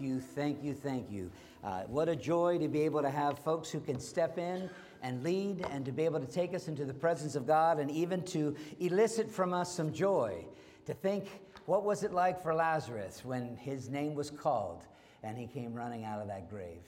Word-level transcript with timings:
you, 0.00 0.20
thank 0.20 0.62
you, 0.62 0.74
thank 0.74 1.10
you. 1.10 1.30
Uh, 1.62 1.82
what 1.82 2.08
a 2.08 2.16
joy 2.16 2.58
to 2.58 2.68
be 2.68 2.82
able 2.82 3.02
to 3.02 3.10
have 3.10 3.38
folks 3.38 3.70
who 3.70 3.80
can 3.80 3.98
step 3.98 4.38
in 4.38 4.68
and 5.02 5.22
lead 5.22 5.64
and 5.70 5.84
to 5.84 5.92
be 5.92 6.04
able 6.04 6.20
to 6.20 6.26
take 6.26 6.54
us 6.54 6.68
into 6.68 6.84
the 6.84 6.94
presence 6.94 7.34
of 7.34 7.46
God 7.46 7.78
and 7.78 7.90
even 7.90 8.22
to 8.24 8.54
elicit 8.80 9.30
from 9.30 9.52
us 9.52 9.74
some 9.74 9.92
joy. 9.92 10.44
To 10.86 10.94
think, 10.94 11.26
what 11.66 11.84
was 11.84 12.02
it 12.02 12.12
like 12.12 12.42
for 12.42 12.54
Lazarus 12.54 13.24
when 13.24 13.56
his 13.56 13.88
name 13.88 14.14
was 14.14 14.30
called 14.30 14.86
and 15.22 15.38
he 15.38 15.46
came 15.46 15.72
running 15.72 16.04
out 16.04 16.20
of 16.20 16.28
that 16.28 16.50
grave? 16.50 16.82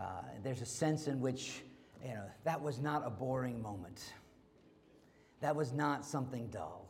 Uh, 0.00 0.22
there's 0.42 0.62
a 0.62 0.66
sense 0.66 1.06
in 1.06 1.20
which, 1.20 1.62
you 2.02 2.14
know, 2.14 2.24
that 2.44 2.60
was 2.60 2.80
not 2.80 3.06
a 3.06 3.10
boring 3.10 3.60
moment. 3.60 4.12
That 5.40 5.54
was 5.54 5.72
not 5.72 6.06
something 6.06 6.46
dull. 6.48 6.81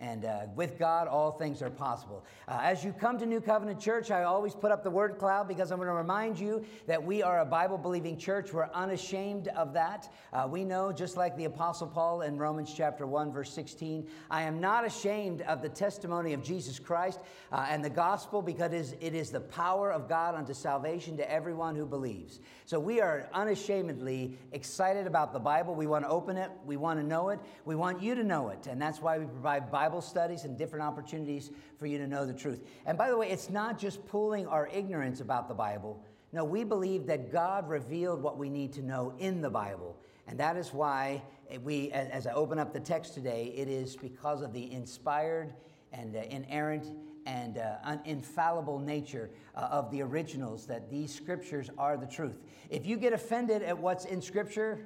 And 0.00 0.24
uh, 0.24 0.42
with 0.54 0.78
God, 0.78 1.08
all 1.08 1.32
things 1.32 1.60
are 1.60 1.70
possible. 1.70 2.24
Uh, 2.46 2.60
as 2.62 2.84
you 2.84 2.92
come 2.92 3.18
to 3.18 3.26
New 3.26 3.40
Covenant 3.40 3.80
Church, 3.80 4.12
I 4.12 4.22
always 4.22 4.54
put 4.54 4.70
up 4.70 4.84
the 4.84 4.90
word 4.90 5.18
cloud 5.18 5.48
because 5.48 5.72
I'm 5.72 5.78
going 5.78 5.88
to 5.88 5.94
remind 5.94 6.38
you 6.38 6.64
that 6.86 7.02
we 7.02 7.20
are 7.20 7.40
a 7.40 7.44
Bible 7.44 7.78
believing 7.78 8.16
church. 8.16 8.52
We're 8.52 8.68
unashamed 8.72 9.48
of 9.48 9.72
that. 9.72 10.08
Uh, 10.32 10.46
we 10.48 10.62
know, 10.62 10.92
just 10.92 11.16
like 11.16 11.36
the 11.36 11.46
Apostle 11.46 11.88
Paul 11.88 12.22
in 12.22 12.38
Romans 12.38 12.72
chapter 12.72 13.08
1, 13.08 13.32
verse 13.32 13.52
16, 13.52 14.06
I 14.30 14.42
am 14.42 14.60
not 14.60 14.86
ashamed 14.86 15.42
of 15.42 15.62
the 15.62 15.68
testimony 15.68 16.32
of 16.32 16.44
Jesus 16.44 16.78
Christ 16.78 17.18
uh, 17.50 17.66
and 17.68 17.84
the 17.84 17.90
gospel 17.90 18.40
because 18.40 18.72
it 18.72 18.76
is, 18.76 18.94
it 19.00 19.14
is 19.16 19.30
the 19.30 19.40
power 19.40 19.90
of 19.90 20.08
God 20.08 20.36
unto 20.36 20.54
salvation 20.54 21.16
to 21.16 21.28
everyone 21.28 21.74
who 21.74 21.86
believes. 21.86 22.38
So 22.66 22.78
we 22.78 23.00
are 23.00 23.28
unashamedly 23.32 24.38
excited 24.52 25.08
about 25.08 25.32
the 25.32 25.40
Bible. 25.40 25.74
We 25.74 25.88
want 25.88 26.04
to 26.04 26.10
open 26.10 26.36
it, 26.36 26.50
we 26.64 26.76
want 26.76 27.00
to 27.00 27.04
know 27.04 27.30
it, 27.30 27.40
we 27.64 27.74
want 27.74 28.00
you 28.00 28.14
to 28.14 28.22
know 28.22 28.50
it. 28.50 28.68
And 28.68 28.80
that's 28.80 29.02
why 29.02 29.18
we 29.18 29.24
provide 29.24 29.72
Bible 29.72 29.87
Bible 29.88 30.02
studies 30.02 30.44
and 30.44 30.58
different 30.58 30.84
opportunities 30.84 31.50
for 31.78 31.86
you 31.86 31.96
to 31.96 32.06
know 32.06 32.26
the 32.26 32.34
truth. 32.34 32.62
And 32.84 32.98
by 32.98 33.08
the 33.08 33.16
way, 33.16 33.30
it's 33.30 33.48
not 33.48 33.78
just 33.78 34.06
pooling 34.06 34.46
our 34.46 34.68
ignorance 34.68 35.20
about 35.20 35.48
the 35.48 35.54
Bible. 35.54 36.04
No, 36.30 36.44
we 36.44 36.62
believe 36.62 37.06
that 37.06 37.32
God 37.32 37.66
revealed 37.70 38.22
what 38.22 38.36
we 38.36 38.50
need 38.50 38.70
to 38.74 38.82
know 38.82 39.14
in 39.18 39.40
the 39.40 39.48
Bible. 39.48 39.96
And 40.26 40.38
that 40.40 40.58
is 40.58 40.74
why 40.74 41.22
we, 41.62 41.90
as 41.92 42.26
I 42.26 42.32
open 42.32 42.58
up 42.58 42.74
the 42.74 42.80
text 42.80 43.14
today, 43.14 43.50
it 43.56 43.66
is 43.66 43.96
because 43.96 44.42
of 44.42 44.52
the 44.52 44.70
inspired 44.70 45.54
and 45.94 46.14
uh, 46.14 46.20
inerrant 46.28 46.92
and 47.24 47.56
uh, 47.56 47.96
infallible 48.04 48.78
nature 48.78 49.30
uh, 49.54 49.68
of 49.70 49.90
the 49.90 50.02
originals 50.02 50.66
that 50.66 50.90
these 50.90 51.14
scriptures 51.14 51.70
are 51.78 51.96
the 51.96 52.06
truth. 52.06 52.36
If 52.68 52.84
you 52.84 52.98
get 52.98 53.14
offended 53.14 53.62
at 53.62 53.78
what's 53.78 54.04
in 54.04 54.20
scripture, 54.20 54.80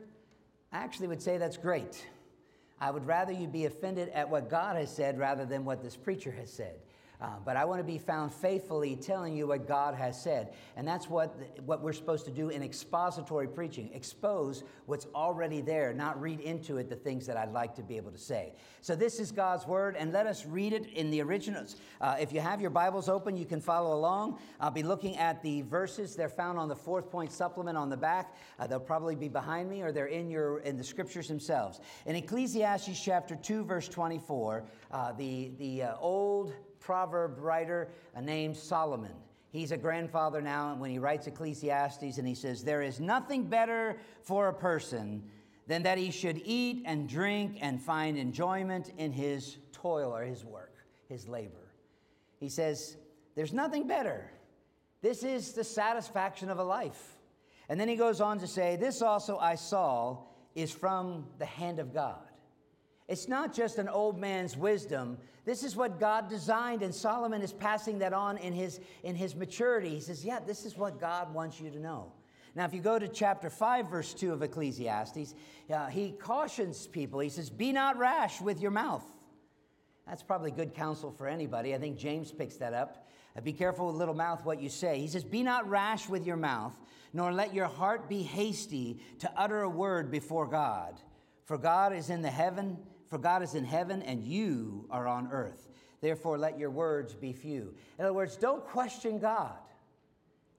I 0.71 0.79
actually 0.79 1.09
would 1.09 1.21
say 1.21 1.39
that's 1.39 1.57
great. 1.57 2.07
I 2.83 2.91
would 2.91 3.07
rather 3.07 3.31
you 3.31 3.47
be 3.47 3.67
offended 3.67 4.09
at 4.09 4.29
what 4.29 4.51
God 4.51 4.75
has 4.75 4.93
said 4.93 5.17
rather 5.17 5.45
than 5.45 5.65
what 5.65 5.85
this 5.85 5.95
preacher 5.95 6.33
has 6.33 6.53
said. 6.53 6.75
Uh, 7.23 7.37
but 7.45 7.57
I 7.57 7.65
want 7.65 7.79
to 7.79 7.85
be 7.85 7.99
found 7.99 8.35
faithfully 8.35 8.97
telling 8.97 9.37
you 9.37 9.47
what 9.47 9.69
God 9.69 9.95
has 9.95 10.21
said. 10.21 10.53
And 10.77 10.87
that's 10.87 11.09
what, 11.09 11.39
what 11.65 11.81
we're 11.81 11.93
supposed 11.93 12.25
to 12.25 12.33
do 12.33 12.49
in 12.49 12.65
expository 12.65 13.47
preaching 13.47 13.91
expose 13.95 14.65
what's 14.87 15.07
already 15.15 15.61
there, 15.61 15.95
not 15.95 16.21
read 16.21 16.41
into 16.41 16.79
it 16.79 16.89
the 16.89 16.97
things 16.97 17.25
that 17.27 17.37
I'd 17.37 17.53
like 17.53 17.77
to 17.77 17.83
be 17.83 17.97
able 17.97 18.11
to 18.11 18.19
say. 18.19 18.55
So, 18.81 18.97
this 18.97 19.21
is 19.21 19.31
God's 19.31 19.69
word, 19.69 19.95
and 19.97 20.13
let 20.13 20.27
us 20.27 20.45
read 20.47 20.73
it 20.73 20.87
in 20.89 21.13
the 21.13 21.23
originals. 21.23 21.77
Uh, 22.01 22.17
if 22.19 22.33
you 22.33 22.41
have 22.41 22.61
your 22.61 22.71
Bibles 22.71 23.09
open, 23.09 23.37
you 23.37 23.47
can 23.47 23.61
follow 23.61 23.97
along. 23.97 24.41
I'll 24.59 24.73
be 24.73 24.83
looking 24.83 25.17
at 25.17 25.41
the 25.45 25.63
verses. 25.63 26.17
They're 26.17 26.29
found 26.29 26.59
on 26.59 26.69
the 26.69 26.75
fourth 26.75 27.09
point 27.09 27.31
supplement 27.31 27.79
on 27.79 27.89
the 27.89 27.97
back. 27.97 28.35
Uh, 28.59 28.67
they'll 28.67 28.81
probably 28.81 29.15
be 29.15 29.29
behind 29.29 29.71
me, 29.71 29.83
or 29.83 29.93
they're 29.93 30.07
in, 30.07 30.29
your, 30.29 30.59
in 30.61 30.77
the 30.77 30.83
scriptures 30.83 31.29
themselves. 31.29 31.79
In 32.05 32.17
Ecclesiastes 32.17 33.01
chapter 33.01 33.37
2, 33.37 33.65
verse 33.65 33.89
24, 33.89 34.65
uh, 34.91 35.13
the, 35.13 35.53
the 35.59 35.85
uh, 35.85 35.95
old 36.01 36.53
proverb 36.83 37.39
writer 37.39 37.89
named 38.21 38.57
Solomon. 38.57 39.13
He's 39.51 39.71
a 39.71 39.77
grandfather 39.77 40.41
now, 40.41 40.73
and 40.73 40.81
when 40.81 40.91
he 40.91 40.99
writes 40.99 41.27
Ecclesiastes, 41.27 42.19
and 42.19 42.27
he 42.27 42.35
says, 42.35 42.65
There 42.65 42.83
is 42.83 43.01
nothing 43.01 43.45
better 43.45 43.99
for 44.23 44.49
a 44.49 44.55
person 44.55 45.23
than 45.67 45.83
that 45.83 45.99
he 45.99 46.11
should 46.11 46.41
eat 46.45 46.83
and 46.87 47.09
drink 47.09 47.59
and 47.61 47.81
find 47.81 48.17
enjoyment 48.17 48.93
in 48.97 49.13
his 49.13 49.59
toil 49.73 50.15
or 50.15 50.23
his 50.23 50.45
work, 50.45 50.75
his 51.09 51.29
labor. 51.29 51.73
He 52.41 52.49
says, 52.49 52.97
There's 53.35 53.53
nothing 53.53 53.87
better. 53.87 54.31
This 55.03 55.23
is 55.23 55.53
the 55.53 55.65
satisfaction 55.65 56.49
of 56.49 56.59
a 56.59 56.65
life. 56.65 57.17
And 57.69 57.79
then 57.79 57.89
he 57.89 57.97
goes 57.97 58.21
on 58.21 58.39
to 58.39 58.47
say, 58.47 58.77
This 58.77 59.03
also 59.03 59.37
I 59.39 59.57
saw 59.57 60.19
is 60.55 60.73
from 60.73 61.27
the 61.39 61.47
hand 61.47 61.79
of 61.79 61.93
God. 61.93 62.32
It's 63.13 63.29
not 63.29 63.53
just 63.53 63.77
an 63.77 63.91
old 63.91 64.19
man's 64.19 64.57
wisdom. 64.57 65.19
This 65.45 65.65
is 65.65 65.77
what 65.77 66.01
God 66.01 66.31
designed, 66.31 66.81
and 66.81 66.95
Solomon 66.95 67.43
is 67.43 67.53
passing 67.53 67.99
that 67.99 68.15
on 68.15 68.39
in 68.39 68.55
his, 68.55 68.81
in 69.03 69.15
his 69.15 69.37
maturity. 69.37 69.91
He 69.91 70.01
says, 70.01 70.25
Yeah, 70.25 70.41
this 70.41 70.65
is 70.65 70.79
what 70.79 70.99
God 70.99 71.35
wants 71.35 71.61
you 71.61 71.69
to 71.69 71.79
know. 71.79 72.11
Now, 72.55 72.65
if 72.65 72.73
you 72.73 72.81
go 72.81 72.99
to 72.99 73.09
chapter 73.09 73.51
5, 73.51 73.91
verse 73.91 74.15
2 74.15 74.33
of 74.33 74.43
Ecclesiastes, 74.43 75.35
uh, 75.71 75.89
he 75.89 76.13
cautions 76.13 76.87
people. 76.87 77.21
He 77.21 77.29
says, 77.29 77.51
Be 77.51 77.71
not 77.71 77.99
rash 77.99 78.41
with 78.41 78.63
your 78.63 78.71
mouth. 78.71 79.05
That's 80.07 80.23
probably 80.23 80.51
good 80.51 80.73
counsel 80.73 81.13
for 81.13 81.29
anybody. 81.29 81.75
I 81.75 81.79
think 81.79 81.99
James 81.99 82.33
picks 82.33 82.57
that 82.57 82.73
up. 82.73 83.07
Uh, 83.37 83.43
be 83.43 83.53
careful 83.53 83.89
with 83.89 83.97
little 83.97 84.15
mouth 84.15 84.43
what 84.43 84.59
you 84.59 84.71
say. 84.71 85.01
He 85.01 85.09
says, 85.09 85.23
Be 85.23 85.43
not 85.43 85.69
rash 85.69 86.09
with 86.09 86.27
your 86.27 86.39
mouth, 86.39 86.81
nor 87.13 87.31
let 87.31 87.53
your 87.53 87.69
heart 87.69 88.09
be 88.09 88.23
hasty 88.23 89.01
to 89.19 89.31
utter 89.37 89.61
a 89.61 89.69
word 89.69 90.11
before 90.11 90.47
God. 90.47 90.99
For 91.45 91.59
God 91.59 91.93
is 91.93 92.09
in 92.09 92.23
the 92.23 92.31
heaven 92.31 92.79
for 93.13 93.19
God 93.19 93.43
is 93.43 93.55
in 93.55 93.67
heaven 93.67 94.01
and 94.01 94.25
you 94.25 94.87
are 94.91 95.07
on 95.07 95.29
earth. 95.31 95.69
Therefore, 96.01 96.39
let 96.39 96.59
your 96.59 96.71
words 96.71 97.13
be 97.13 97.35
few. 97.35 97.75
In 97.99 98.07
other 98.07 98.15
words, 98.15 98.37
don't 98.37 98.65
question 98.65 99.19
God. 99.19 99.59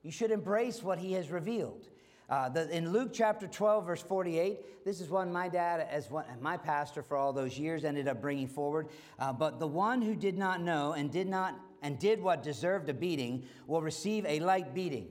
You 0.04 0.12
should 0.12 0.30
embrace 0.30 0.80
what 0.80 1.00
he 1.00 1.14
has 1.14 1.32
revealed. 1.32 1.88
Uh, 2.30 2.48
the, 2.50 2.70
in 2.70 2.92
Luke 2.92 3.10
chapter 3.12 3.48
12, 3.48 3.86
verse 3.86 4.02
48, 4.02 4.84
this 4.84 5.00
is 5.00 5.08
one 5.08 5.32
my 5.32 5.48
dad, 5.48 5.84
as 5.90 6.08
one, 6.08 6.26
my 6.40 6.56
pastor 6.56 7.02
for 7.02 7.16
all 7.16 7.32
those 7.32 7.58
years, 7.58 7.84
ended 7.84 8.06
up 8.06 8.20
bringing 8.20 8.46
forward. 8.46 8.86
Uh, 9.18 9.32
but 9.32 9.58
the 9.58 9.66
one 9.66 10.00
who 10.00 10.14
did 10.14 10.38
not 10.38 10.60
know 10.60 10.92
and 10.92 11.10
did 11.10 11.26
not 11.26 11.58
and 11.82 11.98
did 11.98 12.22
what 12.22 12.44
deserved 12.44 12.88
a 12.88 12.94
beating 12.94 13.42
will 13.66 13.82
receive 13.82 14.24
a 14.26 14.38
light 14.38 14.72
beating. 14.72 15.08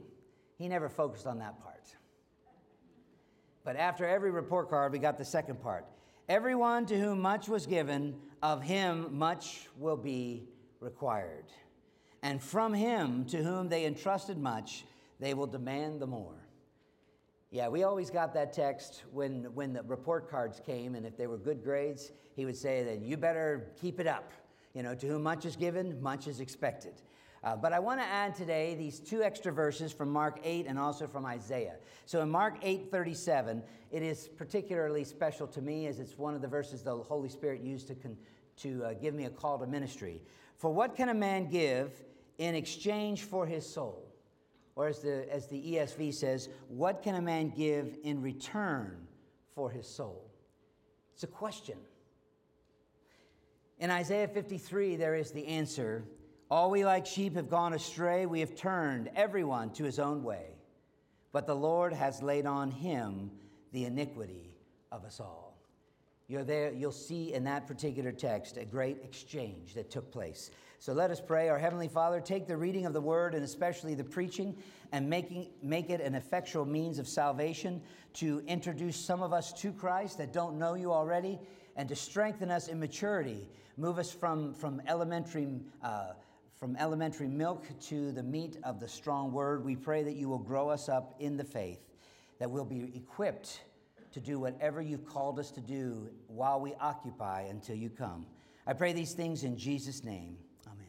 He 0.58 0.70
never 0.70 0.88
focused 0.88 1.28
on 1.28 1.40
that 1.40 1.62
part. 1.62 1.94
But 3.66 3.76
after 3.76 4.08
every 4.08 4.32
report 4.32 4.70
card, 4.70 4.94
we 4.94 5.00
got 5.00 5.18
the 5.18 5.26
second 5.26 5.62
part. 5.62 5.86
Everyone 6.30 6.86
to 6.86 6.98
whom 6.98 7.20
much 7.20 7.50
was 7.50 7.66
given, 7.66 8.16
of 8.42 8.64
him 8.64 9.18
much 9.18 9.68
will 9.78 9.98
be 9.98 10.48
required. 10.80 11.46
And 12.22 12.42
from 12.42 12.74
him 12.74 13.26
to 13.26 13.44
whom 13.44 13.68
they 13.68 13.86
entrusted 13.86 14.38
much, 14.38 14.86
they 15.20 15.34
will 15.34 15.48
demand 15.48 16.00
the 16.00 16.08
more. 16.08 16.48
Yeah, 17.52 17.68
we 17.68 17.84
always 17.84 18.10
got 18.10 18.34
that 18.36 18.54
text 18.54 19.04
when, 19.12 19.44
when 19.54 19.74
the 19.74 19.84
report 19.84 20.30
cards 20.30 20.62
came, 20.66 20.96
and 20.96 21.06
if 21.06 21.18
they 21.18 21.28
were 21.28 21.38
good 21.38 21.62
grades, 21.62 22.14
he 22.36 22.46
would 22.46 22.58
say 22.58 22.84
that 22.84 23.02
you 23.02 23.18
better 23.18 23.74
keep 23.80 24.00
it 24.00 24.08
up. 24.08 24.32
You 24.74 24.82
know, 24.82 24.96
to 24.96 25.08
whom 25.08 25.24
much 25.24 25.46
is 25.46 25.56
given, 25.58 26.02
much 26.02 26.28
is 26.28 26.40
expected. 26.40 26.94
Uh, 27.44 27.58
but 27.58 27.74
I 27.74 27.80
want 27.80 28.00
to 28.00 28.06
add 28.06 28.36
today 28.36 28.74
these 28.76 29.00
two 29.00 29.22
extra 29.22 29.52
verses 29.52 29.92
from 29.92 30.10
Mark 30.10 30.40
8 30.46 30.66
and 30.66 30.80
also 30.80 31.08
from 31.08 31.26
Isaiah. 31.26 31.76
So 32.06 32.22
in 32.22 32.30
Mark 32.30 32.58
8 32.62 32.90
37, 32.90 33.62
it 33.92 34.02
is 34.02 34.30
particularly 34.30 35.04
special 35.04 35.46
to 35.48 35.62
me 35.62 35.88
as 35.88 36.00
it's 36.00 36.18
one 36.18 36.36
of 36.36 36.42
the 36.42 36.48
verses 36.48 36.84
the 36.84 36.96
Holy 36.96 37.28
Spirit 37.28 37.62
used 37.62 37.88
to, 37.88 37.96
con- 37.96 38.18
to 38.58 38.86
uh, 38.86 38.94
give 38.94 39.14
me 39.14 39.26
a 39.26 39.30
call 39.30 39.60
to 39.60 39.68
ministry. 39.68 40.22
For 40.58 40.74
what 40.74 40.96
can 40.96 41.10
a 41.10 41.14
man 41.14 41.50
give 41.50 41.92
in 42.38 42.56
exchange 42.56 43.24
for 43.24 43.46
his 43.46 43.68
soul? 43.68 44.10
Or 44.76 44.88
as 44.88 45.00
the, 45.00 45.32
as 45.32 45.48
the 45.48 45.62
ESV 45.62 46.14
says, 46.14 46.50
what 46.70 47.04
can 47.04 47.16
a 47.16 47.22
man 47.22 47.50
give 47.50 47.98
in 48.04 48.22
return 48.22 49.06
for 49.54 49.70
his 49.70 49.86
soul? 49.86 50.32
It's 51.14 51.24
a 51.24 51.28
question. 51.28 51.78
In 53.80 53.92
Isaiah 53.92 54.30
53, 54.30 54.96
there 54.96 55.14
is 55.14 55.32
the 55.32 55.46
answer 55.46 56.06
all 56.54 56.70
we 56.70 56.86
like 56.86 57.08
sheep 57.08 57.36
have 57.36 57.50
gone 57.50 57.74
astray. 57.74 58.28
We 58.28 58.40
have 58.42 58.54
turned 58.54 59.10
everyone 59.16 59.72
to 59.72 59.84
his 59.84 59.98
own 59.98 60.22
way. 60.22 60.52
But 61.32 61.48
the 61.48 61.56
Lord 61.56 61.94
has 61.94 62.22
laid 62.22 62.46
on 62.46 62.70
him 62.70 63.32
the 63.72 63.86
iniquity 63.86 64.54
of 64.92 65.04
us 65.04 65.20
all. 65.20 65.58
You're 66.28 66.44
there, 66.44 66.72
you'll 66.72 66.92
see 66.92 67.34
in 67.34 67.44
that 67.46 67.66
particular 67.66 68.12
text 68.12 68.58
a 68.58 68.66
great 68.66 69.00
exchange 69.04 69.74
that 69.74 69.90
took 69.90 70.12
place. 70.12 70.52
So 70.78 70.94
let 70.94 71.10
us 71.10 71.20
pray. 71.20 71.50
Our 71.50 71.58
Heavenly 71.58 71.88
Father, 71.88 72.22
take 72.22 72.46
the 72.46 72.56
reading 72.56 72.86
of 72.86 72.94
the 72.94 73.02
word 73.02 73.34
and 73.34 73.44
especially 73.44 73.96
the 73.96 74.04
preaching 74.04 74.56
and 74.92 75.10
making, 75.10 75.48
make 75.64 75.90
it 75.90 76.02
an 76.02 76.14
effectual 76.14 76.68
means 76.68 77.00
of 77.00 77.08
salvation 77.08 77.82
to 78.14 78.44
introduce 78.46 78.96
some 78.96 79.24
of 79.24 79.34
us 79.34 79.54
to 79.54 79.72
Christ 79.72 80.20
that 80.20 80.32
don't 80.32 80.60
know 80.60 80.76
you 80.76 80.94
already 80.94 81.40
and 81.76 81.90
to 81.90 81.96
strengthen 81.96 82.52
us 82.52 82.68
in 82.68 82.80
maturity. 82.80 83.50
Move 83.76 83.98
us 83.98 84.12
from, 84.12 84.54
from 84.54 84.84
elementary. 84.88 85.48
Uh, 85.82 86.10
from 86.64 86.78
elementary 86.78 87.28
milk 87.28 87.66
to 87.82 88.14
the 88.14 88.24
meat 88.24 88.56
of 88.64 88.80
the 88.80 88.88
strong 88.88 89.34
word. 89.34 89.66
We 89.66 89.76
pray 89.76 90.02
that 90.02 90.14
you 90.14 90.30
will 90.30 90.40
grow 90.40 90.70
us 90.70 90.88
up 90.88 91.14
in 91.20 91.36
the 91.36 91.44
faith, 91.44 91.82
that 92.40 92.50
we'll 92.50 92.64
be 92.64 92.90
equipped 92.96 93.64
to 94.14 94.22
do 94.22 94.40
whatever 94.40 94.82
you've 94.82 95.06
called 95.06 95.40
us 95.40 95.52
to 95.52 95.60
do 95.60 96.08
while 96.28 96.62
we 96.62 96.74
occupy 96.76 97.48
until 97.50 97.76
you 97.76 97.90
come. 97.90 98.26
I 98.66 98.72
pray 98.72 98.94
these 98.94 99.12
things 99.12 99.44
in 99.44 99.58
Jesus' 99.58 100.06
name. 100.06 100.38
Amen. 100.66 100.88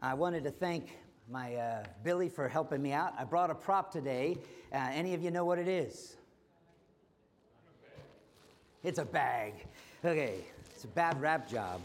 I 0.00 0.14
wanted 0.14 0.42
to 0.42 0.50
thank 0.50 0.98
my 1.30 1.54
uh, 1.54 1.84
Billy 2.02 2.28
for 2.28 2.48
helping 2.48 2.82
me 2.82 2.92
out. 2.92 3.14
I 3.16 3.22
brought 3.22 3.50
a 3.50 3.54
prop 3.54 3.92
today. 3.92 4.38
Uh, 4.72 4.78
any 4.94 5.14
of 5.14 5.22
you 5.22 5.30
know 5.30 5.44
what 5.44 5.60
it 5.60 5.68
is? 5.68 6.16
It's 8.82 8.98
a 8.98 9.04
bag. 9.04 9.64
Okay, 10.04 10.40
it's 10.74 10.82
a 10.82 10.88
bad 10.88 11.20
wrap 11.20 11.48
job. 11.48 11.82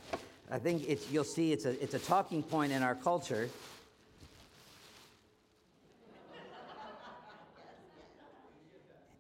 I 0.54 0.60
think 0.60 0.88
it's, 0.88 1.10
you'll 1.12 1.24
see 1.24 1.52
it's 1.52 1.66
a, 1.66 1.82
it's 1.82 1.96
a 1.96 2.00
talking 2.00 2.44
point 2.44 2.72
in 2.72 2.84
our 2.84 2.94
culture. 2.94 3.50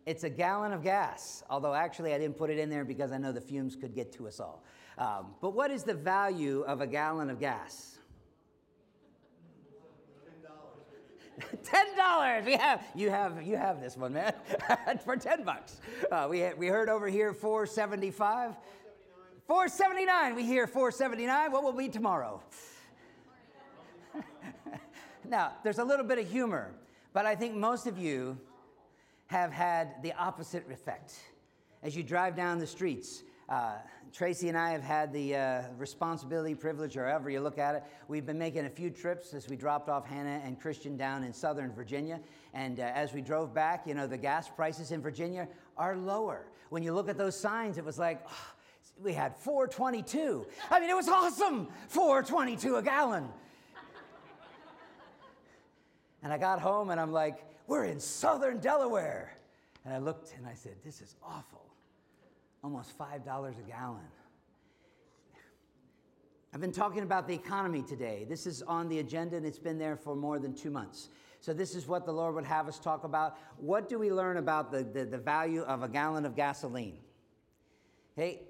It's 0.05 0.23
a 0.23 0.29
gallon 0.29 0.73
of 0.73 0.83
gas, 0.83 1.43
although 1.49 1.73
actually 1.73 2.13
I 2.13 2.19
didn't 2.19 2.37
put 2.37 2.51
it 2.51 2.59
in 2.59 2.69
there 2.69 2.85
because 2.85 3.11
I 3.11 3.17
know 3.17 3.31
the 3.31 3.41
fumes 3.41 3.75
could 3.75 3.95
get 3.95 4.13
to 4.13 4.27
us 4.27 4.39
all. 4.39 4.63
Um, 4.99 5.33
but 5.41 5.55
what 5.55 5.71
is 5.71 5.81
the 5.81 5.95
value 5.95 6.61
of 6.67 6.81
a 6.81 6.87
gallon 6.87 7.31
of 7.31 7.39
gas? 7.39 7.97
ten 11.63 11.97
dollars. 11.97 12.45
We 12.45 12.53
have 12.57 12.83
you 12.93 13.09
have 13.09 13.41
you 13.41 13.57
have 13.57 13.81
this 13.81 13.97
one, 13.97 14.13
man, 14.13 14.35
for 15.03 15.15
ten 15.15 15.43
bucks. 15.43 15.81
Uh, 16.11 16.27
we 16.29 16.47
we 16.53 16.67
heard 16.67 16.89
over 16.89 17.07
here 17.07 17.33
four 17.33 17.65
seventy 17.65 18.11
five. 18.11 18.55
479. 19.53 20.33
We 20.33 20.45
hear 20.45 20.65
479. 20.65 21.51
What 21.51 21.61
will 21.61 21.73
be 21.73 21.87
tomorrow? 21.87 22.41
now, 25.29 25.51
there's 25.63 25.77
a 25.77 25.83
little 25.83 26.03
bit 26.03 26.17
of 26.17 26.27
humor, 26.27 26.73
but 27.13 27.27
I 27.27 27.35
think 27.35 27.53
most 27.53 27.85
of 27.85 27.99
you 27.99 28.35
have 29.27 29.51
had 29.51 30.01
the 30.01 30.11
opposite 30.13 30.65
effect. 30.71 31.13
As 31.83 31.95
you 31.95 32.01
drive 32.01 32.35
down 32.35 32.57
the 32.57 32.65
streets, 32.65 33.21
uh, 33.47 33.73
Tracy 34.11 34.49
and 34.49 34.57
I 34.57 34.71
have 34.71 34.81
had 34.81 35.13
the 35.13 35.35
uh, 35.35 35.61
responsibility, 35.77 36.55
privilege, 36.55 36.97
or 36.97 37.07
however 37.07 37.29
you 37.29 37.39
look 37.39 37.59
at 37.59 37.75
it. 37.75 37.83
We've 38.07 38.25
been 38.25 38.39
making 38.39 38.65
a 38.65 38.71
few 38.71 38.89
trips 38.89 39.35
as 39.35 39.47
we 39.47 39.55
dropped 39.55 39.87
off 39.87 40.07
Hannah 40.07 40.41
and 40.43 40.59
Christian 40.59 40.97
down 40.97 41.23
in 41.23 41.31
southern 41.31 41.71
Virginia. 41.73 42.19
And 42.55 42.79
uh, 42.79 42.89
as 42.95 43.13
we 43.13 43.21
drove 43.21 43.53
back, 43.53 43.85
you 43.85 43.93
know, 43.93 44.07
the 44.07 44.17
gas 44.17 44.49
prices 44.49 44.91
in 44.91 44.99
Virginia 44.99 45.47
are 45.77 45.95
lower. 45.95 46.47
When 46.71 46.81
you 46.81 46.91
look 46.91 47.07
at 47.07 47.19
those 47.19 47.39
signs, 47.39 47.77
it 47.77 47.85
was 47.85 47.99
like, 47.99 48.25
oh, 48.27 48.53
we 49.01 49.13
had 49.13 49.35
422. 49.37 50.45
I 50.69 50.79
mean, 50.79 50.89
it 50.89 50.95
was 50.95 51.07
awesome. 51.07 51.67
422 51.89 52.77
a 52.77 52.81
gallon. 52.81 53.27
and 56.21 56.31
I 56.31 56.37
got 56.37 56.59
home 56.59 56.89
and 56.89 56.99
I'm 56.99 57.11
like, 57.11 57.45
we're 57.67 57.85
in 57.85 57.99
southern 57.99 58.59
Delaware. 58.59 59.35
And 59.85 59.93
I 59.93 59.97
looked 59.97 60.33
and 60.37 60.47
I 60.47 60.53
said, 60.53 60.75
this 60.83 61.01
is 61.01 61.15
awful. 61.23 61.65
Almost 62.63 62.97
$5 62.97 63.25
a 63.25 63.69
gallon. 63.69 64.01
I've 66.53 66.61
been 66.61 66.71
talking 66.71 67.01
about 67.01 67.27
the 67.27 67.33
economy 67.33 67.81
today. 67.81 68.25
This 68.29 68.45
is 68.45 68.61
on 68.61 68.87
the 68.87 68.99
agenda 68.99 69.37
and 69.37 69.45
it's 69.45 69.57
been 69.57 69.79
there 69.79 69.97
for 69.97 70.15
more 70.15 70.37
than 70.37 70.53
two 70.53 70.69
months. 70.69 71.09
So, 71.39 71.51
this 71.51 71.75
is 71.75 71.87
what 71.87 72.05
the 72.05 72.13
Lord 72.13 72.35
would 72.35 72.45
have 72.45 72.69
us 72.69 72.79
talk 72.79 73.03
about. 73.03 73.37
What 73.57 73.89
do 73.89 73.99
we 73.99 74.13
learn 74.13 74.37
about 74.37 74.71
the, 74.71 74.83
the, 74.83 75.03
the 75.03 75.17
value 75.17 75.63
of 75.63 75.83
a 75.83 75.89
gallon 75.89 76.25
of 76.25 76.37
gasoline? 76.37 76.99
Hey, 78.15 78.43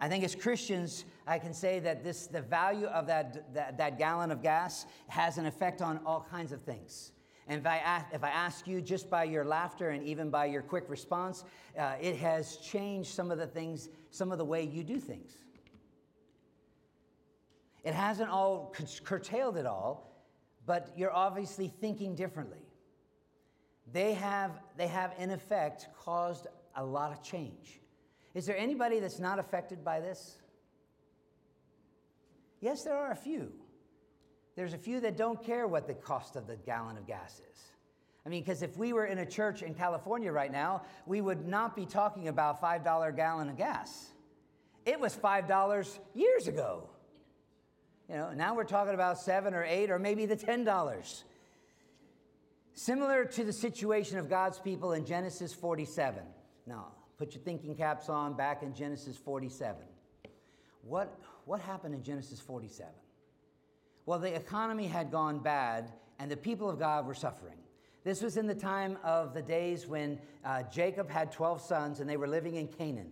I 0.00 0.08
think 0.08 0.24
as 0.24 0.34
Christians, 0.34 1.04
I 1.26 1.38
can 1.38 1.52
say 1.52 1.78
that 1.80 2.02
this, 2.02 2.26
the 2.26 2.40
value 2.40 2.86
of 2.86 3.06
that, 3.08 3.52
that, 3.52 3.76
that 3.76 3.98
gallon 3.98 4.30
of 4.30 4.42
gas 4.42 4.86
has 5.08 5.36
an 5.36 5.44
effect 5.44 5.82
on 5.82 6.00
all 6.06 6.26
kinds 6.30 6.52
of 6.52 6.62
things. 6.62 7.12
And 7.46 7.60
if 7.60 7.66
I, 7.66 7.78
ask, 7.78 8.06
if 8.12 8.24
I 8.24 8.30
ask 8.30 8.66
you 8.66 8.80
just 8.80 9.10
by 9.10 9.24
your 9.24 9.44
laughter 9.44 9.90
and 9.90 10.02
even 10.04 10.30
by 10.30 10.46
your 10.46 10.62
quick 10.62 10.84
response, 10.88 11.44
uh, 11.78 11.96
it 12.00 12.16
has 12.16 12.56
changed 12.56 13.10
some 13.10 13.30
of 13.30 13.38
the 13.38 13.46
things, 13.46 13.90
some 14.10 14.32
of 14.32 14.38
the 14.38 14.44
way 14.44 14.62
you 14.62 14.82
do 14.82 14.98
things. 14.98 15.32
It 17.84 17.92
hasn't 17.92 18.30
all 18.30 18.74
curtailed 19.04 19.56
it 19.56 19.66
all, 19.66 20.24
but 20.64 20.92
you're 20.96 21.14
obviously 21.14 21.68
thinking 21.68 22.14
differently. 22.14 22.62
They 23.92 24.14
have, 24.14 24.60
they 24.76 24.86
have, 24.86 25.12
in 25.18 25.30
effect, 25.30 25.88
caused 25.98 26.46
a 26.76 26.84
lot 26.84 27.10
of 27.10 27.22
change. 27.22 27.80
Is 28.34 28.46
there 28.46 28.56
anybody 28.56 29.00
that's 29.00 29.18
not 29.18 29.38
affected 29.38 29.84
by 29.84 30.00
this? 30.00 30.36
Yes, 32.60 32.84
there 32.84 32.96
are 32.96 33.10
a 33.10 33.16
few. 33.16 33.52
There's 34.54 34.74
a 34.74 34.78
few 34.78 35.00
that 35.00 35.16
don't 35.16 35.42
care 35.42 35.66
what 35.66 35.86
the 35.86 35.94
cost 35.94 36.36
of 36.36 36.46
the 36.46 36.56
gallon 36.56 36.96
of 36.96 37.06
gas 37.06 37.40
is. 37.50 37.58
I 38.24 38.28
mean, 38.28 38.42
because 38.42 38.62
if 38.62 38.76
we 38.76 38.92
were 38.92 39.06
in 39.06 39.18
a 39.18 39.26
church 39.26 39.62
in 39.62 39.74
California 39.74 40.30
right 40.30 40.52
now, 40.52 40.82
we 41.06 41.20
would 41.20 41.46
not 41.46 41.74
be 41.74 41.86
talking 41.86 42.28
about 42.28 42.60
$5 42.60 43.16
gallon 43.16 43.48
of 43.48 43.56
gas. 43.56 44.10
It 44.84 45.00
was 45.00 45.16
$5 45.16 45.98
years 46.14 46.46
ago. 46.46 46.90
You 48.08 48.16
know, 48.16 48.32
now 48.32 48.54
we're 48.54 48.64
talking 48.64 48.94
about 48.94 49.18
7 49.18 49.54
or 49.54 49.64
8 49.64 49.90
or 49.90 49.98
maybe 49.98 50.26
the 50.26 50.36
$10. 50.36 51.22
Similar 52.74 53.24
to 53.24 53.44
the 53.44 53.52
situation 53.52 54.18
of 54.18 54.28
God's 54.28 54.58
people 54.58 54.92
in 54.92 55.06
Genesis 55.06 55.54
47. 55.54 56.22
Now, 56.66 56.88
Put 57.20 57.34
your 57.34 57.44
thinking 57.44 57.74
caps 57.74 58.08
on 58.08 58.32
back 58.32 58.62
in 58.62 58.72
Genesis 58.72 59.14
47. 59.14 59.82
What, 60.80 61.20
what 61.44 61.60
happened 61.60 61.94
in 61.94 62.02
Genesis 62.02 62.40
47? 62.40 62.90
Well, 64.06 64.18
the 64.18 64.34
economy 64.34 64.86
had 64.86 65.10
gone 65.10 65.40
bad 65.40 65.92
and 66.18 66.30
the 66.30 66.36
people 66.38 66.70
of 66.70 66.78
God 66.78 67.06
were 67.06 67.12
suffering. 67.12 67.58
This 68.04 68.22
was 68.22 68.38
in 68.38 68.46
the 68.46 68.54
time 68.54 68.96
of 69.04 69.34
the 69.34 69.42
days 69.42 69.86
when 69.86 70.18
uh, 70.46 70.62
Jacob 70.72 71.10
had 71.10 71.30
12 71.30 71.60
sons 71.60 72.00
and 72.00 72.08
they 72.08 72.16
were 72.16 72.26
living 72.26 72.54
in 72.54 72.68
Canaan. 72.68 73.10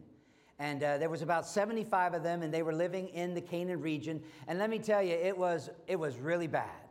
And 0.59 0.83
uh, 0.83 0.97
there 0.97 1.11
was 1.11 1.21
about 1.21 1.47
75 1.47 2.15
of 2.15 2.23
them 2.23 2.43
and 2.43 2.53
they 2.53 2.63
were 2.63 2.73
living 2.73 3.09
in 3.09 3.35
the 3.35 3.43
Canaan 3.43 3.83
region. 3.83 4.23
And 4.47 4.59
let 4.59 4.71
me 4.71 4.79
tell 4.79 5.03
you, 5.03 5.13
it 5.13 5.37
was, 5.37 5.69
it 5.87 5.97
was 5.97 6.17
really 6.17 6.47
bad. 6.47 6.89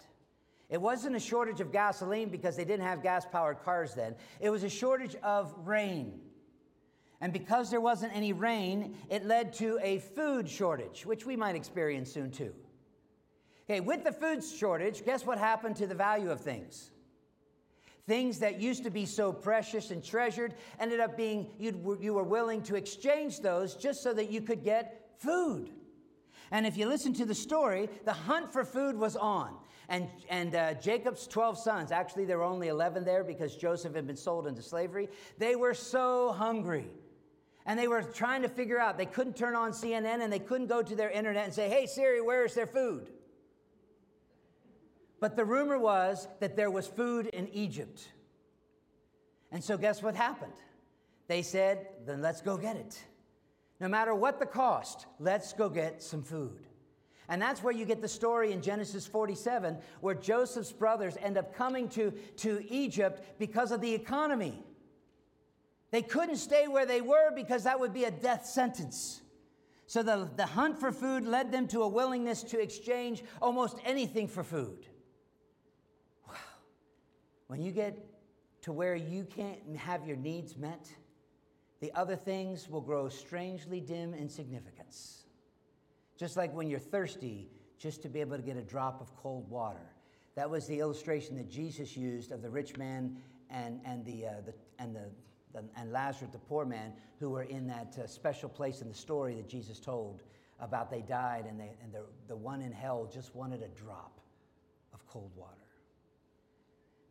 It 0.70 0.80
wasn't 0.80 1.16
a 1.16 1.20
shortage 1.20 1.62
of 1.62 1.72
gasoline 1.72 2.30
because 2.30 2.56
they 2.56 2.66
didn't 2.66 2.86
have 2.86 3.02
gas 3.02 3.26
powered 3.26 3.64
cars 3.64 3.96
then, 3.96 4.14
it 4.40 4.52
was 4.52 4.64
a 4.64 4.70
shortage 4.70 5.16
of 5.24 5.52
rain. 5.66 6.22
And 7.20 7.34
because 7.34 7.72
there 7.72 7.82
wasn't 7.82 8.16
any 8.16 8.32
rain, 8.32 8.96
it 9.10 9.26
led 9.26 9.54
to 9.54 9.80
a 9.82 10.00
food 10.00 10.48
shortage, 10.48 11.06
which 11.06 11.26
we 11.26 11.36
might 11.36 11.56
experience 11.56 12.12
soon 12.12 12.30
too. 12.30 12.54
Okay, 13.70 13.80
with 13.80 14.04
the 14.04 14.12
food 14.12 14.44
shortage, 14.44 15.04
guess 15.04 15.26
what 15.26 15.38
happened 15.38 15.76
to 15.78 15.88
the 15.88 15.96
value 15.96 16.30
of 16.30 16.40
things? 16.40 16.92
Things 18.06 18.40
that 18.40 18.62
used 18.62 18.84
to 18.84 18.90
be 18.90 19.06
so 19.06 19.34
precious 19.34 19.92
and 19.92 20.02
treasured 20.02 20.54
ended 20.80 21.02
up 21.02 21.18
being, 21.18 21.48
you 21.60 22.14
were 22.14 22.24
willing 22.24 22.62
to 22.64 22.76
exchange 22.76 23.42
those 23.42 23.76
just 23.76 24.02
so 24.02 24.14
that 24.14 24.32
you 24.32 24.40
could 24.40 24.64
get 24.64 25.10
food. 25.18 25.72
And 26.52 26.66
if 26.66 26.78
you 26.78 26.88
listen 26.88 27.14
to 27.16 27.26
the 27.26 27.36
story, 27.36 27.90
the 28.06 28.14
hunt 28.14 28.54
for 28.54 28.64
food 28.64 28.96
was 28.96 29.18
on. 29.18 29.58
And, 29.90 30.08
and 30.30 30.56
uh, 30.56 30.74
Jacob's 30.76 31.28
12 31.28 31.58
sons, 31.58 31.92
actually, 31.92 32.24
there 32.24 32.38
were 32.38 32.44
only 32.46 32.70
11 32.70 33.04
there 33.04 33.24
because 33.24 33.56
Joseph 33.56 33.96
had 33.96 34.08
been 34.08 34.16
sold 34.16 34.48
into 34.48 34.62
slavery, 34.62 35.10
they 35.38 35.58
were 35.58 35.74
so 35.74 36.32
hungry 36.32 36.90
and 37.68 37.78
they 37.78 37.90
were 37.90 38.02
trying 38.02 38.42
to 38.44 38.50
figure 38.50 38.80
out, 38.80 38.98
they 38.98 39.06
couldn't 39.06 39.36
turn 39.36 39.54
on 39.54 39.72
CNN 39.72 40.22
and 40.24 40.32
they 40.32 40.40
couldn't 40.40 40.68
go 40.68 40.82
to 40.82 40.96
their 40.96 41.10
internet 41.10 41.44
and 41.44 41.54
say, 41.54 41.70
hey, 41.70 41.86
Siri, 41.86 42.22
where 42.22 42.46
is 42.46 42.54
their 42.54 42.66
food? 42.66 43.10
But 45.20 45.36
the 45.36 45.44
rumor 45.44 45.78
was 45.78 46.30
that 46.40 46.56
there 46.56 46.72
was 46.72 46.88
food 46.88 47.28
in 47.28 47.50
Egypt. 47.50 48.08
And 49.52 49.62
so, 49.62 49.78
guess 49.78 50.02
what 50.02 50.16
happened? 50.16 50.54
They 51.28 51.42
said, 51.42 51.88
then 52.06 52.22
let's 52.22 52.42
go 52.42 52.56
get 52.56 52.78
it. 52.78 53.04
No 53.82 53.90
matter 53.90 54.16
what 54.16 54.40
the 54.40 54.46
cost, 54.46 55.06
let's 55.20 55.52
go 55.52 55.68
get 55.70 56.02
some 56.02 56.24
food. 56.24 56.68
And 57.28 57.42
that's 57.42 57.62
where 57.62 57.74
you 57.74 57.84
get 57.84 58.02
the 58.02 58.08
story 58.08 58.54
in 58.54 58.62
Genesis 58.62 59.06
47, 59.06 59.78
where 60.00 60.16
Joseph's 60.16 60.72
brothers 60.72 61.18
end 61.22 61.38
up 61.38 61.54
coming 61.54 61.90
to, 61.90 62.12
to 62.38 62.66
Egypt 62.70 63.22
because 63.38 63.74
of 63.74 63.82
the 63.82 63.94
economy. 63.94 64.64
They 65.92 66.02
couldn't 66.02 66.38
stay 66.38 66.68
where 66.68 66.86
they 66.86 67.02
were 67.02 67.32
because 67.34 67.64
that 67.64 67.80
would 67.80 67.94
be 67.94 68.04
a 68.04 68.12
death 68.12 68.46
sentence. 68.46 69.22
So 69.86 70.04
the, 70.04 70.30
the 70.36 70.46
hunt 70.46 70.80
for 70.80 70.92
food 70.92 71.26
led 71.26 71.52
them 71.52 71.68
to 71.70 71.84
a 71.84 71.88
willingness 71.88 72.44
to 72.44 72.60
exchange 72.60 73.24
almost 73.42 73.78
anything 73.86 74.28
for 74.28 74.44
food. 74.44 74.86
Wow. 76.28 76.34
When 77.48 77.62
you 77.62 77.72
get 77.72 77.98
to 78.64 78.74
where 78.74 78.96
you 78.96 79.24
can't 79.24 79.78
have 79.78 80.06
your 80.06 80.18
needs 80.18 80.58
met, 80.58 80.90
the 81.80 81.94
other 81.94 82.18
things 82.18 82.70
will 82.70 82.82
grow 82.82 83.08
strangely 83.08 83.80
dim 83.80 84.14
in 84.14 84.28
significance. 84.28 85.24
Just 86.18 86.36
like 86.36 86.54
when 86.54 86.70
you're 86.70 86.80
thirsty, 86.80 87.48
just 87.78 88.02
to 88.02 88.10
be 88.10 88.20
able 88.20 88.36
to 88.36 88.44
get 88.44 88.58
a 88.58 88.62
drop 88.62 89.00
of 89.00 89.16
cold 89.16 89.50
water. 89.50 89.94
That 90.36 90.50
was 90.50 90.68
the 90.68 90.80
illustration 90.80 91.38
that 91.38 91.50
Jesus 91.50 91.96
used 91.96 92.32
of 92.32 92.42
the 92.42 92.50
rich 92.50 92.76
man 92.76 93.18
and, 93.50 93.80
and, 93.86 94.04
the, 94.04 94.26
uh, 94.26 94.32
the, 94.46 94.54
and 94.80 94.96
the 94.96 95.10
and 95.76 95.92
Lazarus, 95.92 96.32
the 96.32 96.40
poor 96.40 96.66
man, 96.66 96.94
who 97.20 97.30
were 97.30 97.44
in 97.44 97.68
that 97.68 97.98
uh, 97.98 98.08
special 98.08 98.50
place 98.50 98.82
in 98.82 98.88
the 98.88 98.96
story 98.96 99.36
that 99.36 99.48
Jesus 99.48 99.80
told 99.80 100.24
about 100.60 100.90
they 100.90 101.02
died 101.02 101.46
and, 101.48 101.60
they, 101.60 101.72
and 101.84 101.94
the, 101.94 102.04
the 102.28 102.36
one 102.36 102.62
in 102.62 102.72
hell 102.72 103.10
just 103.12 103.36
wanted 103.36 103.62
a 103.62 103.68
drop 103.70 104.20
of 104.94 105.06
cold 105.08 105.32
water. 105.36 105.54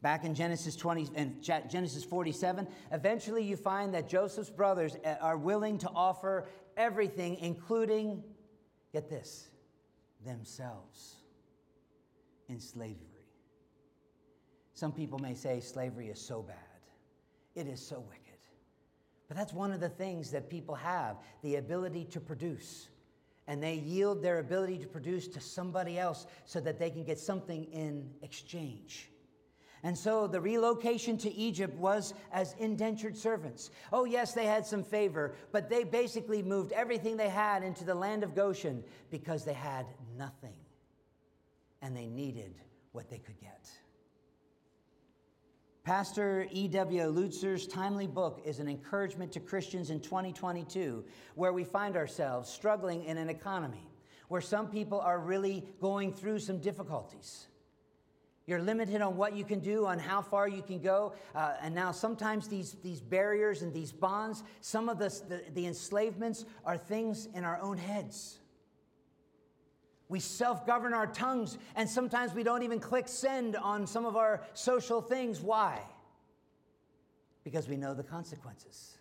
Back 0.02 0.24
in 0.24 0.34
Genesis 0.34 0.76
20 0.76 1.08
and 1.14 1.42
Genesis 1.42 2.04
47, 2.04 2.68
eventually 2.92 3.42
you 3.42 3.56
find 3.56 3.94
that 3.94 4.08
Joseph's 4.08 4.50
brothers 4.50 4.96
uh, 5.04 5.14
are 5.20 5.36
willing 5.36 5.78
to 5.78 5.90
offer 5.94 6.48
everything, 6.76 7.38
including, 7.40 8.22
get 8.92 9.08
this, 9.08 9.48
themselves. 10.24 11.16
in 12.48 12.60
slavery. 12.60 13.16
Some 14.74 14.92
people 14.92 15.18
may 15.18 15.34
say 15.34 15.60
slavery 15.60 16.08
is 16.08 16.20
so 16.20 16.42
bad, 16.42 16.56
it 17.54 17.66
is 17.66 17.80
so 17.84 18.04
wicked. 18.08 18.25
But 19.28 19.36
that's 19.36 19.52
one 19.52 19.72
of 19.72 19.80
the 19.80 19.88
things 19.88 20.30
that 20.30 20.48
people 20.48 20.74
have 20.74 21.16
the 21.42 21.56
ability 21.56 22.04
to 22.06 22.20
produce. 22.20 22.88
And 23.48 23.62
they 23.62 23.74
yield 23.74 24.22
their 24.22 24.38
ability 24.38 24.78
to 24.78 24.86
produce 24.86 25.28
to 25.28 25.40
somebody 25.40 25.98
else 25.98 26.26
so 26.44 26.60
that 26.60 26.78
they 26.78 26.90
can 26.90 27.04
get 27.04 27.18
something 27.18 27.64
in 27.72 28.10
exchange. 28.22 29.10
And 29.82 29.96
so 29.96 30.26
the 30.26 30.40
relocation 30.40 31.16
to 31.18 31.32
Egypt 31.32 31.76
was 31.76 32.14
as 32.32 32.54
indentured 32.58 33.16
servants. 33.16 33.70
Oh, 33.92 34.04
yes, 34.04 34.32
they 34.32 34.46
had 34.46 34.66
some 34.66 34.82
favor, 34.82 35.36
but 35.52 35.68
they 35.70 35.84
basically 35.84 36.42
moved 36.42 36.72
everything 36.72 37.16
they 37.16 37.28
had 37.28 37.62
into 37.62 37.84
the 37.84 37.94
land 37.94 38.24
of 38.24 38.34
Goshen 38.34 38.82
because 39.10 39.44
they 39.44 39.52
had 39.52 39.86
nothing 40.18 40.56
and 41.82 41.96
they 41.96 42.06
needed 42.06 42.54
what 42.92 43.08
they 43.08 43.18
could 43.18 43.38
get. 43.40 43.68
Pastor 45.86 46.48
E.W. 46.50 47.04
Lutzer's 47.12 47.68
timely 47.68 48.08
book 48.08 48.42
is 48.44 48.58
an 48.58 48.66
encouragement 48.66 49.30
to 49.30 49.38
Christians 49.38 49.90
in 49.90 50.00
2022, 50.00 51.04
where 51.36 51.52
we 51.52 51.62
find 51.62 51.96
ourselves 51.96 52.50
struggling 52.50 53.04
in 53.04 53.16
an 53.18 53.30
economy 53.30 53.88
where 54.26 54.40
some 54.40 54.66
people 54.66 54.98
are 54.98 55.20
really 55.20 55.64
going 55.80 56.12
through 56.12 56.40
some 56.40 56.58
difficulties. 56.58 57.46
You're 58.46 58.60
limited 58.60 59.00
on 59.00 59.16
what 59.16 59.36
you 59.36 59.44
can 59.44 59.60
do, 59.60 59.86
on 59.86 60.00
how 60.00 60.22
far 60.22 60.48
you 60.48 60.60
can 60.60 60.80
go. 60.80 61.14
Uh, 61.36 61.52
and 61.62 61.72
now, 61.72 61.92
sometimes 61.92 62.48
these, 62.48 62.74
these 62.82 63.00
barriers 63.00 63.62
and 63.62 63.72
these 63.72 63.92
bonds, 63.92 64.42
some 64.62 64.88
of 64.88 64.98
the, 64.98 65.10
the, 65.28 65.44
the 65.54 65.66
enslavements 65.68 66.46
are 66.64 66.76
things 66.76 67.28
in 67.32 67.44
our 67.44 67.60
own 67.62 67.78
heads. 67.78 68.40
We 70.08 70.20
self 70.20 70.66
govern 70.66 70.94
our 70.94 71.06
tongues, 71.06 71.58
and 71.74 71.88
sometimes 71.88 72.32
we 72.32 72.42
don't 72.42 72.62
even 72.62 72.78
click 72.78 73.08
send 73.08 73.56
on 73.56 73.86
some 73.86 74.06
of 74.06 74.16
our 74.16 74.42
social 74.54 75.00
things. 75.00 75.40
Why? 75.40 75.80
Because 77.42 77.68
we 77.68 77.76
know 77.76 77.94
the 77.94 78.04
consequences. 78.04 78.98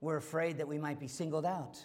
We're 0.00 0.16
afraid 0.16 0.58
that 0.58 0.68
we 0.68 0.78
might 0.78 0.98
be 0.98 1.08
singled 1.08 1.46
out. 1.46 1.78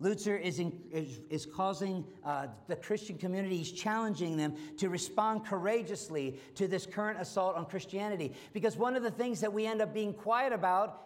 Lutzer 0.00 0.38
is, 0.38 0.58
in, 0.58 0.78
is, 0.92 1.20
is 1.30 1.46
causing 1.46 2.04
uh, 2.22 2.48
the 2.68 2.76
Christian 2.76 3.16
community, 3.16 3.56
he's 3.56 3.72
challenging 3.72 4.36
them 4.36 4.54
to 4.76 4.90
respond 4.90 5.46
courageously 5.46 6.38
to 6.54 6.68
this 6.68 6.84
current 6.84 7.18
assault 7.18 7.56
on 7.56 7.64
Christianity. 7.64 8.34
Because 8.52 8.76
one 8.76 8.94
of 8.94 9.02
the 9.02 9.10
things 9.10 9.40
that 9.40 9.52
we 9.52 9.64
end 9.64 9.80
up 9.80 9.94
being 9.94 10.12
quiet 10.12 10.52
about 10.52 11.02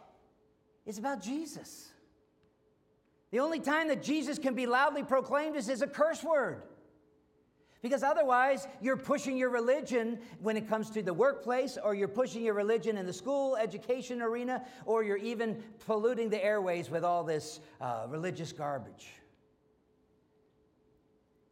is 0.87 0.99
about 0.99 1.23
Jesus. 1.23 1.89
The 3.30 3.38
only 3.38 3.60
time 3.60 3.88
that 3.88 4.02
Jesus 4.02 4.38
can 4.38 4.54
be 4.54 4.66
loudly 4.66 5.02
proclaimed 5.02 5.56
is 5.56 5.68
as 5.68 5.82
a 5.82 5.87
curse 5.87 6.25
word. 6.25 6.62
Because 7.82 8.02
otherwise, 8.02 8.66
you're 8.82 8.96
pushing 8.96 9.38
your 9.38 9.49
religion 9.49 10.18
when 10.40 10.56
it 10.56 10.68
comes 10.68 10.90
to 10.90 11.02
the 11.02 11.14
workplace, 11.14 11.78
or 11.82 11.94
you're 11.94 12.08
pushing 12.08 12.42
your 12.42 12.52
religion 12.54 12.99
in 12.99 13.06
the 13.06 13.12
school, 13.12 13.56
education 13.56 14.20
arena, 14.20 14.66
or 14.84 15.02
you're 15.02 15.16
even 15.16 15.62
polluting 15.87 16.28
the 16.28 16.44
airways 16.44 16.90
with 16.90 17.04
all 17.04 17.25
this 17.25 17.60
uh, 17.80 18.04
religious 18.08 18.52
garbage. 18.52 19.08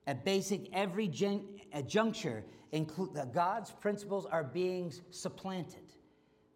At 0.07 0.25
basic, 0.25 0.69
every 0.75 1.09
gen- 1.09 1.47
juncture, 1.87 2.45
include, 2.73 3.17
uh, 3.17 3.25
God's 3.27 3.71
principles 3.71 4.27
are 4.27 4.45
being 4.45 4.93
supplanted, 5.11 5.95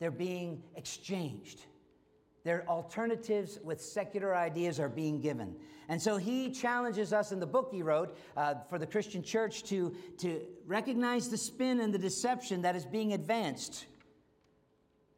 they're 0.01 0.11
being 0.11 0.63
exchanged. 0.77 1.65
Their 2.45 2.69
alternatives 2.69 3.59
with 3.63 3.81
secular 3.81 4.35
ideas 4.35 4.81
are 4.81 4.89
being 4.89 5.21
given. 5.21 5.55
And 5.89 6.01
so 6.01 6.17
he 6.17 6.51
challenges 6.51 7.13
us 7.13 7.31
in 7.31 7.39
the 7.39 7.47
book 7.47 7.69
he 7.71 7.83
wrote 7.83 8.17
uh, 8.37 8.55
for 8.69 8.79
the 8.79 8.87
Christian 8.87 9.23
church 9.23 9.63
to, 9.65 9.95
to 10.19 10.41
recognize 10.67 11.29
the 11.29 11.39
spin 11.39 11.81
and 11.81 11.95
the 11.95 11.99
deception 11.99 12.63
that 12.63 12.75
is 12.75 12.85
being 12.85 13.13
advanced, 13.13 13.87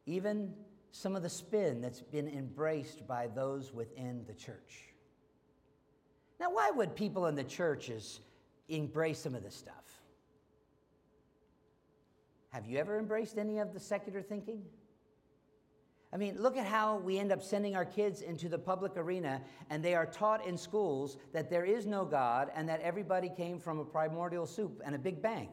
even 0.05 0.53
some 0.91 1.17
of 1.17 1.23
the 1.23 1.31
spin 1.31 1.81
that's 1.81 2.03
been 2.03 2.29
embraced 2.29 3.07
by 3.07 3.29
those 3.29 3.73
within 3.73 4.25
the 4.27 4.35
church. 4.35 4.95
Now, 6.39 6.51
why 6.53 6.71
would 6.71 6.95
people 6.95 7.27
in 7.27 7.35
the 7.35 7.45
churches 7.45 8.21
embrace 8.69 9.19
some 9.19 9.35
of 9.35 9.43
this 9.43 9.55
stuff? 9.55 9.75
Have 12.51 12.67
you 12.67 12.79
ever 12.79 12.99
embraced 12.99 13.39
any 13.39 13.59
of 13.59 13.73
the 13.73 13.81
secular 13.81 14.23
thinking? 14.23 14.63
I 16.15 16.17
mean, 16.17 16.37
look 16.39 16.57
at 16.57 16.65
how 16.65 16.99
we 16.99 17.19
end 17.19 17.33
up 17.33 17.43
sending 17.43 17.75
our 17.75 17.85
kids 17.85 18.23
into 18.23 18.49
the 18.49 18.59
public 18.59 18.97
arena 18.97 19.43
and 19.69 19.83
they 19.83 19.97
are 19.97 20.07
taught 20.07 20.47
in 20.47 20.57
schools 20.57 21.17
that 21.33 21.51
there 21.51 21.65
is 21.65 21.87
no 21.87 22.05
God 22.05 22.53
and 22.55 22.69
that 22.69 22.81
everybody 22.83 23.29
came 23.29 23.59
from 23.59 23.81
a 23.81 23.85
primordial 23.85 24.47
soup 24.47 24.81
and 24.85 24.95
a 24.95 24.99
big 24.99 25.21
bang. 25.21 25.49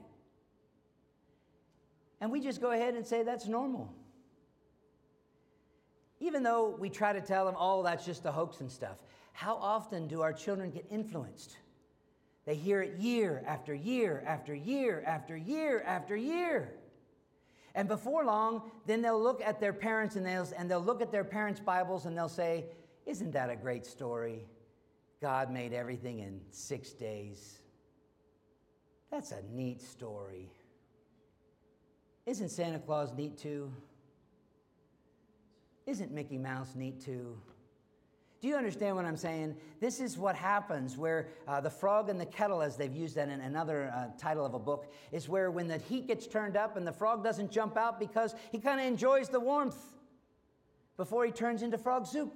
And 2.21 2.31
we 2.31 2.39
just 2.39 2.61
go 2.61 2.71
ahead 2.71 2.93
and 2.93 3.05
say 3.05 3.23
that's 3.23 3.47
normal. 3.47 3.91
Even 6.19 6.43
though 6.43 6.75
we 6.77 6.91
try 6.91 7.11
to 7.11 7.21
tell 7.21 7.45
them, 7.45 7.55
oh, 7.57 7.81
that's 7.81 8.05
just 8.05 8.23
a 8.25 8.31
hoax 8.31 8.61
and 8.61 8.71
stuff, 8.71 9.01
how 9.33 9.55
often 9.55 10.07
do 10.07 10.21
our 10.21 10.31
children 10.31 10.69
get 10.69 10.85
influenced? 10.91 11.57
They 12.45 12.53
hear 12.53 12.83
it 12.83 12.99
year 12.99 13.43
after 13.47 13.73
year 13.73 14.23
after 14.27 14.53
year 14.53 15.03
after 15.07 15.35
year 15.35 15.81
after 15.87 16.15
year. 16.15 16.75
And 17.75 17.87
before 17.87 18.25
long, 18.25 18.71
then 18.85 19.01
they'll 19.01 19.21
look 19.21 19.41
at 19.41 19.59
their 19.59 19.73
parents 19.73 20.15
and 20.15 20.25
they'll, 20.25 20.47
and 20.57 20.69
they'll 20.69 20.83
look 20.83 21.01
at 21.01 21.11
their 21.11 21.23
parents' 21.23 21.59
Bibles 21.59 22.05
and 22.05 22.17
they'll 22.17 22.29
say, 22.29 22.65
Isn't 23.05 23.31
that 23.31 23.49
a 23.49 23.55
great 23.55 23.85
story? 23.85 24.45
God 25.21 25.51
made 25.51 25.71
everything 25.71 26.19
in 26.19 26.41
six 26.49 26.91
days. 26.91 27.59
That's 29.11 29.31
a 29.31 29.41
neat 29.53 29.81
story. 29.81 30.49
Isn't 32.25 32.49
Santa 32.49 32.79
Claus 32.79 33.13
neat 33.13 33.37
too? 33.37 33.71
Isn't 35.85 36.11
Mickey 36.11 36.37
Mouse 36.37 36.75
neat 36.75 37.03
too? 37.03 37.37
Do 38.41 38.47
you 38.47 38.55
understand 38.55 38.95
what 38.95 39.05
I'm 39.05 39.17
saying? 39.17 39.55
This 39.79 39.99
is 39.99 40.17
what 40.17 40.35
happens 40.35 40.97
where 40.97 41.27
uh, 41.47 41.61
the 41.61 41.69
frog 41.69 42.09
in 42.09 42.17
the 42.17 42.25
kettle, 42.25 42.63
as 42.63 42.75
they've 42.75 42.95
used 42.95 43.15
that 43.15 43.29
in 43.29 43.39
another 43.39 43.93
uh, 43.95 44.07
title 44.17 44.43
of 44.43 44.55
a 44.55 44.59
book, 44.59 44.91
is 45.11 45.29
where 45.29 45.51
when 45.51 45.67
the 45.67 45.77
heat 45.77 46.07
gets 46.07 46.25
turned 46.25 46.57
up 46.57 46.75
and 46.75 46.85
the 46.85 46.91
frog 46.91 47.23
doesn't 47.23 47.51
jump 47.51 47.77
out 47.77 47.99
because 47.99 48.33
he 48.51 48.57
kind 48.57 48.79
of 48.79 48.87
enjoys 48.87 49.29
the 49.29 49.39
warmth 49.39 49.77
before 50.97 51.23
he 51.23 51.31
turns 51.31 51.61
into 51.61 51.77
frog 51.77 52.07
soup. 52.07 52.35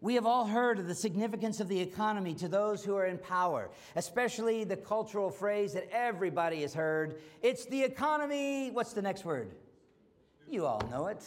We 0.00 0.16
have 0.16 0.26
all 0.26 0.46
heard 0.46 0.80
of 0.80 0.88
the 0.88 0.94
significance 0.94 1.60
of 1.60 1.68
the 1.68 1.80
economy 1.80 2.34
to 2.34 2.48
those 2.48 2.84
who 2.84 2.96
are 2.96 3.06
in 3.06 3.18
power, 3.18 3.70
especially 3.94 4.64
the 4.64 4.76
cultural 4.76 5.30
phrase 5.30 5.72
that 5.74 5.88
everybody 5.92 6.62
has 6.62 6.74
heard 6.74 7.20
it's 7.40 7.66
the 7.66 7.84
economy. 7.84 8.70
What's 8.72 8.94
the 8.94 9.02
next 9.02 9.24
word? 9.24 9.54
You 10.48 10.66
all 10.66 10.82
know 10.90 11.06
it. 11.06 11.24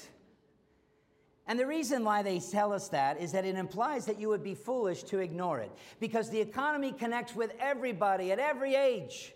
And 1.50 1.60
the 1.60 1.66
reason 1.66 2.04
why 2.04 2.22
they 2.22 2.40
tell 2.40 2.72
us 2.72 2.90
that 2.90 3.20
is 3.20 3.32
that 3.32 3.44
it 3.44 3.56
implies 3.56 4.06
that 4.06 4.20
you 4.20 4.30
would 4.30 4.44
be 4.44 4.54
foolish 4.54 5.02
to 5.06 5.18
ignore 5.18 5.60
it 5.60 5.72
because 6.00 6.30
the 6.30 6.40
economy 6.40 6.92
connects 6.92 7.36
with 7.36 7.54
everybody 7.60 8.32
at 8.32 8.38
every 8.38 8.76
age. 8.76 9.34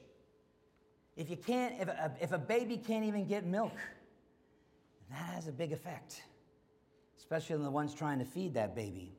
If 1.17 1.31
you 1.31 1.37
can't, 1.37 1.73
if 1.81 1.87
a, 1.87 2.11
if 2.21 2.31
a 2.31 2.37
baby 2.37 2.77
can't 2.77 3.03
even 3.03 3.25
get 3.25 3.47
milk, 3.47 3.73
that 5.09 5.33
has 5.33 5.47
a 5.47 5.51
big 5.51 5.71
effect, 5.71 6.21
especially 7.17 7.55
on 7.55 7.63
the 7.63 7.71
ones 7.71 7.95
trying 7.95 8.19
to 8.19 8.25
feed 8.25 8.53
that 8.53 8.75
baby. 8.75 9.15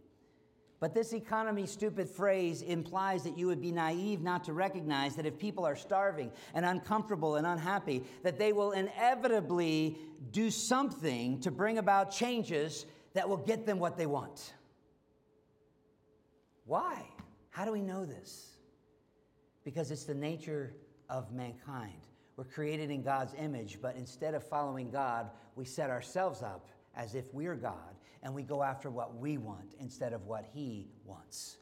But 0.81 0.93
this 0.93 1.13
economy 1.13 1.67
stupid 1.67 2.11
phrase 2.11 2.63
implies 2.63 3.23
that 3.25 3.39
you 3.39 3.47
would 3.47 3.61
be 3.61 3.73
naive 3.73 4.23
not 4.23 4.45
to 4.45 4.53
recognize 4.53 5.17
that 5.17 5.27
if 5.27 5.39
people 5.39 5.65
are 5.65 5.77
starving 5.77 6.31
and 6.53 6.65
uncomfortable 6.65 7.37
and 7.37 7.47
unhappy, 7.47 8.05
that 8.23 8.39
they 8.39 8.53
will 8.53 8.73
inevitably 8.73 9.97
do 10.33 10.51
something 10.51 11.41
to 11.41 11.51
bring 11.51 11.79
about 11.79 12.11
changes 12.11 12.87
that 13.15 13.29
will 13.29 13.37
get 13.37 13.65
them 13.65 13.79
what 13.79 13.97
they 13.97 14.07
want. 14.07 14.53
Why? 16.67 17.07
How 17.51 17.65
do 17.65 17.73
we 17.73 17.83
know 17.83 18.05
this? 18.05 18.57
Because 19.65 19.91
it's 19.91 20.05
the 20.05 20.15
nature 20.15 20.75
of 21.09 21.33
mankind. 21.33 22.01
We're 22.37 22.45
created 22.45 22.91
in 22.91 23.03
God's 23.03 23.33
image, 23.39 23.79
but 23.81 23.95
instead 23.97 24.35
of 24.35 24.43
following 24.43 24.91
God, 24.91 25.31
we 25.55 25.65
set 25.65 25.89
ourselves 25.89 26.43
up 26.43 26.69
as 26.97 27.15
if 27.15 27.33
we're 27.33 27.55
God 27.55 27.94
and 28.25 28.35
we 28.35 28.43
go 28.43 28.63
after 28.63 28.91
what 28.91 29.17
we 29.17 29.39
want 29.39 29.75
instead 29.79 30.13
of 30.13 30.27
what 30.27 30.47
He 30.53 30.89
wants. 31.05 31.59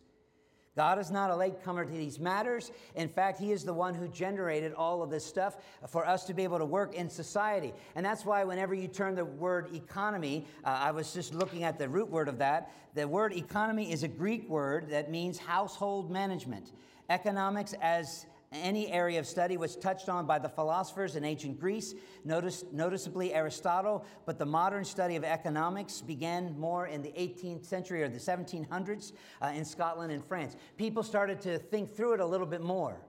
God 0.74 0.98
is 0.98 1.10
not 1.10 1.30
a 1.30 1.36
latecomer 1.36 1.84
to 1.84 1.92
these 1.92 2.18
matters. 2.18 2.72
In 2.94 3.08
fact, 3.08 3.38
He 3.38 3.52
is 3.52 3.62
the 3.62 3.74
one 3.74 3.92
who 3.92 4.08
generated 4.08 4.72
all 4.72 5.02
of 5.02 5.10
this 5.10 5.24
stuff 5.24 5.56
for 5.88 6.06
us 6.06 6.24
to 6.24 6.34
be 6.34 6.44
able 6.44 6.58
to 6.58 6.64
work 6.64 6.94
in 6.94 7.10
society. 7.10 7.74
And 7.94 8.06
that's 8.06 8.24
why, 8.24 8.44
whenever 8.44 8.72
you 8.74 8.88
turn 8.88 9.14
the 9.14 9.24
word 9.24 9.74
economy, 9.74 10.46
uh, 10.64 10.68
I 10.68 10.92
was 10.92 11.12
just 11.12 11.34
looking 11.34 11.64
at 11.64 11.78
the 11.78 11.88
root 11.88 12.08
word 12.08 12.28
of 12.28 12.38
that. 12.38 12.72
The 12.94 13.06
word 13.06 13.34
economy 13.34 13.92
is 13.92 14.02
a 14.02 14.08
Greek 14.08 14.48
word 14.48 14.88
that 14.88 15.10
means 15.10 15.36
household 15.36 16.10
management. 16.10 16.72
Economics, 17.10 17.74
as 17.82 18.24
any 18.52 18.90
area 18.90 19.18
of 19.18 19.26
study 19.26 19.56
was 19.56 19.76
touched 19.76 20.08
on 20.08 20.26
by 20.26 20.38
the 20.38 20.48
philosophers 20.48 21.16
in 21.16 21.24
ancient 21.24 21.58
Greece, 21.58 21.94
notice, 22.24 22.64
noticeably 22.72 23.32
Aristotle, 23.32 24.04
but 24.26 24.38
the 24.38 24.46
modern 24.46 24.84
study 24.84 25.16
of 25.16 25.24
economics 25.24 26.00
began 26.00 26.58
more 26.58 26.86
in 26.86 27.02
the 27.02 27.10
18th 27.10 27.64
century 27.64 28.02
or 28.02 28.08
the 28.08 28.18
1700s 28.18 29.12
uh, 29.40 29.46
in 29.54 29.64
Scotland 29.64 30.12
and 30.12 30.24
France. 30.24 30.56
People 30.76 31.02
started 31.02 31.40
to 31.40 31.58
think 31.58 31.94
through 31.94 32.14
it 32.14 32.20
a 32.20 32.26
little 32.26 32.46
bit 32.46 32.62
more. 32.62 33.00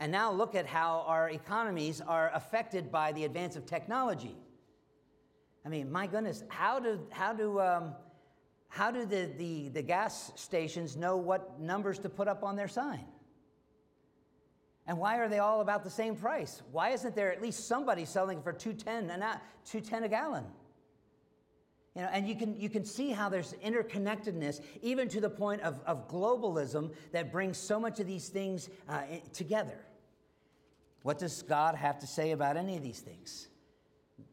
And 0.00 0.10
now 0.10 0.32
look 0.32 0.54
at 0.54 0.66
how 0.66 1.04
our 1.06 1.30
economies 1.30 2.00
are 2.00 2.30
affected 2.34 2.90
by 2.90 3.12
the 3.12 3.24
advance 3.24 3.56
of 3.56 3.64
technology. 3.64 4.36
I 5.64 5.68
mean, 5.68 5.90
my 5.90 6.06
goodness, 6.06 6.42
how 6.48 6.78
do, 6.78 7.00
how 7.10 7.32
do, 7.32 7.60
um, 7.60 7.94
how 8.68 8.90
do 8.90 9.06
the, 9.06 9.30
the, 9.38 9.68
the 9.70 9.82
gas 9.82 10.32
stations 10.34 10.96
know 10.96 11.16
what 11.16 11.60
numbers 11.60 11.98
to 12.00 12.08
put 12.08 12.28
up 12.28 12.42
on 12.42 12.56
their 12.56 12.68
sign? 12.68 13.04
And 14.86 14.98
why 14.98 15.16
are 15.18 15.28
they 15.28 15.38
all 15.38 15.60
about 15.60 15.82
the 15.82 15.90
same 15.90 16.14
price? 16.14 16.62
Why 16.70 16.90
isn't 16.90 17.14
there 17.14 17.32
at 17.32 17.40
least 17.40 17.66
somebody 17.66 18.04
selling 18.04 18.42
for 18.42 18.52
210 18.52 19.10
and 19.10 19.20
not 19.20 19.42
210 19.64 20.04
a 20.04 20.08
gallon? 20.08 20.44
You 21.94 22.02
know, 22.02 22.08
and 22.12 22.28
you 22.28 22.34
can, 22.34 22.58
you 22.60 22.68
can 22.68 22.84
see 22.84 23.10
how 23.10 23.28
there's 23.28 23.54
interconnectedness, 23.64 24.60
even 24.82 25.08
to 25.08 25.20
the 25.20 25.30
point 25.30 25.62
of, 25.62 25.80
of 25.86 26.08
globalism 26.08 26.92
that 27.12 27.30
brings 27.30 27.56
so 27.56 27.78
much 27.78 28.00
of 28.00 28.06
these 28.06 28.28
things 28.28 28.68
uh, 28.88 29.02
together. 29.32 29.78
What 31.02 31.18
does 31.18 31.42
God 31.42 31.76
have 31.76 31.98
to 32.00 32.06
say 32.06 32.32
about 32.32 32.56
any 32.56 32.76
of 32.76 32.82
these 32.82 33.00
things? 33.00 33.48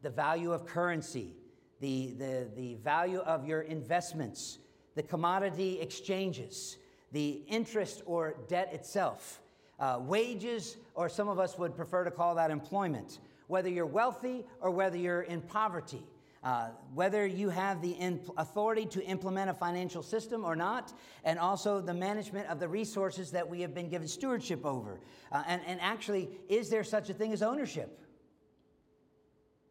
The 0.02 0.10
value 0.10 0.54
of 0.54 0.66
currency, 0.66 1.36
the, 1.82 2.14
the, 2.18 2.48
the 2.56 2.76
value 2.76 3.20
of 3.20 3.46
your 3.46 3.62
investments, 3.62 4.58
the 4.96 5.04
commodity 5.04 5.80
exchanges, 5.80 6.78
the 7.12 7.44
interest 7.48 8.02
or 8.06 8.36
debt 8.48 8.74
itself, 8.74 9.41
uh, 9.82 10.00
wages, 10.00 10.78
or 10.96 11.10
some 11.10 11.28
of 11.28 11.40
us 11.40 11.58
would 11.58 11.76
prefer 11.76 12.06
to 12.06 12.12
call 12.12 12.36
that 12.36 12.52
employment, 12.52 13.20
whether 13.48 13.68
you're 13.68 13.86
wealthy 13.86 14.46
or 14.62 14.72
whether 14.72 14.98
you're 14.98 15.24
in 15.24 15.42
poverty 15.42 16.02
uh, 16.44 16.70
whether 16.94 17.26
you 17.26 17.50
have 17.50 17.82
the 17.82 17.96
authority 18.38 18.86
to 18.86 19.04
implement 19.04 19.50
a 19.50 19.54
financial 19.54 20.02
system 20.02 20.44
or 20.44 20.56
not, 20.56 20.92
and 21.24 21.38
also 21.38 21.80
the 21.80 21.94
management 21.94 22.48
of 22.48 22.60
the 22.60 22.68
resources 22.68 23.32
that 23.32 23.48
we 23.48 23.62
have 23.62 23.76
been 23.76 23.90
given 23.90 24.08
stewardship 24.08 24.66
over. 24.66 25.00
Uh, 25.32 25.44
and, 25.48 25.62
and 25.68 25.80
actually, 25.82 26.30
is 26.50 26.70
there 26.70 26.84
such 26.84 27.10
a 27.10 27.14
thing 27.14 27.32
as 27.32 27.44
ownership? 27.44 28.00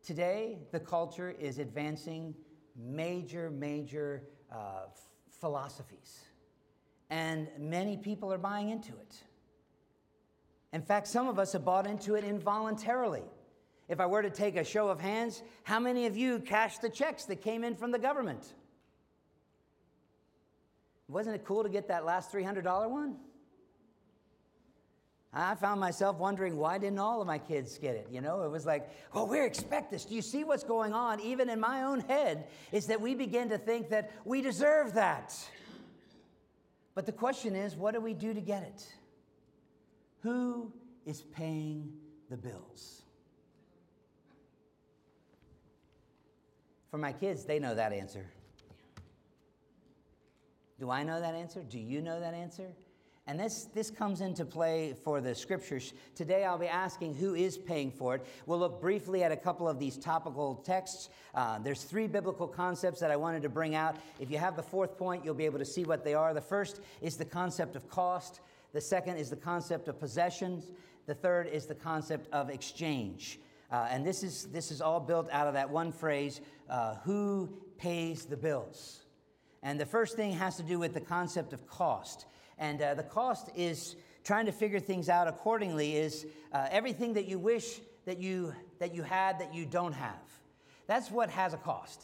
Today, 0.05 0.59
the 0.71 0.81
culture 0.81 1.35
is 1.39 1.59
advancing 1.59 2.35
major, 2.77 3.51
major 3.51 4.23
uh, 4.53 4.87
philosophies, 5.29 6.21
and 7.11 7.49
many 7.59 7.97
people 7.97 8.33
are 8.33 8.39
buying 8.39 8.71
into 8.71 8.93
it. 8.93 9.25
In 10.73 10.83
fact, 10.83 11.09
some 11.09 11.29
of 11.29 11.39
us 11.39 11.53
have 11.53 11.65
bought 11.65 11.87
into 11.87 12.15
it 12.15 12.25
involuntarily. 12.25 13.23
If 13.89 13.99
I 13.99 14.07
were 14.07 14.23
to 14.23 14.31
take 14.31 14.57
a 14.57 14.65
show 14.65 14.89
of 14.89 15.01
hands, 15.01 15.43
how 15.65 15.81
many 15.81 16.07
of 16.07 16.17
you 16.17 16.39
cashed 16.39 16.81
the 16.81 16.89
checks 16.89 17.25
that 17.25 17.43
came 17.43 17.65
in 17.65 17.75
from 17.75 17.91
the 17.91 17.99
government? 17.99 18.55
Wasn't 21.09 21.35
it 21.35 21.45
cool 21.45 21.65
to 21.65 21.69
get 21.69 21.89
that 21.89 22.05
last 22.05 22.33
$300 22.33 22.89
one? 22.89 23.17
I 25.33 25.55
found 25.55 25.81
myself 25.81 26.19
wondering 26.19 26.57
why 26.57 26.79
didn't 26.79 26.99
all 26.99 27.21
of 27.21 27.27
my 27.27 27.39
kids 27.39 27.79
get 27.79 27.95
it? 27.95 28.09
You 28.11 28.21
know, 28.21 28.43
it 28.43 28.51
was 28.51 28.67
like, 28.67 28.91
well, 29.15 29.29
we 29.29 29.45
expect 29.45 29.91
this. 29.91 30.05
Do 30.05 30.15
you 30.15 30.23
see 30.23 30.43
what's 30.43 30.65
going 30.65 30.93
on? 30.93 31.21
Even 31.21 31.49
in 31.49 31.61
my 31.61 31.83
own 31.83 32.01
head, 32.01 32.47
is 32.73 32.87
that 32.87 33.01
we 33.01 33.15
begin 33.15 33.49
to 33.51 33.59
think 33.59 33.91
that 33.91 34.11
we 34.25 34.41
deserve 34.41 34.95
that. 34.95 35.37
But 36.95 37.07
the 37.07 37.13
question 37.13 37.55
is, 37.55 37.77
what 37.77 37.95
do 37.95 38.01
we 38.01 38.13
do 38.13 38.35
to 38.35 38.41
get 38.41 38.63
it? 38.65 38.85
Who 40.23 40.73
is 41.07 41.23
paying 41.23 41.93
the 42.29 42.37
bills? 42.37 43.03
For 46.91 46.99
my 46.99 47.13
kids, 47.13 47.45
they 47.45 47.59
know 47.59 47.75
that 47.75 47.93
answer. 47.93 48.27
Do 50.79 50.91
I 50.91 51.03
know 51.03 51.21
that 51.21 51.35
answer? 51.35 51.63
Do 51.63 51.79
you 51.79 52.01
know 52.01 52.21
that 52.21 52.35
answer? 52.35 52.69
And 53.27 53.39
this, 53.39 53.65
this 53.75 53.91
comes 53.91 54.23
into 54.23 54.45
play 54.45 54.95
for 55.05 55.21
the 55.21 55.35
scriptures. 55.35 55.93
Today 56.17 56.45
I'll 56.45 56.59
be 56.59 56.67
asking 56.67 57.15
who 57.15 57.35
is 57.35 57.57
paying 57.57 57.93
for 57.93 58.17
it. 58.17 58.27
We'll 58.47 58.59
look 58.59 58.81
briefly 58.81 59.23
at 59.23 59.31
a 59.31 59.37
couple 59.37 59.69
of 59.69 59.79
these 59.79 59.97
topical 59.97 60.57
texts. 60.57 61.11
Uh, 61.35 61.61
there's 61.61 61.85
three 61.85 62.09
biblical 62.09 62.49
concepts 62.49 62.99
that 62.99 63.11
I 63.11 63.17
wanted 63.17 63.43
to 63.43 63.49
bring 63.49 63.77
out. 63.77 63.97
If 64.19 64.33
you 64.33 64.39
have 64.39 64.57
the 64.57 64.63
fourth 64.65 64.99
point, 64.99 65.25
you'll 65.25 65.35
be 65.35 65.45
able 65.45 65.61
to 65.61 65.65
see 65.65 65.85
what 65.85 66.03
they 66.03 66.15
are. 66.15 66.35
The 66.35 66.41
first 66.41 66.81
is 67.03 67.17
the 67.17 67.25
concept 67.25 67.77
of 67.77 67.89
cost, 67.89 68.41
the 68.73 68.81
second 68.81 69.17
is 69.17 69.31
the 69.31 69.37
concept 69.37 69.89
of 69.89 69.99
possessions, 69.99 70.71
the 71.07 71.15
third 71.15 71.49
is 71.49 71.67
the 71.67 71.75
concept 71.75 72.33
of 72.33 72.51
exchange. 72.51 73.41
Uh, 73.71 73.87
and 73.91 74.05
this 74.05 74.23
is, 74.23 74.47
this 74.47 74.71
is 74.71 74.81
all 74.81 75.01
built 75.01 75.29
out 75.31 75.47
of 75.47 75.55
that 75.55 75.71
one 75.71 75.93
phrase 75.93 76.41
uh, 76.69 76.97
who 77.05 77.49
pays 77.79 78.25
the 78.25 78.37
bills? 78.37 79.01
And 79.63 79.79
the 79.79 79.87
first 79.87 80.17
thing 80.17 80.33
has 80.33 80.57
to 80.57 80.63
do 80.63 80.79
with 80.79 80.95
the 80.95 81.01
concept 81.01 81.53
of 81.53 81.67
cost. 81.67 82.27
And 82.59 82.81
uh, 82.81 82.95
the 82.95 83.03
cost 83.03 83.51
is 83.55 83.97
trying 84.25 84.47
to 84.47 84.53
figure 84.53 84.81
things 84.81 85.09
out 85.09 85.29
accordingly, 85.29 85.97
is 85.97 86.27
uh, 86.53 86.69
everything 86.71 87.15
that 87.15 87.27
you 87.27 87.39
wish 87.39 87.81
that 88.07 88.19
you, 88.19 88.55
that 88.79 88.95
you 88.95 89.03
had 89.03 89.39
that 89.39 89.55
you 89.55 89.67
don't 89.67 89.93
have. 89.93 90.19
That's 90.87 91.11
what 91.11 91.31
has 91.31 91.55
a 91.55 91.59
cost. 91.59 92.03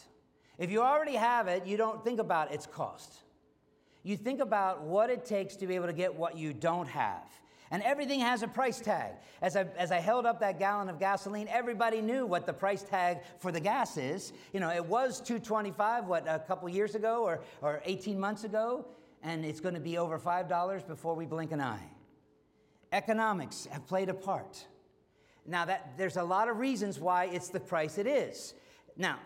If 0.59 0.71
you 0.71 0.83
already 0.83 1.15
have 1.15 1.49
it, 1.49 1.67
you 1.67 1.77
don't 1.77 2.05
think 2.05 2.21
about 2.21 2.53
its 2.53 2.67
cost. 2.67 3.13
You 4.07 4.17
think 4.17 4.39
about 4.39 4.83
what 4.83 5.11
it 5.11 5.25
takes 5.25 5.57
to 5.57 5.67
be 5.67 5.75
able 5.75 5.89
to 5.89 5.93
get 5.93 6.15
what 6.15 6.39
you 6.39 6.53
don't 6.53 6.87
have. 6.87 7.25
And 7.73 7.83
everything 7.83 8.21
has 8.21 8.45
a 8.45 8.47
price 8.47 8.79
tag. 8.79 9.15
As 9.43 9.57
I, 9.57 9.67
as 9.77 9.91
I 9.91 9.97
held 9.97 10.27
up 10.27 10.39
that 10.39 10.61
gallon 10.61 10.89
of 10.89 11.01
gasoline, 11.01 11.49
everybody 11.51 12.01
knew 12.01 12.25
what 12.25 12.47
the 12.47 12.53
price 12.53 12.85
tag 12.85 13.19
for 13.41 13.51
the 13.51 13.59
gas 13.59 13.97
is. 13.97 14.33
You 14.53 14.61
know, 14.61 14.71
it 14.71 14.87
was 14.87 15.21
225 15.21 16.07
what, 16.07 16.25
a 16.29 16.39
couple 16.39 16.69
years 16.69 16.95
ago 16.95 17.25
or, 17.25 17.41
or 17.63 17.83
18 17.85 18.17
months 18.17 18.45
ago, 18.45 18.87
and 19.25 19.45
it's 19.45 19.59
going 19.59 19.75
to 19.75 19.81
be 19.81 19.99
over 19.99 20.21
$5 20.21 20.87
before 20.87 21.17
we 21.17 21.27
blink 21.27 21.51
an 21.51 21.61
eye. 21.61 21.91
Economics 22.93 23.67
have 23.73 23.89
played 23.89 24.09
a 24.09 24.15
part. 24.15 24.65
Now, 25.45 25.65
that, 25.65 25.95
there's 25.99 26.17
a 26.17 26.23
lot 26.23 26.49
of 26.49 26.59
reasons 26.59 27.01
why 27.01 27.25
it's 27.25 27.49
the 27.49 27.59
price 27.59 27.99
it 27.99 28.07
is. 28.07 28.55
Now, 28.97 29.19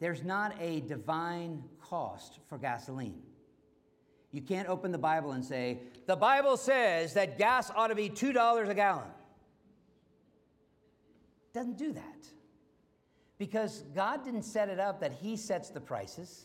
there's 0.00 0.22
not 0.22 0.54
a 0.60 0.80
divine 0.80 1.62
cost 1.88 2.38
for 2.48 2.58
gasoline. 2.58 3.22
You 4.32 4.42
can't 4.42 4.68
open 4.68 4.92
the 4.92 4.98
Bible 4.98 5.32
and 5.32 5.44
say, 5.44 5.78
the 6.06 6.16
Bible 6.16 6.56
says 6.56 7.14
that 7.14 7.38
gas 7.38 7.70
ought 7.74 7.88
to 7.88 7.94
be 7.94 8.10
$2 8.10 8.68
a 8.68 8.74
gallon. 8.74 9.08
Doesn't 11.54 11.78
do 11.78 11.92
that. 11.92 12.28
Because 13.38 13.82
God 13.94 14.24
didn't 14.24 14.42
set 14.42 14.68
it 14.68 14.80
up 14.80 15.00
that 15.00 15.12
He 15.12 15.36
sets 15.36 15.70
the 15.70 15.80
prices. 15.80 16.44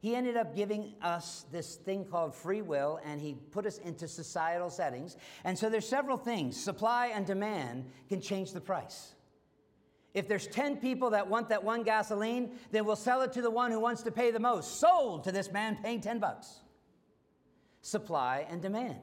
He 0.00 0.14
ended 0.14 0.36
up 0.36 0.56
giving 0.56 0.94
us 1.02 1.44
this 1.52 1.76
thing 1.76 2.04
called 2.04 2.34
free 2.34 2.62
will, 2.62 3.00
and 3.04 3.20
He 3.20 3.34
put 3.34 3.66
us 3.66 3.78
into 3.78 4.08
societal 4.08 4.70
settings. 4.70 5.16
And 5.44 5.58
so 5.58 5.68
there's 5.68 5.88
several 5.88 6.16
things. 6.16 6.60
Supply 6.60 7.08
and 7.08 7.26
demand 7.26 7.84
can 8.08 8.20
change 8.20 8.52
the 8.52 8.60
price. 8.60 9.14
If 10.12 10.28
there's 10.28 10.46
10 10.46 10.78
people 10.78 11.10
that 11.10 11.28
want 11.28 11.50
that 11.50 11.62
one 11.62 11.82
gasoline, 11.82 12.52
then 12.72 12.84
we'll 12.84 12.96
sell 12.96 13.22
it 13.22 13.32
to 13.34 13.42
the 13.42 13.50
one 13.50 13.70
who 13.70 13.78
wants 13.78 14.02
to 14.02 14.10
pay 14.10 14.30
the 14.30 14.40
most. 14.40 14.80
Sold 14.80 15.24
to 15.24 15.32
this 15.32 15.52
man 15.52 15.78
paying 15.82 16.00
10 16.00 16.18
bucks 16.18 16.60
supply 17.82 18.46
and 18.50 18.60
demand. 18.60 19.00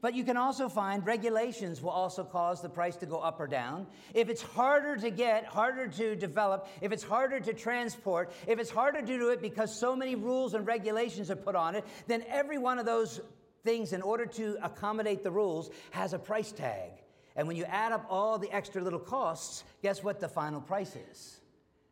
But 0.00 0.14
you 0.14 0.24
can 0.24 0.36
also 0.36 0.68
find 0.68 1.04
regulations 1.06 1.82
will 1.82 1.90
also 1.90 2.22
cause 2.22 2.60
the 2.62 2.68
price 2.68 2.96
to 2.96 3.06
go 3.06 3.18
up 3.18 3.40
or 3.40 3.46
down. 3.46 3.86
If 4.14 4.28
it's 4.28 4.42
harder 4.42 4.96
to 4.96 5.10
get, 5.10 5.46
harder 5.46 5.88
to 5.88 6.14
develop, 6.14 6.68
if 6.80 6.92
it's 6.92 7.02
harder 7.02 7.40
to 7.40 7.52
transport, 7.52 8.32
if 8.46 8.58
it's 8.58 8.70
harder 8.70 9.00
to 9.00 9.18
do 9.18 9.30
it 9.30 9.40
because 9.40 9.76
so 9.76 9.96
many 9.96 10.14
rules 10.14 10.54
and 10.54 10.66
regulations 10.66 11.30
are 11.30 11.36
put 11.36 11.56
on 11.56 11.74
it, 11.74 11.84
then 12.06 12.24
every 12.28 12.58
one 12.58 12.78
of 12.78 12.86
those 12.86 13.20
things, 13.64 13.92
in 13.92 14.02
order 14.02 14.26
to 14.26 14.56
accommodate 14.62 15.22
the 15.22 15.30
rules, 15.30 15.70
has 15.90 16.12
a 16.12 16.18
price 16.18 16.52
tag. 16.52 16.92
And 17.36 17.46
when 17.46 17.56
you 17.56 17.64
add 17.64 17.92
up 17.92 18.06
all 18.08 18.38
the 18.38 18.50
extra 18.50 18.82
little 18.82 18.98
costs, 18.98 19.62
guess 19.82 20.02
what 20.02 20.20
the 20.20 20.28
final 20.28 20.60
price 20.60 20.96
is? 21.12 21.40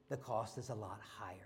The 0.09 0.17
cost 0.17 0.59
is 0.59 0.71
a 0.71 0.75
lot 0.75 1.01
higher. 1.19 1.37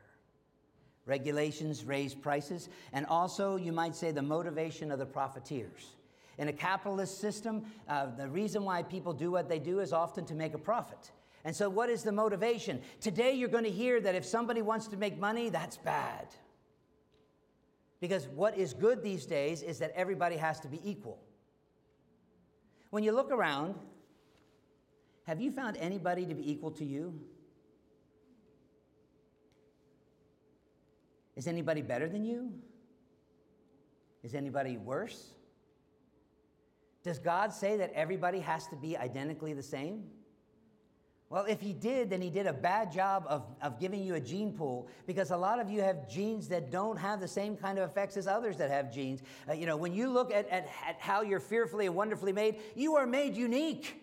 Regulations 1.04 1.84
raise 1.84 2.14
prices, 2.14 2.68
and 2.92 3.06
also, 3.06 3.56
you 3.56 3.72
might 3.72 3.96
say, 3.96 4.10
the 4.12 4.22
motivation 4.22 4.90
of 4.92 4.98
the 4.98 5.06
profiteers. 5.06 5.94
In 6.36 6.48
a 6.48 6.52
capitalist 6.52 7.20
system, 7.20 7.64
uh, 7.88 8.06
the 8.16 8.28
reason 8.28 8.64
why 8.64 8.82
people 8.82 9.12
do 9.12 9.30
what 9.30 9.48
they 9.48 9.58
do 9.58 9.80
is 9.80 9.92
often 9.92 10.24
to 10.26 10.34
make 10.34 10.54
a 10.54 10.58
profit. 10.58 11.10
And 11.44 11.56
so, 11.56 11.68
what 11.68 11.88
is 11.88 12.02
the 12.02 12.12
motivation? 12.12 12.80
Today, 13.00 13.32
you're 13.32 13.48
going 13.48 13.64
to 13.64 13.70
hear 13.70 14.00
that 14.00 14.14
if 14.14 14.24
somebody 14.24 14.62
wants 14.62 14.86
to 14.88 14.96
make 14.96 15.18
money, 15.18 15.48
that's 15.48 15.78
bad. 15.78 16.28
Because 18.00 18.28
what 18.28 18.56
is 18.56 18.74
good 18.74 19.02
these 19.02 19.26
days 19.26 19.62
is 19.62 19.78
that 19.78 19.92
everybody 19.96 20.36
has 20.36 20.60
to 20.60 20.68
be 20.68 20.80
equal. 20.88 21.18
When 22.90 23.02
you 23.02 23.12
look 23.12 23.30
around, 23.30 23.74
have 25.26 25.40
you 25.40 25.50
found 25.50 25.76
anybody 25.76 26.24
to 26.26 26.34
be 26.34 26.50
equal 26.50 26.70
to 26.72 26.84
you? 26.84 27.18
Is 31.36 31.46
anybody 31.46 31.82
better 31.82 32.08
than 32.08 32.24
you? 32.24 32.52
Is 34.24 34.34
anybody 34.34 34.76
worse? 34.76 35.34
Does 37.04 37.18
God 37.18 37.52
say 37.52 37.76
that 37.76 37.92
everybody 37.92 38.40
has 38.40 38.66
to 38.68 38.76
be 38.76 38.96
identically 38.96 39.52
the 39.52 39.62
same? 39.62 40.04
Well, 41.30 41.44
if 41.44 41.60
he 41.60 41.74
did, 41.74 42.08
then 42.08 42.22
he 42.22 42.30
did 42.30 42.46
a 42.46 42.54
bad 42.54 42.90
job 42.90 43.26
of, 43.28 43.44
of 43.60 43.78
giving 43.78 44.02
you 44.02 44.14
a 44.14 44.20
gene 44.20 44.52
pool 44.52 44.88
because 45.06 45.30
a 45.30 45.36
lot 45.36 45.60
of 45.60 45.68
you 45.68 45.82
have 45.82 46.08
genes 46.08 46.48
that 46.48 46.70
don't 46.70 46.96
have 46.96 47.20
the 47.20 47.28
same 47.28 47.54
kind 47.54 47.78
of 47.78 47.90
effects 47.90 48.16
as 48.16 48.26
others 48.26 48.56
that 48.56 48.70
have 48.70 48.90
genes. 48.92 49.20
Uh, 49.46 49.52
you 49.52 49.66
know, 49.66 49.76
when 49.76 49.92
you 49.92 50.08
look 50.08 50.32
at, 50.32 50.48
at, 50.48 50.66
at 50.86 50.96
how 50.98 51.20
you're 51.20 51.40
fearfully 51.40 51.84
and 51.84 51.94
wonderfully 51.94 52.32
made, 52.32 52.56
you 52.74 52.96
are 52.96 53.06
made 53.06 53.36
unique. 53.36 54.00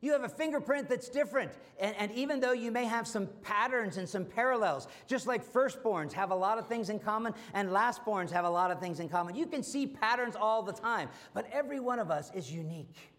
You 0.00 0.10
have 0.10 0.24
a 0.24 0.28
fingerprint 0.28 0.88
that's 0.88 1.08
different. 1.08 1.52
And, 1.78 1.94
and, 1.96 2.10
even 2.10 2.40
though 2.40 2.52
you 2.52 2.72
may 2.72 2.86
have 2.86 3.06
some 3.06 3.28
patterns 3.42 3.98
and 3.98 4.08
some 4.08 4.24
parallels, 4.24 4.88
just 5.06 5.28
like 5.28 5.44
firstborns 5.44 6.12
have 6.12 6.32
a 6.32 6.34
lot 6.34 6.58
of 6.58 6.66
things 6.66 6.90
in 6.90 6.98
common 6.98 7.34
and 7.54 7.68
lastborns 7.68 8.32
have 8.32 8.44
a 8.44 8.50
lot 8.50 8.72
of 8.72 8.80
things 8.80 8.98
in 8.98 9.08
common, 9.08 9.36
you 9.36 9.46
can 9.46 9.62
see 9.62 9.86
patterns 9.86 10.34
all 10.34 10.60
the 10.60 10.72
time. 10.72 11.08
But 11.34 11.48
every 11.52 11.78
one 11.78 12.00
of 12.00 12.10
us 12.10 12.32
is 12.34 12.52
unique. 12.52 13.11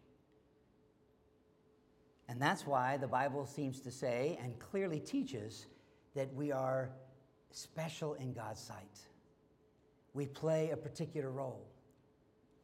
And 2.28 2.42
that's 2.42 2.66
why 2.66 2.98
the 2.98 3.08
Bible 3.08 3.46
seems 3.46 3.82
to 3.82 3.92
say 3.92 4.40
and 4.42 4.58
clearly 4.60 5.00
teaches 5.00 5.68
that 6.16 6.34
we 6.34 6.52
are 6.52 6.90
special 7.52 8.14
in 8.16 8.34
God's 8.34 8.62
sight. 8.62 9.00
We 10.14 10.28
play 10.28 10.70
a 10.72 10.78
particular 10.78 11.30
role. 11.30 11.66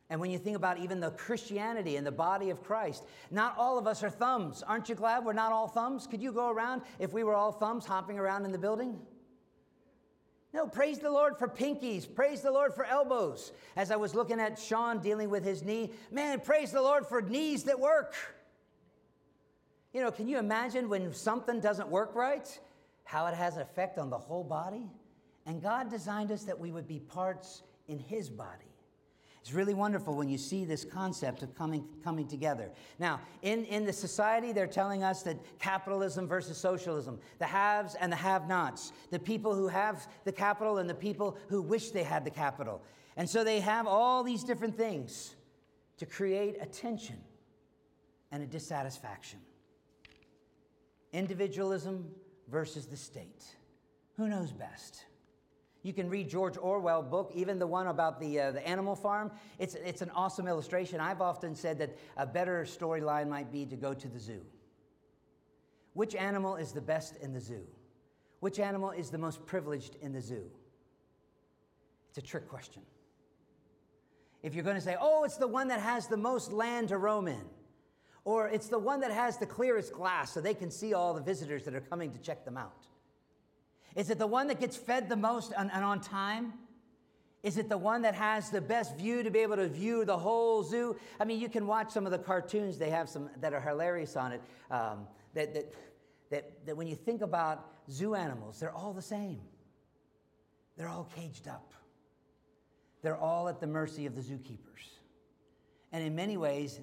And 0.09 0.19
when 0.19 0.31
you 0.31 0.39
think 0.39 0.55
about 0.55 0.79
even 0.79 0.99
the 0.99 1.11
Christianity 1.11 1.95
and 1.95 2.05
the 2.05 2.11
body 2.11 2.49
of 2.49 2.63
Christ, 2.63 3.05
not 3.29 3.55
all 3.57 3.77
of 3.77 3.85
us 3.85 4.01
are 4.01 4.09
thumbs. 4.09 4.63
Aren't 4.63 4.89
you 4.89 4.95
glad 4.95 5.23
we're 5.23 5.33
not 5.33 5.51
all 5.51 5.67
thumbs? 5.67 6.07
Could 6.07 6.21
you 6.21 6.31
go 6.31 6.49
around 6.49 6.81
if 6.97 7.13
we 7.13 7.23
were 7.23 7.35
all 7.35 7.51
thumbs 7.51 7.85
hopping 7.85 8.17
around 8.17 8.45
in 8.45 8.51
the 8.51 8.57
building? 8.57 8.99
No, 10.51 10.65
praise 10.65 10.97
the 10.97 11.11
Lord 11.11 11.37
for 11.37 11.47
pinkies. 11.47 12.11
Praise 12.11 12.41
the 12.41 12.51
Lord 12.51 12.73
for 12.73 12.85
elbows. 12.85 13.51
As 13.75 13.91
I 13.91 13.97
was 13.97 14.15
looking 14.15 14.39
at 14.39 14.57
Sean 14.57 14.99
dealing 14.99 15.29
with 15.29 15.43
his 15.45 15.61
knee, 15.61 15.91
man, 16.11 16.39
praise 16.39 16.71
the 16.71 16.81
Lord 16.81 17.05
for 17.05 17.21
knees 17.21 17.65
that 17.65 17.79
work. 17.79 18.15
You 19.99 20.05
know, 20.05 20.11
can 20.11 20.29
you 20.29 20.37
imagine 20.37 20.87
when 20.87 21.13
something 21.13 21.59
doesn't 21.59 21.89
work 21.89 22.15
right, 22.15 22.47
how 23.03 23.27
it 23.27 23.33
has 23.33 23.57
an 23.57 23.63
effect 23.63 23.97
on 23.97 24.09
the 24.09 24.17
whole 24.17 24.45
body? 24.45 24.89
And 25.45 25.61
God 25.61 25.89
designed 25.89 26.31
us 26.31 26.43
that 26.43 26.57
we 26.57 26.71
would 26.71 26.87
be 26.87 27.01
parts 27.01 27.63
in 27.89 27.99
His 27.99 28.29
body. 28.29 28.71
It's 29.41 29.51
really 29.51 29.73
wonderful 29.73 30.15
when 30.15 30.29
you 30.29 30.37
see 30.37 30.63
this 30.63 30.85
concept 30.85 31.43
of 31.43 31.53
coming, 31.53 31.85
coming 32.01 32.29
together. 32.29 32.71
Now, 32.97 33.19
in, 33.41 33.65
in 33.65 33.83
the 33.83 33.91
society, 33.91 34.53
they're 34.53 34.67
telling 34.67 35.03
us 35.03 35.21
that 35.23 35.35
capitalism 35.59 36.29
versus 36.29 36.57
socialism, 36.57 37.19
the 37.37 37.45
haves 37.45 37.95
and 37.95 38.09
the 38.09 38.15
have 38.15 38.47
nots, 38.47 38.93
the 39.11 39.19
people 39.19 39.53
who 39.53 39.67
have 39.67 40.07
the 40.23 40.31
capital 40.31 40.77
and 40.77 40.89
the 40.89 40.95
people 40.95 41.37
who 41.49 41.61
wish 41.61 41.91
they 41.91 42.03
had 42.03 42.23
the 42.23 42.31
capital. 42.31 42.81
And 43.17 43.29
so 43.29 43.43
they 43.43 43.59
have 43.59 43.85
all 43.85 44.23
these 44.23 44.45
different 44.45 44.77
things 44.77 45.35
to 45.97 46.05
create 46.05 46.55
a 46.61 46.65
tension 46.65 47.17
and 48.31 48.41
a 48.41 48.47
dissatisfaction 48.47 49.39
individualism 51.13 52.09
versus 52.49 52.87
the 52.87 52.97
state. 52.97 53.45
Who 54.17 54.27
knows 54.27 54.51
best? 54.51 55.05
You 55.81 55.93
can 55.93 56.09
read 56.09 56.29
George 56.29 56.57
Orwell 56.57 57.01
book, 57.01 57.31
even 57.33 57.57
the 57.57 57.67
one 57.67 57.87
about 57.87 58.19
the, 58.19 58.39
uh, 58.39 58.51
the 58.51 58.67
animal 58.67 58.95
farm. 58.95 59.31
It's, 59.59 59.75
it's 59.75 60.01
an 60.01 60.09
awesome 60.09 60.47
illustration. 60.47 60.99
I've 60.99 61.21
often 61.21 61.55
said 61.55 61.79
that 61.79 61.97
a 62.17 62.25
better 62.25 62.65
storyline 62.65 63.29
might 63.29 63.51
be 63.51 63.65
to 63.65 63.77
go 63.77 63.93
to 63.93 64.07
the 64.07 64.19
zoo. 64.19 64.41
Which 65.93 66.15
animal 66.15 66.57
is 66.57 66.73
the 66.73 66.81
best 66.81 67.15
in 67.21 67.33
the 67.33 67.39
zoo? 67.39 67.65
Which 68.41 68.59
animal 68.59 68.91
is 68.91 69.09
the 69.09 69.17
most 69.17 69.45
privileged 69.45 69.95
in 70.01 70.11
the 70.11 70.21
zoo? 70.21 70.51
It's 72.09 72.17
a 72.17 72.21
trick 72.21 72.47
question. 72.49 72.81
If 74.43 74.55
you're 74.55 74.63
going 74.63 74.75
to 74.77 74.81
say, 74.81 74.95
oh, 74.99 75.23
it's 75.23 75.37
the 75.37 75.47
one 75.47 75.69
that 75.69 75.79
has 75.79 76.07
the 76.07 76.17
most 76.17 76.51
land 76.51 76.89
to 76.89 76.97
roam 76.97 77.27
in, 77.27 77.43
or 78.29 78.47
it's 78.47 78.67
the 78.67 78.77
one 78.77 78.99
that 78.99 79.09
has 79.09 79.37
the 79.37 79.45
clearest 79.47 79.91
glass 79.91 80.31
so 80.31 80.39
they 80.39 80.53
can 80.53 80.69
see 80.69 80.93
all 80.93 81.15
the 81.15 81.21
visitors 81.21 81.63
that 81.63 81.73
are 81.73 81.81
coming 81.81 82.11
to 82.11 82.19
check 82.19 82.45
them 82.45 82.57
out. 82.57 82.85
Is 83.95 84.11
it 84.11 84.19
the 84.19 84.27
one 84.27 84.45
that 84.49 84.59
gets 84.59 84.77
fed 84.77 85.09
the 85.09 85.15
most 85.15 85.51
and, 85.57 85.71
on 85.71 85.99
time? 85.99 86.53
Is 87.41 87.57
it 87.57 87.69
the 87.69 87.77
one 87.77 88.03
that 88.03 88.13
has 88.13 88.51
the 88.51 88.61
best 88.61 88.95
view 88.97 89.23
to 89.23 89.31
be 89.31 89.39
able 89.39 89.55
to 89.55 89.67
view 89.67 90.05
the 90.05 90.15
whole 90.15 90.61
zoo? 90.61 90.95
I 91.19 91.25
mean, 91.25 91.39
you 91.39 91.49
can 91.49 91.65
watch 91.65 91.89
some 91.89 92.05
of 92.05 92.11
the 92.11 92.19
cartoons, 92.19 92.77
they 92.77 92.91
have 92.91 93.09
some 93.09 93.31
that 93.41 93.51
are 93.51 93.61
hilarious 93.61 94.15
on 94.15 94.31
it. 94.33 94.41
Um, 94.69 95.07
that, 95.33 95.55
that, 95.55 95.73
that, 96.29 96.65
that 96.67 96.77
when 96.77 96.85
you 96.85 96.95
think 96.95 97.23
about 97.23 97.65
zoo 97.89 98.13
animals, 98.13 98.59
they're 98.59 98.75
all 98.75 98.93
the 98.93 99.01
same. 99.01 99.41
They're 100.77 100.87
all 100.87 101.09
caged 101.15 101.47
up, 101.47 101.73
they're 103.01 103.17
all 103.17 103.49
at 103.49 103.59
the 103.59 103.67
mercy 103.67 104.05
of 104.05 104.13
the 104.13 104.21
zookeepers. 104.21 104.85
And 105.91 106.03
in 106.03 106.13
many 106.13 106.37
ways, 106.37 106.79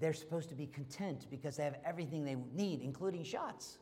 they're 0.00 0.12
supposed 0.12 0.48
to 0.48 0.54
be 0.54 0.66
content 0.66 1.26
because 1.30 1.56
they 1.56 1.64
have 1.64 1.76
everything 1.84 2.24
they 2.24 2.36
need, 2.54 2.80
including 2.82 3.22
shots. 3.24 3.78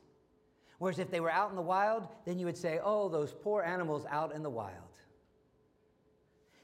Whereas 0.78 0.98
if 0.98 1.10
they 1.10 1.20
were 1.20 1.30
out 1.30 1.50
in 1.50 1.56
the 1.56 1.62
wild, 1.62 2.08
then 2.24 2.38
you 2.38 2.46
would 2.46 2.56
say, 2.56 2.80
oh, 2.82 3.08
those 3.08 3.32
poor 3.32 3.62
animals 3.62 4.06
out 4.10 4.34
in 4.34 4.42
the 4.42 4.50
wild. 4.50 5.00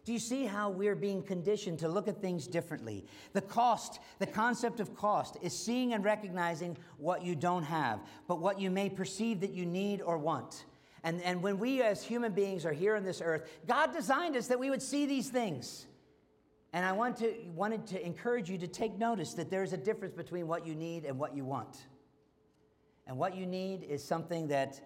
Do 0.06 0.12
you 0.12 0.18
see 0.20 0.46
how 0.46 0.70
we're 0.70 0.94
being 0.94 1.20
conditioned 1.20 1.80
to 1.80 1.88
look 1.88 2.06
at 2.06 2.22
things 2.22 2.46
differently? 2.46 3.04
The 3.32 3.40
cost, 3.40 3.98
the 4.20 4.26
concept 4.26 4.78
of 4.78 4.94
cost, 4.94 5.36
is 5.42 5.52
seeing 5.52 5.94
and 5.94 6.04
recognizing 6.04 6.76
what 6.98 7.24
you 7.24 7.34
don't 7.34 7.64
have, 7.64 7.98
but 8.28 8.38
what 8.38 8.60
you 8.60 8.70
may 8.70 8.88
perceive 8.88 9.40
that 9.40 9.50
you 9.50 9.66
need 9.66 10.00
or 10.00 10.16
want. 10.16 10.64
And, 11.02 11.20
and 11.22 11.42
when 11.42 11.58
we 11.58 11.82
as 11.82 12.04
human 12.04 12.32
beings 12.32 12.64
are 12.64 12.72
here 12.72 12.94
on 12.94 13.04
this 13.04 13.20
earth, 13.20 13.50
God 13.66 13.92
designed 13.92 14.36
us 14.36 14.46
that 14.46 14.60
we 14.60 14.70
would 14.70 14.82
see 14.82 15.06
these 15.06 15.28
things. 15.28 15.86
And 16.72 16.84
I 16.84 16.92
want 16.92 17.16
to, 17.18 17.32
wanted 17.54 17.86
to 17.88 18.04
encourage 18.04 18.50
you 18.50 18.58
to 18.58 18.66
take 18.66 18.98
notice 18.98 19.34
that 19.34 19.50
there's 19.50 19.72
a 19.72 19.76
difference 19.76 20.14
between 20.14 20.46
what 20.46 20.66
you 20.66 20.74
need 20.74 21.04
and 21.04 21.18
what 21.18 21.34
you 21.34 21.44
want. 21.44 21.76
And 23.06 23.16
what 23.18 23.36
you 23.36 23.46
need 23.46 23.84
is 23.84 24.02
something 24.04 24.48
that, 24.48 24.80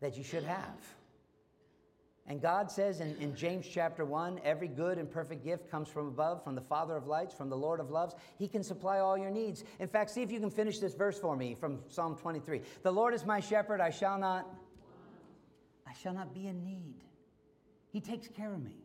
that 0.00 0.16
you 0.16 0.22
should 0.22 0.44
have. 0.44 0.76
And 2.26 2.40
God 2.40 2.70
says 2.70 3.00
in, 3.00 3.16
in 3.16 3.34
James 3.34 3.66
chapter 3.68 4.04
1 4.04 4.42
every 4.44 4.68
good 4.68 4.98
and 4.98 5.10
perfect 5.10 5.44
gift 5.44 5.70
comes 5.70 5.88
from 5.88 6.06
above, 6.06 6.44
from 6.44 6.54
the 6.54 6.60
Father 6.60 6.96
of 6.96 7.06
lights, 7.06 7.34
from 7.34 7.48
the 7.48 7.56
Lord 7.56 7.80
of 7.80 7.90
loves. 7.90 8.14
He 8.38 8.46
can 8.46 8.62
supply 8.62 9.00
all 9.00 9.18
your 9.18 9.30
needs. 9.30 9.64
In 9.80 9.88
fact, 9.88 10.10
see 10.10 10.22
if 10.22 10.30
you 10.30 10.38
can 10.38 10.50
finish 10.50 10.78
this 10.78 10.94
verse 10.94 11.18
for 11.18 11.34
me 11.36 11.56
from 11.58 11.80
Psalm 11.88 12.16
23. 12.16 12.62
The 12.82 12.92
Lord 12.92 13.12
is 13.12 13.26
my 13.26 13.40
shepherd, 13.40 13.80
I 13.80 13.90
shall 13.90 14.18
not 14.18 14.46
I 15.86 15.94
shall 15.94 16.14
not 16.14 16.32
be 16.32 16.46
in 16.46 16.64
need. 16.64 17.04
He 17.90 18.00
takes 18.00 18.28
care 18.28 18.54
of 18.54 18.62
me. 18.62 18.81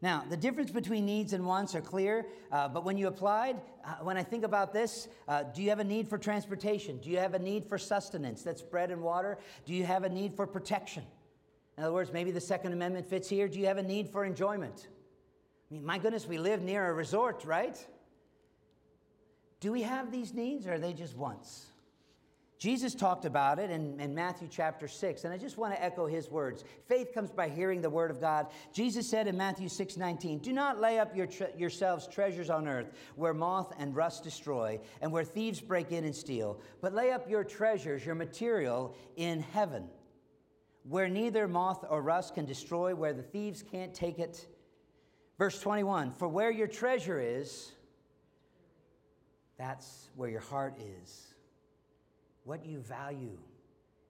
Now, 0.00 0.24
the 0.28 0.36
difference 0.36 0.70
between 0.70 1.06
needs 1.06 1.32
and 1.32 1.44
wants 1.44 1.74
are 1.74 1.80
clear, 1.80 2.26
uh, 2.52 2.68
but 2.68 2.84
when 2.84 2.96
you 2.96 3.08
applied, 3.08 3.60
uh, 3.84 3.96
when 4.02 4.16
I 4.16 4.22
think 4.22 4.44
about 4.44 4.72
this, 4.72 5.08
uh, 5.26 5.42
do 5.42 5.60
you 5.60 5.70
have 5.70 5.80
a 5.80 5.84
need 5.84 6.08
for 6.08 6.18
transportation? 6.18 6.98
Do 6.98 7.10
you 7.10 7.18
have 7.18 7.34
a 7.34 7.38
need 7.38 7.66
for 7.66 7.78
sustenance? 7.78 8.42
That's 8.42 8.62
bread 8.62 8.92
and 8.92 9.02
water. 9.02 9.38
Do 9.66 9.74
you 9.74 9.84
have 9.84 10.04
a 10.04 10.08
need 10.08 10.34
for 10.34 10.46
protection? 10.46 11.02
In 11.76 11.84
other 11.84 11.92
words, 11.92 12.12
maybe 12.12 12.30
the 12.30 12.40
Second 12.40 12.72
Amendment 12.72 13.06
fits 13.06 13.28
here. 13.28 13.48
Do 13.48 13.58
you 13.58 13.66
have 13.66 13.78
a 13.78 13.82
need 13.82 14.08
for 14.08 14.24
enjoyment? 14.24 14.86
I 15.70 15.74
mean, 15.74 15.84
my 15.84 15.98
goodness, 15.98 16.26
we 16.26 16.38
live 16.38 16.62
near 16.62 16.88
a 16.88 16.92
resort, 16.92 17.44
right? 17.44 17.84
Do 19.60 19.72
we 19.72 19.82
have 19.82 20.12
these 20.12 20.32
needs 20.32 20.66
or 20.66 20.74
are 20.74 20.78
they 20.78 20.92
just 20.92 21.16
wants? 21.16 21.67
Jesus 22.58 22.92
talked 22.92 23.24
about 23.24 23.60
it 23.60 23.70
in, 23.70 24.00
in, 24.00 24.16
Matthew 24.16 24.48
chapter 24.50 24.88
6, 24.88 25.22
and 25.22 25.32
I 25.32 25.38
just 25.38 25.58
want 25.58 25.74
to 25.74 25.82
echo 25.82 26.06
his 26.06 26.28
words. 26.28 26.64
Faith 26.88 27.14
comes 27.14 27.30
by 27.30 27.48
hearing 27.48 27.80
the 27.80 27.88
word 27.88 28.10
of 28.10 28.20
God. 28.20 28.48
Jesus 28.72 29.08
said 29.08 29.28
in 29.28 29.36
Matthew 29.36 29.68
6 29.68 29.96
19, 29.96 30.40
Do 30.40 30.52
not 30.52 30.80
lay 30.80 30.98
up 30.98 31.16
your 31.16 31.26
tre- 31.26 31.52
yourselves 31.56 32.08
treasures 32.08 32.50
on 32.50 32.66
earth 32.66 32.90
where 33.14 33.32
moth 33.32 33.72
and 33.78 33.94
rust 33.94 34.24
destroy 34.24 34.80
and 35.00 35.12
where 35.12 35.22
thieves 35.22 35.60
break 35.60 35.92
in 35.92 36.04
and 36.04 36.14
steal, 36.14 36.60
but 36.80 36.92
lay 36.92 37.12
up 37.12 37.30
your 37.30 37.44
treasures, 37.44 38.04
your 38.04 38.16
material, 38.16 38.96
in 39.14 39.40
heaven, 39.40 39.88
where 40.82 41.08
neither 41.08 41.46
moth 41.46 41.84
or 41.88 42.02
rust 42.02 42.34
can 42.34 42.44
destroy, 42.44 42.92
where 42.92 43.12
the 43.12 43.22
thieves 43.22 43.62
can't 43.62 43.94
take 43.94 44.18
it. 44.18 44.48
Verse 45.38 45.60
21 45.60 46.10
For 46.10 46.26
where 46.26 46.50
your 46.50 46.66
treasure 46.66 47.20
is, 47.20 47.70
that's 49.56 50.10
where 50.16 50.28
your 50.28 50.40
heart 50.40 50.76
is 51.04 51.27
what 52.48 52.64
you 52.64 52.78
value. 52.80 53.36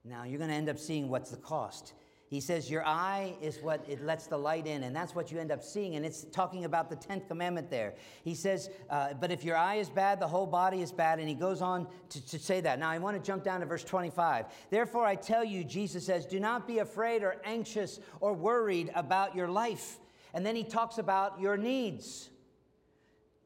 Now, 0.05 0.23
you're 0.23 0.39
going 0.39 0.51
to 0.51 0.57
end 0.57 0.69
up 0.69 0.79
seeing 0.79 1.09
what's 1.09 1.31
the 1.31 1.37
cost. 1.39 1.93
He 2.29 2.41
says, 2.41 2.71
Your 2.71 2.87
eye 2.87 3.35
is 3.43 3.59
what 3.61 3.85
it 3.89 4.05
lets 4.05 4.29
the 4.29 4.37
light 4.39 4.67
in, 4.69 4.85
and 4.85 4.95
that's 4.95 5.13
what 5.13 5.33
you 5.33 5.41
end 5.41 5.51
up 5.51 5.61
seeing. 5.61 5.97
And 5.97 6.07
it's 6.07 6.23
talking 6.31 6.65
about 6.65 6.89
the 6.89 6.95
10th 6.95 7.27
commandment 7.27 7.69
there. 7.69 7.95
He 8.23 8.37
says, 8.37 8.71
uh, 8.91 9.15
But 9.15 9.33
if 9.33 9.43
your 9.43 9.57
eye 9.57 9.77
is 9.77 9.91
bad, 9.91 10.21
the 10.21 10.29
whole 10.29 10.47
body 10.47 10.83
is 10.83 10.93
bad. 10.93 11.19
And 11.19 11.29
he 11.29 11.35
goes 11.35 11.61
on 11.61 11.89
to, 12.11 12.27
to 12.29 12.39
say 12.39 12.61
that. 12.61 12.79
Now, 12.79 12.91
I 12.91 12.99
want 12.99 13.17
to 13.17 13.27
jump 13.27 13.43
down 13.43 13.59
to 13.59 13.67
verse 13.67 13.83
25. 13.83 14.47
Therefore, 14.71 15.05
I 15.05 15.17
tell 15.17 15.43
you, 15.43 15.65
Jesus 15.65 16.07
says, 16.07 16.25
Do 16.25 16.39
not 16.39 16.69
be 16.69 16.79
afraid 16.79 17.25
or 17.25 17.39
anxious 17.45 17.99
or 18.21 18.35
worried 18.35 18.93
about 18.95 19.35
your 19.35 19.49
life. 19.49 19.99
And 20.33 20.47
then 20.47 20.55
he 20.55 20.63
talks 20.63 20.99
about 20.99 21.41
your 21.41 21.57
needs 21.57 22.31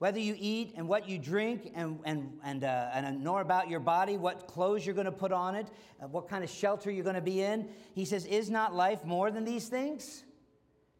whether 0.02 0.18
you 0.18 0.34
eat 0.36 0.72
and 0.76 0.88
what 0.88 1.08
you 1.08 1.16
drink 1.16 1.70
and, 1.76 2.00
and, 2.04 2.36
and, 2.42 2.64
uh, 2.64 2.90
and 2.92 3.22
nor 3.22 3.40
about 3.40 3.70
your 3.70 3.78
body, 3.78 4.16
what 4.16 4.48
clothes 4.48 4.84
you're 4.84 4.96
going 4.96 5.04
to 5.04 5.12
put 5.12 5.30
on 5.30 5.54
it, 5.54 5.68
uh, 6.02 6.08
what 6.08 6.28
kind 6.28 6.42
of 6.42 6.50
shelter 6.50 6.90
you're 6.90 7.04
going 7.04 7.14
to 7.14 7.20
be 7.20 7.40
in. 7.40 7.68
He 7.94 8.04
says, 8.04 8.26
Is 8.26 8.50
not 8.50 8.74
life 8.74 9.04
more 9.04 9.30
than 9.30 9.44
these 9.44 9.68
things? 9.68 10.24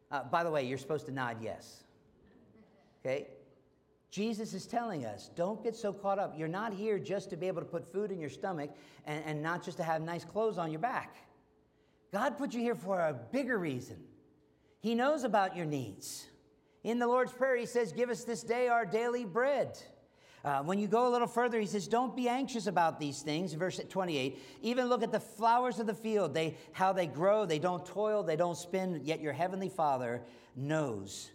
Uh, 0.09 0.23
by 0.23 0.45
the 0.45 0.49
way, 0.49 0.65
you're 0.65 0.77
supposed 0.77 1.05
to 1.07 1.11
nod 1.11 1.39
yes. 1.41 1.83
Okay? 3.01 3.27
Jesus 4.09 4.53
is 4.53 4.65
telling 4.65 5.05
us 5.05 5.29
don't 5.35 5.61
get 5.61 5.75
so 5.75 5.91
caught 5.91 6.17
up. 6.17 6.35
You're 6.37 6.47
not 6.47 6.73
here 6.73 6.97
just 6.97 7.29
to 7.31 7.35
be 7.35 7.49
able 7.49 7.61
to 7.61 7.67
put 7.67 7.91
food 7.91 8.09
in 8.09 8.21
your 8.21 8.29
stomach 8.29 8.69
and, 9.05 9.21
and 9.25 9.43
not 9.43 9.65
just 9.65 9.75
to 9.79 9.83
have 9.83 10.01
nice 10.01 10.23
clothes 10.23 10.57
on 10.57 10.71
your 10.71 10.79
back. 10.79 11.17
God 12.13 12.37
put 12.37 12.53
you 12.53 12.61
here 12.61 12.75
for 12.75 13.01
a 13.01 13.13
bigger 13.33 13.57
reason. 13.57 13.97
He 14.79 14.95
knows 14.95 15.25
about 15.25 15.57
your 15.57 15.65
needs. 15.65 16.27
In 16.83 16.99
the 16.99 17.07
Lord's 17.07 17.31
Prayer, 17.31 17.55
He 17.55 17.65
says, 17.65 17.91
Give 17.91 18.09
us 18.09 18.23
this 18.23 18.43
day 18.43 18.67
our 18.67 18.85
daily 18.85 19.25
bread. 19.25 19.77
Uh, 20.45 20.61
when 20.61 20.77
you 20.77 20.87
go 20.87 21.07
a 21.07 21.11
little 21.11 21.27
further, 21.27 21.57
he 21.57 21.65
says, 21.65 21.87
Don't 21.87 22.15
be 22.15 22.27
anxious 22.27 22.67
about 22.67 22.99
these 22.99 23.21
things. 23.21 23.53
Verse 23.53 23.79
28 23.87 24.37
Even 24.61 24.87
look 24.87 25.01
at 25.01 25.11
the 25.11 25.19
flowers 25.19 25.79
of 25.79 25.87
the 25.87 25.93
field, 25.93 26.33
they, 26.33 26.57
how 26.73 26.91
they 26.91 27.07
grow. 27.07 27.45
They 27.45 27.59
don't 27.59 27.85
toil, 27.85 28.23
they 28.23 28.35
don't 28.35 28.57
spin, 28.57 29.01
yet 29.03 29.21
your 29.21 29.31
heavenly 29.31 29.69
Father 29.69 30.21
knows 30.55 31.31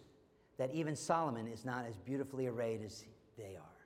that 0.57 0.73
even 0.73 0.95
Solomon 0.95 1.47
is 1.47 1.65
not 1.65 1.85
as 1.85 1.97
beautifully 1.97 2.45
arrayed 2.45 2.83
as 2.85 3.05
they 3.37 3.55
are. 3.55 3.79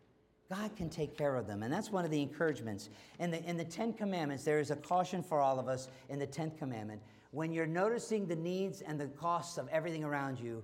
God 0.49 0.75
can 0.75 0.89
take 0.89 1.17
care 1.17 1.35
of 1.35 1.47
them. 1.47 1.63
And 1.63 1.71
that's 1.71 1.89
one 1.89 2.03
of 2.03 2.11
the 2.11 2.21
encouragements. 2.21 2.89
In 3.19 3.31
the, 3.31 3.41
in 3.43 3.55
the 3.55 3.63
Ten 3.63 3.93
Commandments, 3.93 4.43
there 4.43 4.59
is 4.59 4.71
a 4.71 4.75
caution 4.75 5.23
for 5.23 5.39
all 5.39 5.57
of 5.57 5.67
us 5.67 5.87
in 6.09 6.19
the 6.19 6.27
Tenth 6.27 6.57
Commandment. 6.57 7.01
When 7.31 7.51
you're 7.51 7.65
noticing 7.65 8.27
the 8.27 8.35
needs 8.35 8.81
and 8.81 8.99
the 8.99 9.07
costs 9.07 9.57
of 9.57 9.67
everything 9.69 10.03
around 10.03 10.39
you, 10.39 10.63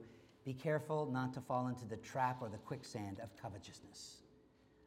be 0.49 0.53
careful 0.55 1.07
not 1.12 1.31
to 1.31 1.39
fall 1.39 1.67
into 1.67 1.85
the 1.85 1.97
trap 1.97 2.38
or 2.41 2.49
the 2.49 2.57
quicksand 2.57 3.19
of 3.21 3.29
covetousness. 3.39 4.23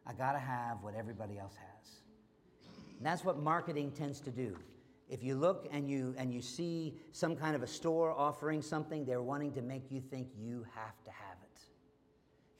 I 0.04 0.12
got 0.12 0.32
to 0.32 0.40
have 0.40 0.82
what 0.82 0.96
everybody 0.96 1.38
else 1.38 1.54
has. 1.54 2.00
And 2.98 3.06
that's 3.06 3.22
what 3.24 3.38
marketing 3.38 3.92
tends 3.92 4.18
to 4.22 4.32
do. 4.32 4.58
If 5.08 5.22
you 5.22 5.36
look 5.36 5.68
and 5.70 5.88
you, 5.88 6.16
and 6.18 6.34
you 6.34 6.42
see 6.42 6.96
some 7.12 7.36
kind 7.36 7.54
of 7.54 7.62
a 7.62 7.68
store 7.68 8.10
offering 8.10 8.60
something, 8.60 9.04
they're 9.04 9.22
wanting 9.22 9.52
to 9.52 9.62
make 9.62 9.84
you 9.88 10.00
think 10.00 10.26
you 10.36 10.66
have 10.74 11.00
to 11.04 11.10
have 11.12 11.36
it. 11.44 11.60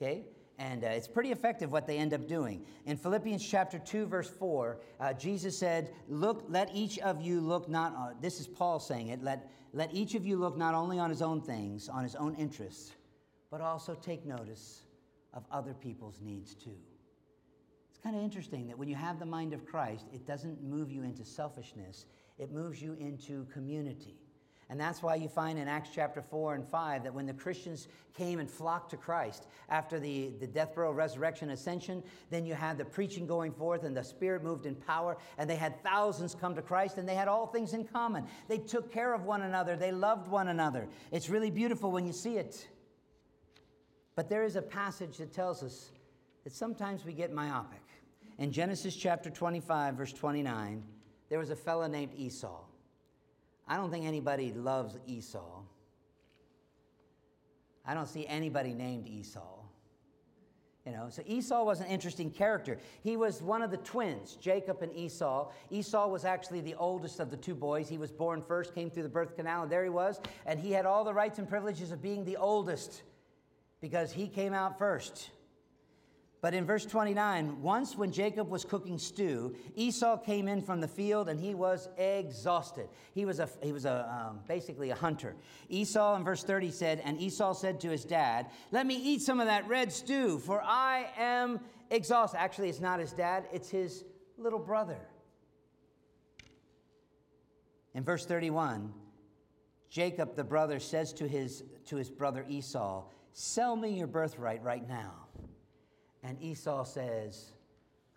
Okay? 0.00 0.22
And 0.58 0.84
uh, 0.84 0.88
it's 0.88 1.08
pretty 1.08 1.32
effective 1.32 1.72
what 1.72 1.86
they 1.86 1.98
end 1.98 2.14
up 2.14 2.28
doing. 2.28 2.64
In 2.86 2.96
Philippians 2.96 3.44
chapter 3.44 3.78
2, 3.78 4.06
verse 4.06 4.30
4, 4.30 4.78
uh, 5.00 5.12
Jesus 5.14 5.58
said, 5.58 5.92
Look, 6.08 6.44
let 6.48 6.70
each 6.74 6.98
of 6.98 7.20
you 7.20 7.40
look 7.40 7.68
not 7.68 7.94
on, 7.96 8.16
this 8.20 8.38
is 8.38 8.46
Paul 8.46 8.78
saying 8.78 9.08
it, 9.08 9.22
let, 9.22 9.50
let 9.72 9.92
each 9.94 10.14
of 10.14 10.26
you 10.26 10.36
look 10.36 10.56
not 10.56 10.74
only 10.74 10.98
on 10.98 11.10
his 11.10 11.22
own 11.22 11.40
things, 11.40 11.88
on 11.88 12.02
his 12.02 12.14
own 12.14 12.34
interests, 12.36 12.92
but 13.50 13.60
also 13.60 13.94
take 13.94 14.24
notice 14.24 14.82
of 15.34 15.44
other 15.50 15.74
people's 15.74 16.20
needs 16.20 16.54
too 16.54 16.76
It's 17.90 17.98
kind 17.98 18.16
of 18.16 18.22
interesting 18.22 18.66
that 18.68 18.78
when 18.78 18.88
you 18.88 18.96
have 18.96 19.18
the 19.18 19.26
mind 19.26 19.52
of 19.52 19.64
Christ, 19.64 20.06
it 20.12 20.26
doesn't 20.26 20.62
move 20.62 20.90
you 20.90 21.02
into 21.02 21.24
selfishness, 21.24 22.06
it 22.38 22.50
moves 22.50 22.82
you 22.82 22.94
into 22.94 23.46
community. 23.52 24.21
And 24.72 24.80
that's 24.80 25.02
why 25.02 25.16
you 25.16 25.28
find 25.28 25.58
in 25.58 25.68
Acts 25.68 25.90
chapter 25.94 26.22
4 26.22 26.54
and 26.54 26.66
5 26.66 27.02
that 27.02 27.12
when 27.12 27.26
the 27.26 27.34
Christians 27.34 27.88
came 28.16 28.40
and 28.40 28.50
flocked 28.50 28.88
to 28.92 28.96
Christ 28.96 29.46
after 29.68 30.00
the, 30.00 30.32
the 30.40 30.46
death, 30.46 30.74
burial, 30.74 30.94
resurrection, 30.94 31.50
ascension, 31.50 32.02
then 32.30 32.46
you 32.46 32.54
had 32.54 32.78
the 32.78 32.84
preaching 32.86 33.26
going 33.26 33.52
forth 33.52 33.84
and 33.84 33.94
the 33.94 34.02
Spirit 34.02 34.42
moved 34.42 34.64
in 34.64 34.74
power, 34.74 35.18
and 35.36 35.50
they 35.50 35.56
had 35.56 35.82
thousands 35.82 36.34
come 36.34 36.54
to 36.54 36.62
Christ, 36.62 36.96
and 36.96 37.06
they 37.06 37.14
had 37.14 37.28
all 37.28 37.46
things 37.46 37.74
in 37.74 37.84
common. 37.84 38.24
They 38.48 38.56
took 38.56 38.90
care 38.90 39.12
of 39.12 39.26
one 39.26 39.42
another, 39.42 39.76
they 39.76 39.92
loved 39.92 40.26
one 40.26 40.48
another. 40.48 40.88
It's 41.10 41.28
really 41.28 41.50
beautiful 41.50 41.90
when 41.90 42.06
you 42.06 42.14
see 42.14 42.38
it. 42.38 42.66
But 44.14 44.30
there 44.30 44.42
is 44.42 44.56
a 44.56 44.62
passage 44.62 45.18
that 45.18 45.34
tells 45.34 45.62
us 45.62 45.92
that 46.44 46.54
sometimes 46.54 47.04
we 47.04 47.12
get 47.12 47.30
myopic. 47.30 47.82
In 48.38 48.50
Genesis 48.50 48.96
chapter 48.96 49.28
25, 49.28 49.96
verse 49.96 50.14
29, 50.14 50.82
there 51.28 51.38
was 51.38 51.50
a 51.50 51.56
fellow 51.56 51.86
named 51.86 52.14
Esau. 52.16 52.62
I 53.72 53.76
don't 53.76 53.90
think 53.90 54.04
anybody 54.04 54.52
loves 54.52 54.98
Esau. 55.06 55.62
I 57.86 57.94
don't 57.94 58.06
see 58.06 58.26
anybody 58.26 58.74
named 58.74 59.08
Esau. 59.08 59.60
You 60.84 60.92
know, 60.92 61.06
so 61.08 61.22
Esau 61.24 61.64
was 61.64 61.80
an 61.80 61.86
interesting 61.86 62.30
character. 62.30 62.76
He 63.02 63.16
was 63.16 63.40
one 63.40 63.62
of 63.62 63.70
the 63.70 63.78
twins, 63.78 64.36
Jacob 64.36 64.82
and 64.82 64.94
Esau. 64.94 65.50
Esau 65.70 66.06
was 66.06 66.26
actually 66.26 66.60
the 66.60 66.74
oldest 66.74 67.18
of 67.18 67.30
the 67.30 67.36
two 67.38 67.54
boys. 67.54 67.88
He 67.88 67.96
was 67.96 68.12
born 68.12 68.42
first, 68.46 68.74
came 68.74 68.90
through 68.90 69.04
the 69.04 69.08
birth 69.08 69.36
canal, 69.36 69.62
and 69.62 69.72
there 69.72 69.84
he 69.84 69.88
was. 69.88 70.20
And 70.44 70.60
he 70.60 70.72
had 70.72 70.84
all 70.84 71.02
the 71.02 71.14
rights 71.14 71.38
and 71.38 71.48
privileges 71.48 71.92
of 71.92 72.02
being 72.02 72.26
the 72.26 72.36
oldest 72.36 73.04
because 73.80 74.12
he 74.12 74.28
came 74.28 74.52
out 74.52 74.76
first. 74.76 75.30
But 76.42 76.54
in 76.54 76.66
verse 76.66 76.84
29, 76.84 77.62
once 77.62 77.96
when 77.96 78.10
Jacob 78.10 78.50
was 78.50 78.64
cooking 78.64 78.98
stew, 78.98 79.54
Esau 79.76 80.16
came 80.16 80.48
in 80.48 80.60
from 80.60 80.80
the 80.80 80.88
field 80.88 81.28
and 81.28 81.38
he 81.38 81.54
was 81.54 81.88
exhausted. 81.96 82.88
He 83.14 83.24
was, 83.24 83.38
a, 83.38 83.48
he 83.62 83.70
was 83.70 83.84
a, 83.84 84.10
um, 84.12 84.40
basically 84.48 84.90
a 84.90 84.96
hunter. 84.96 85.36
Esau 85.68 86.16
in 86.16 86.24
verse 86.24 86.42
30 86.42 86.72
said, 86.72 87.00
And 87.04 87.20
Esau 87.20 87.54
said 87.54 87.78
to 87.82 87.90
his 87.90 88.04
dad, 88.04 88.48
Let 88.72 88.86
me 88.86 88.96
eat 88.96 89.22
some 89.22 89.38
of 89.38 89.46
that 89.46 89.68
red 89.68 89.92
stew, 89.92 90.40
for 90.40 90.60
I 90.60 91.10
am 91.16 91.60
exhausted. 91.90 92.40
Actually, 92.40 92.70
it's 92.70 92.80
not 92.80 92.98
his 92.98 93.12
dad, 93.12 93.46
it's 93.52 93.70
his 93.70 94.02
little 94.36 94.58
brother. 94.58 94.98
In 97.94 98.02
verse 98.02 98.26
31, 98.26 98.92
Jacob, 99.90 100.34
the 100.34 100.42
brother, 100.42 100.80
says 100.80 101.12
to 101.12 101.28
his, 101.28 101.62
to 101.86 101.94
his 101.94 102.10
brother 102.10 102.44
Esau, 102.48 103.04
Sell 103.32 103.76
me 103.76 103.90
your 103.90 104.08
birthright 104.08 104.62
right 104.64 104.86
now. 104.88 105.12
And 106.22 106.40
Esau 106.40 106.84
says, 106.84 107.52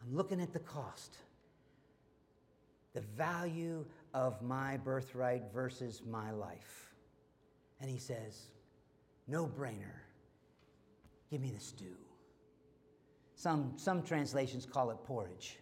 I'm 0.01 0.15
looking 0.15 0.41
at 0.41 0.53
the 0.53 0.59
cost, 0.59 1.17
the 2.93 3.01
value 3.01 3.85
of 4.13 4.41
my 4.41 4.77
birthright 4.77 5.43
versus 5.53 6.01
my 6.07 6.31
life. 6.31 6.93
And 7.81 7.89
he 7.89 7.97
says, 7.97 8.41
No 9.27 9.47
brainer. 9.47 9.99
Give 11.31 11.41
me 11.41 11.51
the 11.51 11.59
stew. 11.59 11.97
Some, 13.35 13.73
some 13.75 14.03
translations 14.03 14.65
call 14.65 14.91
it 14.91 15.03
porridge. 15.03 15.57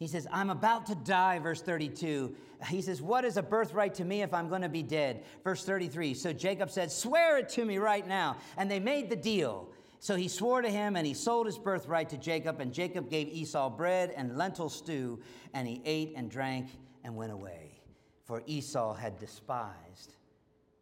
He 0.00 0.06
says, 0.06 0.26
I'm 0.32 0.48
about 0.48 0.86
to 0.86 0.94
die, 0.94 1.38
verse 1.38 1.60
32. 1.60 2.34
He 2.68 2.80
says, 2.80 3.02
What 3.02 3.26
is 3.26 3.36
a 3.36 3.42
birthright 3.42 3.94
to 3.96 4.04
me 4.04 4.22
if 4.22 4.32
I'm 4.32 4.48
going 4.48 4.62
to 4.62 4.68
be 4.68 4.82
dead? 4.82 5.22
Verse 5.44 5.62
33. 5.64 6.14
So 6.14 6.32
Jacob 6.32 6.70
said, 6.70 6.90
Swear 6.90 7.36
it 7.36 7.50
to 7.50 7.64
me 7.66 7.76
right 7.76 8.06
now. 8.08 8.38
And 8.56 8.70
they 8.70 8.80
made 8.80 9.10
the 9.10 9.16
deal. 9.16 9.68
So 10.00 10.16
he 10.16 10.28
swore 10.28 10.62
to 10.62 10.70
him, 10.70 10.96
and 10.96 11.06
he 11.06 11.12
sold 11.12 11.44
his 11.46 11.58
birthright 11.58 12.08
to 12.08 12.16
Jacob. 12.16 12.60
And 12.60 12.72
Jacob 12.72 13.10
gave 13.10 13.28
Esau 13.28 13.68
bread 13.68 14.12
and 14.16 14.36
lentil 14.36 14.70
stew, 14.70 15.20
and 15.52 15.68
he 15.68 15.82
ate 15.84 16.14
and 16.16 16.30
drank 16.30 16.68
and 17.04 17.14
went 17.14 17.32
away. 17.32 17.82
For 18.24 18.42
Esau 18.46 18.94
had 18.94 19.18
despised 19.18 20.16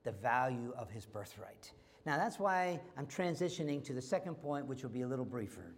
the 0.04 0.12
value 0.12 0.72
of 0.78 0.88
his 0.90 1.04
birthright. 1.04 1.72
Now, 2.06 2.16
that's 2.16 2.38
why 2.38 2.80
I'm 2.96 3.06
transitioning 3.06 3.84
to 3.84 3.92
the 3.92 4.00
second 4.00 4.36
point, 4.36 4.66
which 4.66 4.82
will 4.82 4.90
be 4.90 5.02
a 5.02 5.08
little 5.08 5.24
briefer 5.24 5.74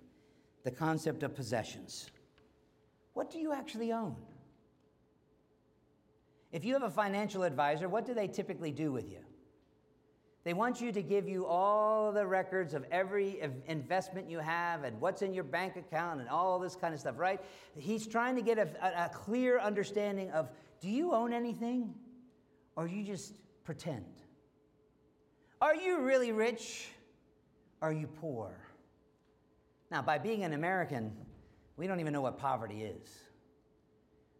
the 0.62 0.70
concept 0.70 1.22
of 1.22 1.35
possessions. 1.35 2.11
What 3.14 3.31
do 3.31 3.38
you 3.38 3.53
actually 3.53 3.92
own? 3.92 4.14
If 6.53 6.66
you 6.66 6.74
have 6.74 6.83
a 6.83 6.90
financial 6.90 7.44
advisor, 7.44 7.88
what 7.88 8.05
do 8.05 8.12
they 8.12 8.29
typically 8.29 8.70
do 8.70 8.92
with 8.92 9.11
you? 9.11 9.20
They 10.42 10.55
want 10.55 10.81
you 10.81 10.90
to 10.90 11.03
give 11.03 11.29
you 11.29 11.44
all 11.44 12.12
the 12.12 12.26
records 12.26 12.72
of 12.72 12.87
every 12.90 13.40
investment 13.66 14.31
you 14.31 14.38
have 14.38 14.85
and 14.85 14.98
what's 14.98 15.20
in 15.20 15.35
your 15.35 15.44
bank 15.44 15.76
account 15.76 16.20
and 16.20 16.31
all 16.31 16.59
this 16.59 16.74
kind 16.74 16.94
of 16.94 17.00
stuff, 17.00 17.18
right? 17.18 17.40
He's 17.76 18.07
trying 18.07 18.37
to 18.37 18.42
get 18.42 18.59
a, 18.59 19.05
a 19.05 19.11
clear 19.11 19.59
understanding 19.59 20.31
of 20.31 20.48
do 20.81 20.88
you 20.88 21.12
own 21.12 21.35
anything 21.35 21.94
or 22.74 22.87
you 22.87 23.05
just 23.05 23.35
pretend? 23.64 24.07
Are 25.61 25.74
you 25.74 26.00
really 26.00 26.33
rich? 26.33 26.88
Are 27.83 27.92
you 27.92 28.07
poor? 28.07 28.57
Now, 29.90 30.00
by 30.00 30.16
being 30.16 30.42
an 30.44 30.55
American, 30.55 31.12
we 31.76 31.87
don't 31.87 32.00
even 32.00 32.14
know 32.14 32.22
what 32.22 32.38
poverty 32.38 32.83
is. 32.83 33.11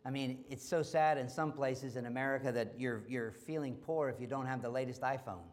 I 0.07 0.11
mean, 0.11 0.45
it's 0.49 0.67
so 0.67 0.83
sad 0.83 1.19
in 1.19 1.29
some 1.29 1.53
places 1.53 1.97
in 1.97 2.07
America 2.07 2.51
that 2.53 2.73
you're, 2.79 3.03
you're 3.07 3.33
feeling 3.33 3.75
poor 3.75 4.09
if 4.09 4.19
you 4.19 4.27
don't 4.27 4.47
have 4.47 4.63
the 4.63 4.71
latest 4.71 5.03
iPhone 5.03 5.45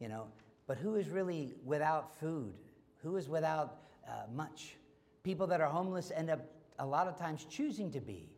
you 0.00 0.08
know. 0.08 0.26
But 0.66 0.78
who 0.78 0.96
is 0.96 1.08
really 1.08 1.54
without 1.64 2.18
food? 2.18 2.54
Who 3.02 3.16
is 3.16 3.28
without 3.28 3.78
uh, 4.08 4.24
much? 4.32 4.76
People 5.22 5.46
that 5.48 5.60
are 5.60 5.68
homeless 5.68 6.10
end 6.14 6.30
up 6.30 6.40
a 6.78 6.86
lot 6.86 7.06
of 7.06 7.18
times 7.18 7.46
choosing 7.48 7.90
to 7.92 8.00
be, 8.00 8.30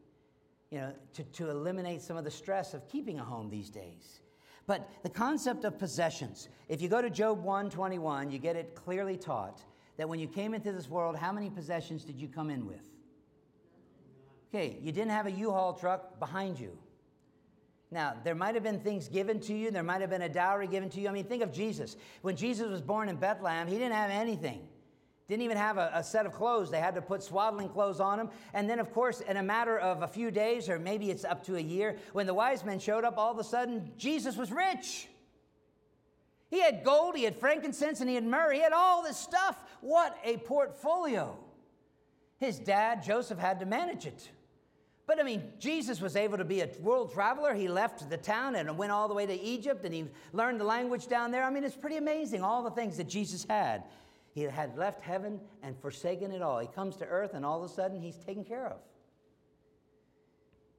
you 0.71 0.79
know, 0.79 0.93
to, 1.15 1.25
to 1.25 1.51
eliminate 1.51 2.03
some 2.03 2.17
of 2.17 2.25
the 2.25 2.31
stress 2.31 2.75
of 2.75 2.89
keeping 2.89 3.19
a 3.19 3.25
home 3.25 3.49
these 3.49 3.71
days. 3.71 4.21
But 4.67 4.89
the 5.03 5.09
concept 5.09 5.65
of 5.65 5.79
possessions, 5.79 6.49
if 6.69 6.83
you 6.83 6.89
go 6.89 7.01
to 7.01 7.09
Job 7.09 7.43
121, 7.43 8.31
you 8.31 8.39
get 8.39 8.57
it 8.57 8.75
clearly 8.75 9.17
taught 9.17 9.63
that 9.97 10.09
when 10.09 10.19
you 10.19 10.27
came 10.27 10.55
into 10.55 10.73
this 10.73 10.91
world, 10.91 11.17
how 11.17 11.33
many 11.33 11.49
possessions 11.49 12.05
did 12.05 12.21
you 12.21 12.29
come 12.29 12.51
in 12.51 12.67
with? 12.67 12.91
Okay, 14.49 14.79
you 14.83 14.93
didn't 14.93 15.11
have 15.11 15.27
a 15.27 15.31
U-Haul 15.31 15.75
truck 15.75 16.19
behind 16.19 16.59
you. 16.59 16.77
Now, 17.91 18.15
there 18.25 18.35
might 18.35 18.55
have 18.55 18.65
been 18.65 18.81
things 18.81 19.09
given 19.09 19.39
to 19.41 19.55
you, 19.55 19.71
there 19.71 19.83
might 19.83 20.01
have 20.01 20.11
been 20.11 20.23
a 20.23 20.29
dowry 20.29 20.67
given 20.67 20.91
to 20.91 21.01
you. 21.01 21.09
I 21.09 21.13
mean, 21.13 21.25
think 21.25 21.43
of 21.43 21.53
Jesus. 21.53 21.97
When 22.23 22.37
Jesus 22.37 22.69
was 22.69 22.83
born 22.83 23.09
in 23.09 23.17
Bethlehem, 23.17 23.69
he 23.69 23.75
didn't 23.75 23.93
have 23.93 24.11
anything. 24.11 24.67
Didn't 25.29 25.43
even 25.43 25.57
have 25.57 25.77
a, 25.77 25.91
a, 25.93 26.05
set 26.05 26.25
of 26.25 26.33
clothes. 26.33 26.71
They 26.71 26.79
had 26.79 26.95
to 26.95 27.03
put 27.03 27.23
swaddling 27.23 27.69
clothes 27.69 27.99
on 27.99 28.21
him. 28.21 28.31
And 28.55 28.71
then, 28.71 28.79
of 28.79 28.93
course, 28.93 29.21
in 29.21 29.37
a 29.37 29.43
matter 29.43 29.77
of 29.77 30.03
a 30.03 30.09
few 30.09 30.31
days, 30.31 30.69
or 30.69 30.79
maybe 30.79 31.11
it's 31.11 31.25
up 31.25 31.45
to 31.47 31.57
a 31.57 31.61
year, 31.61 31.97
when 32.13 32.27
the 32.27 32.35
wise 32.35 32.65
men 32.65 32.79
showed 32.79 33.05
up, 33.05 33.19
all 33.19 33.33
of 33.33 33.39
a 33.39 33.45
sudden, 33.45 33.91
Jesus 33.97 34.37
was 34.37 34.53
rich. 34.53 35.09
He 36.49 36.61
had 36.61 36.85
gold, 36.85 37.17
he 37.17 37.25
had 37.25 37.37
frankincense, 37.37 38.01
and 38.01 38.09
he 38.09 38.15
had 38.15 38.25
myrrh. 38.25 38.53
He 38.53 38.61
had 38.61 38.73
all 38.73 39.03
this 39.03 39.17
stuff. 39.17 39.61
What 39.81 40.17
a 40.23 40.37
portfolio. 40.37 41.37
His 42.39 42.61
dad, 42.61 43.03
Joseph, 43.03 43.39
had 43.39 43.59
to 43.61 43.67
manage 43.67 44.07
it. 44.07 44.31
But 45.07 45.21
I 45.21 45.23
mean, 45.23 45.53
Jesus 45.61 46.01
was 46.01 46.17
able 46.17 46.37
to 46.39 46.45
be 46.45 46.63
a 46.63 46.69
world 46.81 47.13
traveler. 47.13 47.55
He 47.55 47.69
left 47.69 48.11
the 48.11 48.17
town 48.17 48.57
and 48.57 48.77
went 48.77 48.91
all 48.91 49.07
the 49.07 49.15
way 49.15 49.25
to 49.25 49.41
Egypt 49.41 49.85
and 49.85 49.95
he 49.95 50.07
learned 50.33 50.59
the 50.59 50.65
language 50.65 51.07
down 51.07 51.31
there. 51.31 51.45
I 51.45 51.51
mean, 51.51 51.63
it's 51.63 51.77
pretty 51.77 51.97
amazing 51.97 52.43
all 52.43 52.63
the 52.63 52.71
things 52.71 52.97
that 52.97 53.09
Jesus 53.09 53.47
had. 53.49 53.85
He 54.35 54.43
had 54.43 54.77
left 54.77 55.01
heaven 55.01 55.41
and 55.63 55.79
forsaken 55.81 56.33
it 56.33 56.43
all. 56.43 56.59
He 56.59 56.67
comes 56.67 56.97
to 56.97 57.07
earth 57.07 57.35
and 57.35 57.45
all 57.45 57.63
of 57.63 57.71
a 57.71 57.73
sudden 57.73 58.01
he's 58.01 58.17
taken 58.17 58.45
care 58.45 58.67
of. 58.67 58.79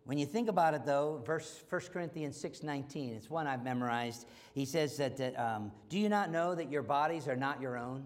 When 0.04 0.18
you 0.18 0.26
think 0.26 0.48
about 0.48 0.74
it, 0.74 0.86
though, 0.86 1.22
verse 1.26 1.64
1 1.70 1.82
Corinthians 1.92 2.42
6.19, 2.42 3.16
it's 3.16 3.30
one 3.30 3.46
I've 3.46 3.64
memorized. 3.64 4.26
He 4.54 4.64
says 4.64 4.96
that, 4.98 5.18
that 5.18 5.38
um, 5.38 5.72
do 5.90 6.00
you 6.00 6.08
not 6.08 6.32
know 6.32 6.56
that 6.56 6.72
your 6.72 6.82
bodies 6.82 7.28
are 7.28 7.36
not 7.36 7.62
your 7.62 7.78
own? 7.78 8.06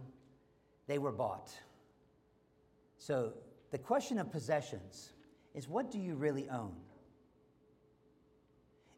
They 0.88 0.98
were 0.98 1.12
bought. 1.12 1.52
So 2.98 3.34
the 3.70 3.78
question 3.78 4.18
of 4.18 4.32
possessions 4.32 5.12
is 5.54 5.68
what 5.68 5.92
do 5.92 6.00
you 6.00 6.16
really 6.16 6.50
own? 6.50 6.74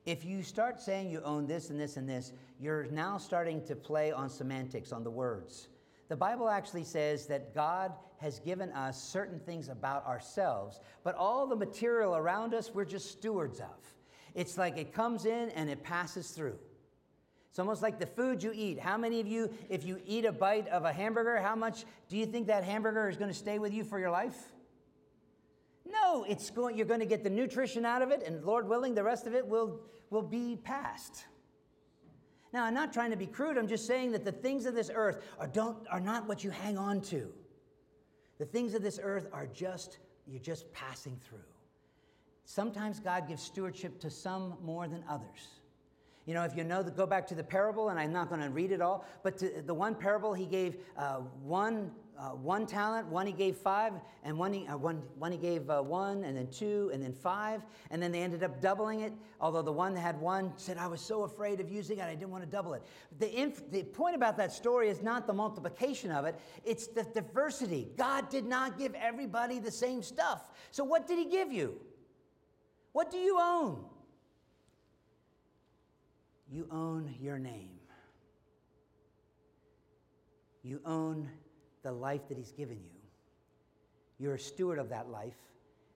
If 0.05 0.25
you 0.25 0.43
start 0.43 0.81
saying 0.81 1.09
you 1.09 1.21
own 1.23 1.47
this 1.47 1.69
and 1.69 1.79
this 1.79 1.95
and 1.95 2.07
this, 2.07 2.33
you're 2.59 2.85
now 2.85 3.17
starting 3.17 3.65
to 3.65 3.75
play 3.75 4.11
on 4.11 4.29
semantics, 4.29 4.91
on 4.91 5.03
the 5.03 5.11
words. 5.11 5.69
The 6.09 6.15
Bible 6.17 6.49
actually 6.49 6.83
says 6.83 7.25
that 7.27 7.55
God 7.55 7.93
has 8.17 8.39
given 8.39 8.71
us 8.71 9.01
certain 9.01 9.39
things 9.39 9.69
about 9.69 10.05
ourselves, 10.05 10.79
but 11.03 11.15
all 11.15 11.47
the 11.47 11.55
material 11.55 12.15
around 12.15 12.53
us, 12.53 12.71
we're 12.73 12.85
just 12.85 13.11
stewards 13.11 13.59
of. 13.59 13.95
It's 14.35 14.57
like 14.57 14.77
it 14.77 14.93
comes 14.93 15.25
in 15.25 15.49
and 15.51 15.69
it 15.69 15.83
passes 15.83 16.31
through. 16.31 16.57
It's 17.49 17.59
almost 17.59 17.81
like 17.81 17.99
the 17.99 18.07
food 18.07 18.41
you 18.41 18.51
eat. 18.53 18.79
How 18.79 18.97
many 18.97 19.19
of 19.19 19.27
you, 19.27 19.49
if 19.69 19.85
you 19.85 20.01
eat 20.05 20.25
a 20.25 20.31
bite 20.31 20.67
of 20.69 20.85
a 20.85 20.91
hamburger, 20.91 21.37
how 21.37 21.55
much 21.55 21.85
do 22.09 22.17
you 22.17 22.25
think 22.25 22.47
that 22.47 22.63
hamburger 22.63 23.07
is 23.09 23.15
going 23.15 23.29
to 23.29 23.37
stay 23.37 23.59
with 23.59 23.73
you 23.73 23.83
for 23.83 23.99
your 23.99 24.09
life? 24.09 24.35
No, 25.85 26.23
it's 26.23 26.49
going, 26.49 26.77
you're 26.77 26.87
going 26.87 26.99
to 26.99 27.05
get 27.05 27.23
the 27.23 27.29
nutrition 27.29 27.85
out 27.85 28.01
of 28.01 28.11
it, 28.11 28.23
and 28.25 28.43
Lord 28.43 28.67
willing, 28.67 28.95
the 28.95 29.03
rest 29.03 29.27
of 29.27 29.33
it 29.33 29.45
will, 29.45 29.81
will 30.09 30.21
be 30.21 30.57
passed. 30.63 31.25
Now, 32.53 32.65
I'm 32.65 32.73
not 32.73 32.93
trying 32.93 33.11
to 33.11 33.17
be 33.17 33.25
crude. 33.25 33.57
I'm 33.57 33.67
just 33.67 33.87
saying 33.87 34.11
that 34.11 34.23
the 34.23 34.31
things 34.31 34.65
of 34.65 34.75
this 34.75 34.91
earth 34.93 35.23
are, 35.39 35.47
don't, 35.47 35.77
are 35.91 35.99
not 35.99 36.27
what 36.27 36.43
you 36.43 36.51
hang 36.51 36.77
on 36.77 37.01
to. 37.01 37.33
The 38.37 38.45
things 38.45 38.75
of 38.75 38.81
this 38.81 38.99
earth 39.01 39.27
are 39.33 39.47
just, 39.47 39.97
you're 40.27 40.41
just 40.41 40.71
passing 40.71 41.19
through. 41.27 41.39
Sometimes 42.45 42.99
God 42.99 43.27
gives 43.27 43.41
stewardship 43.41 43.99
to 44.01 44.09
some 44.09 44.55
more 44.61 44.87
than 44.87 45.03
others. 45.09 45.61
You 46.25 46.33
know, 46.33 46.43
if 46.43 46.55
you 46.55 46.63
know, 46.63 46.81
the, 46.81 46.91
go 46.91 47.05
back 47.05 47.27
to 47.27 47.35
the 47.35 47.43
parable, 47.43 47.89
and 47.89 47.99
I'm 47.99 48.13
not 48.13 48.29
going 48.29 48.41
to 48.41 48.49
read 48.49 48.71
it 48.71 48.81
all, 48.81 49.05
but 49.23 49.37
the 49.65 49.73
one 49.73 49.93
parable, 49.95 50.33
he 50.33 50.45
gave 50.45 50.77
uh, 50.97 51.17
one 51.43 51.91
uh, 52.17 52.29
one 52.29 52.65
talent, 52.65 53.07
one 53.07 53.25
he 53.25 53.33
gave 53.33 53.57
five, 53.57 53.93
and 54.23 54.37
one 54.37 54.53
he, 54.53 54.67
uh, 54.67 54.77
one, 54.77 55.01
one 55.17 55.31
he 55.31 55.37
gave 55.37 55.69
uh, 55.69 55.81
one, 55.81 56.23
and 56.23 56.37
then 56.37 56.47
two, 56.47 56.91
and 56.93 57.01
then 57.01 57.11
five, 57.11 57.65
and 57.89 58.01
then 58.01 58.11
they 58.11 58.21
ended 58.21 58.43
up 58.43 58.61
doubling 58.61 59.01
it. 59.01 59.13
Although 59.41 59.61
the 59.61 59.71
one 59.71 59.93
that 59.95 60.01
had 60.01 60.19
one 60.19 60.53
said, 60.57 60.77
I 60.77 60.87
was 60.87 61.01
so 61.01 61.23
afraid 61.23 61.59
of 61.59 61.71
using 61.71 61.97
it, 61.97 62.03
I 62.03 62.15
didn't 62.15 62.29
want 62.29 62.43
to 62.43 62.49
double 62.49 62.73
it. 62.73 62.83
The, 63.19 63.33
inf- 63.41 63.69
the 63.71 63.83
point 63.83 64.15
about 64.15 64.37
that 64.37 64.53
story 64.53 64.89
is 64.89 65.01
not 65.01 65.25
the 65.27 65.33
multiplication 65.33 66.11
of 66.11 66.25
it, 66.25 66.39
it's 66.63 66.87
the 66.87 67.03
diversity. 67.03 67.89
God 67.97 68.29
did 68.29 68.45
not 68.45 68.77
give 68.77 68.93
everybody 68.93 69.59
the 69.59 69.71
same 69.71 70.03
stuff. 70.03 70.51
So, 70.71 70.83
what 70.83 71.07
did 71.07 71.17
he 71.17 71.25
give 71.25 71.51
you? 71.51 71.79
What 72.91 73.09
do 73.09 73.17
you 73.17 73.39
own? 73.41 73.85
You 76.53 76.67
own 76.71 77.15
your 77.19 77.39
name. 77.39 77.79
You 80.61 80.79
own 80.85 81.27
the 81.81 81.91
life 81.91 82.27
that 82.29 82.37
He's 82.37 82.51
given 82.51 82.77
you. 82.77 82.99
You're 84.19 84.35
a 84.35 84.39
steward 84.39 84.77
of 84.77 84.87
that 84.89 85.09
life, 85.09 85.33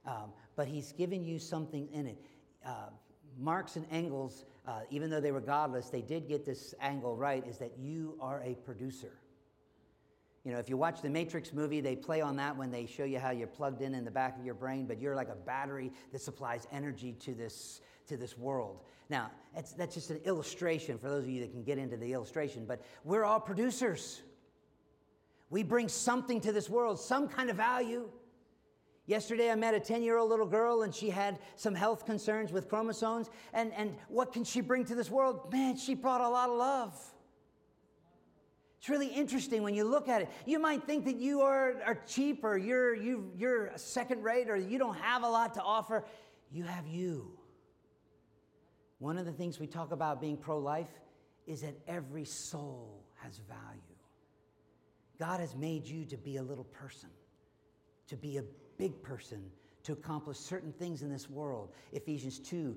um, 0.08 0.32
but 0.56 0.68
He's 0.68 0.94
given 0.94 1.24
you 1.24 1.38
something 1.38 1.88
in 1.94 2.08
it. 2.08 2.18
Uh, 2.66 2.90
Marx 3.38 3.76
and 3.76 3.86
Engels, 3.92 4.46
uh, 4.68 4.80
even 4.90 5.12
though 5.12 5.22
they 5.22 5.32
were 5.32 5.42
godless, 5.42 5.90
they 5.90 6.02
did 6.02 6.28
get 6.28 6.44
this 6.44 6.74
angle 6.82 7.16
right 7.16 7.46
is 7.48 7.60
that 7.60 7.74
you 7.78 8.18
are 8.20 8.42
a 8.44 8.56
producer. 8.56 9.12
You 10.44 10.54
know, 10.54 10.60
if 10.60 10.70
you 10.70 10.78
watch 10.78 11.04
the 11.04 11.10
Matrix 11.10 11.54
movie, 11.54 11.82
they 11.82 11.96
play 11.96 12.22
on 12.22 12.38
that 12.38 12.58
when 12.58 12.72
they 12.72 12.88
show 12.88 13.04
you 13.04 13.20
how 13.20 13.30
you're 13.30 13.48
plugged 13.48 13.82
in 13.84 13.94
in 13.94 14.06
the 14.06 14.12
back 14.12 14.40
of 14.40 14.46
your 14.46 14.56
brain, 14.56 14.88
but 14.88 15.00
you're 15.00 15.16
like 15.16 15.30
a 15.30 15.36
battery 15.36 15.92
that 16.12 16.22
supplies 16.22 16.66
energy 16.72 17.12
to 17.20 17.36
this, 17.36 17.82
to 18.08 18.18
this 18.18 18.38
world. 18.38 18.82
Now, 19.10 19.32
that's 19.54 19.94
just 19.94 20.10
an 20.10 20.20
illustration 20.26 20.98
for 20.98 21.10
those 21.10 21.24
of 21.24 21.30
you 21.30 21.42
that 21.42 21.52
can 21.52 21.64
get 21.64 21.78
into 21.78 21.98
the 21.98 22.14
illustration, 22.14 22.66
but 22.66 22.82
we're 23.04 23.24
all 23.24 23.40
producers. 23.40 24.22
We 25.50 25.64
bring 25.64 25.88
something 25.88 26.42
to 26.42 26.52
this 26.52 26.70
world, 26.70 27.00
some 27.00 27.28
kind 27.28 27.50
of 27.50 27.56
value. 27.56 28.10
Yesterday, 29.06 29.50
I 29.50 29.56
met 29.56 29.74
a 29.74 29.80
10 29.80 30.04
year 30.04 30.18
old 30.18 30.30
little 30.30 30.46
girl 30.46 30.82
and 30.82 30.94
she 30.94 31.10
had 31.10 31.40
some 31.56 31.74
health 31.74 32.06
concerns 32.06 32.52
with 32.52 32.68
chromosomes. 32.68 33.30
And, 33.54 33.72
and 33.74 33.96
what 34.10 34.34
can 34.34 34.44
she 34.44 34.60
bring 34.60 34.84
to 34.86 34.96
this 34.96 35.10
world? 35.10 35.52
Man, 35.52 35.78
she 35.78 35.96
brought 35.96 36.20
a 36.20 36.28
lot 36.28 36.50
of 36.50 36.58
love. 36.58 37.14
It's 38.80 38.90
really 38.90 39.08
interesting 39.08 39.64
when 39.64 39.74
you 39.74 39.86
look 39.86 40.10
at 40.10 40.24
it. 40.24 40.30
You 40.46 40.60
might 40.60 40.84
think 40.84 41.06
that 41.06 41.16
you 41.16 41.42
are, 41.42 41.76
are 41.86 42.00
cheap 42.06 42.44
or 42.44 42.58
you're, 42.58 42.94
you, 42.94 43.32
you're 43.38 43.72
second 43.76 44.24
rate 44.24 44.50
or 44.50 44.58
you 44.58 44.78
don't 44.78 44.98
have 44.98 45.24
a 45.24 45.30
lot 45.30 45.54
to 45.54 45.62
offer. 45.62 46.06
You 46.52 46.66
have 46.66 46.86
you. 46.86 47.37
One 49.00 49.18
of 49.18 49.26
the 49.26 49.32
things 49.32 49.60
we 49.60 49.68
talk 49.68 49.92
about 49.92 50.22
being 50.22 50.38
pro 50.38 50.58
life 50.58 50.90
is 51.46 51.62
that 51.62 51.76
every 51.88 52.26
soul 52.26 53.04
has 53.16 53.38
value. 53.48 53.82
God 55.20 55.40
has 55.40 55.56
made 55.56 55.88
you 55.88 56.06
to 56.06 56.18
be 56.18 56.38
a 56.38 56.44
little 56.44 56.66
person, 56.66 57.10
to 58.08 58.16
be 58.16 58.38
a 58.38 58.44
big 58.78 59.02
person, 59.02 59.44
to 59.84 59.94
accomplish 59.94 60.38
certain 60.38 60.72
things 60.74 61.02
in 61.02 61.12
this 61.12 61.30
world. 61.30 61.72
Ephesians 61.94 62.40
2, 62.40 62.76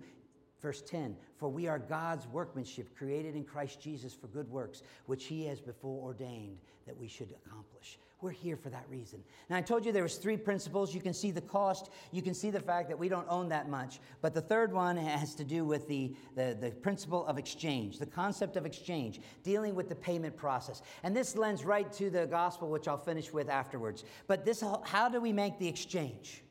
verse 0.63 0.83
10 0.83 1.17
For 1.39 1.49
we 1.49 1.69
are 1.69 1.79
God's 1.79 2.27
workmanship, 2.29 2.97
created 2.97 3.35
in 3.35 3.45
Christ 3.45 3.81
Jesus 3.81 4.15
for 4.15 4.29
good 4.29 4.49
works, 4.49 4.83
which 5.07 5.27
He 5.27 5.47
has 5.47 5.61
before 5.61 6.03
ordained 6.03 6.59
that 6.87 6.97
we 6.97 7.09
should 7.09 7.35
accomplish. 7.45 7.99
We're 8.23 8.31
here 8.31 8.57
for 8.57 8.69
that 8.69 8.85
reason. 8.91 9.23
Now, 9.49 9.57
I 9.57 9.63
told 9.63 9.87
you 9.87 9.93
there 9.93 10.03
was 10.03 10.17
three 10.17 10.37
principles. 10.37 10.95
You 10.95 11.01
can 11.01 11.15
see 11.15 11.31
the 11.31 11.41
cost. 11.41 11.91
You 12.13 12.21
can 12.21 12.35
see 12.35 12.51
the 12.51 12.61
fact 12.61 12.89
that 12.89 12.99
we 12.99 13.09
don't 13.09 13.27
own 13.31 13.49
that 13.49 13.71
much. 13.71 13.99
But 14.21 14.35
the 14.35 14.43
third 14.43 14.75
one 14.75 14.99
has 14.99 15.35
to 15.37 15.45
do 15.45 15.65
with 15.65 15.89
the, 15.89 16.15
the, 16.37 16.57
the 16.61 16.71
principle 16.71 17.25
of 17.27 17.39
exchange, 17.39 17.99
the 17.99 18.05
concept 18.05 18.57
of 18.57 18.67
exchange, 18.67 19.21
dealing 19.43 19.75
with 19.75 19.89
the 19.89 19.95
payment 19.95 20.37
process. 20.37 20.83
And 21.03 21.17
this 21.17 21.35
lends 21.35 21.65
right 21.65 21.91
to 21.95 22.11
the 22.11 22.27
gospel, 22.27 22.69
which 22.69 22.89
I'll 22.89 22.99
finish 22.99 23.33
with 23.33 23.49
afterwards. 23.49 24.05
But 24.27 24.45
this, 24.45 24.63
how 24.85 25.09
do 25.09 25.19
we 25.19 25.33
make 25.33 25.59
the 25.59 25.69
exchange? 25.69 26.43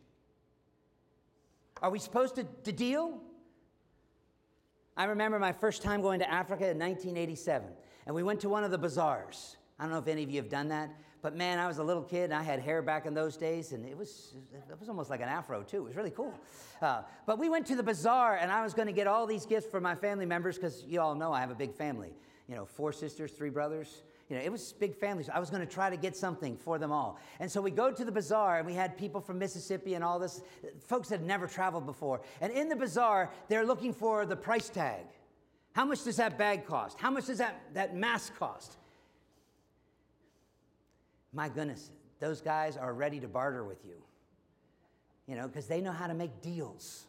Are 1.83 1.91
we 1.91 1.99
supposed 1.99 2.35
to, 2.35 2.45
to 2.63 2.71
deal? 2.71 3.21
I 4.97 5.05
remember 5.05 5.37
my 5.37 5.53
first 5.53 5.83
time 5.83 6.01
going 6.01 6.19
to 6.19 6.29
Africa 6.29 6.63
in 6.63 6.79
1987, 6.79 7.69
and 8.07 8.15
we 8.15 8.23
went 8.23 8.39
to 8.41 8.49
one 8.49 8.63
of 8.63 8.71
the 8.71 8.77
bazaars. 8.77 9.55
I 9.77 9.83
don't 9.83 9.91
know 9.91 9.99
if 9.99 10.07
any 10.07 10.23
of 10.23 10.31
you 10.31 10.41
have 10.41 10.49
done 10.49 10.67
that. 10.69 10.89
But 11.21 11.35
man, 11.35 11.59
I 11.59 11.67
was 11.67 11.79
a 11.79 11.83
little 11.83 12.03
kid 12.03 12.25
and 12.25 12.33
I 12.33 12.43
had 12.43 12.59
hair 12.59 12.81
back 12.81 13.05
in 13.05 13.13
those 13.13 13.35
days, 13.35 13.73
and 13.73 13.85
it 13.85 13.97
was, 13.97 14.33
it 14.53 14.79
was 14.79 14.87
almost 14.87 15.09
like 15.09 15.21
an 15.21 15.27
afro, 15.27 15.63
too. 15.63 15.77
It 15.77 15.83
was 15.83 15.95
really 15.95 16.11
cool. 16.11 16.33
Uh, 16.81 17.01
but 17.25 17.37
we 17.37 17.49
went 17.49 17.65
to 17.67 17.75
the 17.75 17.83
bazaar, 17.83 18.37
and 18.37 18.51
I 18.51 18.63
was 18.63 18.73
going 18.73 18.87
to 18.87 18.93
get 18.93 19.05
all 19.05 19.25
these 19.25 19.45
gifts 19.45 19.67
for 19.67 19.81
my 19.81 19.95
family 19.95 20.25
members 20.25 20.55
because 20.55 20.83
you 20.87 21.01
all 21.01 21.15
know 21.15 21.33
I 21.33 21.41
have 21.41 21.51
a 21.51 21.55
big 21.55 21.73
family. 21.73 22.13
You 22.47 22.55
know, 22.55 22.65
four 22.65 22.93
sisters, 22.93 23.31
three 23.31 23.49
brothers. 23.49 24.03
You 24.29 24.37
know, 24.37 24.43
it 24.43 24.51
was 24.51 24.73
big 24.73 24.95
families. 24.95 25.27
I 25.27 25.39
was 25.39 25.49
going 25.49 25.65
to 25.65 25.71
try 25.71 25.89
to 25.89 25.97
get 25.97 26.15
something 26.15 26.55
for 26.55 26.77
them 26.77 26.91
all. 26.91 27.19
And 27.39 27.51
so 27.51 27.61
we 27.61 27.71
go 27.71 27.91
to 27.91 28.05
the 28.05 28.11
bazaar, 28.11 28.59
and 28.59 28.65
we 28.65 28.73
had 28.73 28.97
people 28.97 29.19
from 29.19 29.39
Mississippi 29.39 29.95
and 29.95 30.03
all 30.03 30.19
this, 30.19 30.41
folks 30.85 31.09
that 31.09 31.19
had 31.19 31.27
never 31.27 31.47
traveled 31.47 31.85
before. 31.85 32.21
And 32.39 32.53
in 32.53 32.69
the 32.69 32.75
bazaar, 32.75 33.31
they're 33.49 33.65
looking 33.65 33.93
for 33.93 34.25
the 34.25 34.35
price 34.35 34.69
tag. 34.69 35.05
How 35.73 35.85
much 35.85 36.03
does 36.03 36.17
that 36.17 36.37
bag 36.37 36.65
cost? 36.65 36.99
How 36.99 37.11
much 37.11 37.25
does 37.25 37.39
that, 37.39 37.61
that 37.73 37.95
mask 37.95 38.35
cost? 38.37 38.77
My 41.33 41.49
goodness, 41.49 41.91
those 42.19 42.41
guys 42.41 42.77
are 42.77 42.93
ready 42.93 43.19
to 43.19 43.27
barter 43.27 43.63
with 43.63 43.85
you, 43.85 43.95
you 45.27 45.35
know, 45.35 45.47
because 45.47 45.67
they 45.67 45.81
know 45.81 45.91
how 45.91 46.07
to 46.07 46.13
make 46.13 46.41
deals. 46.41 47.05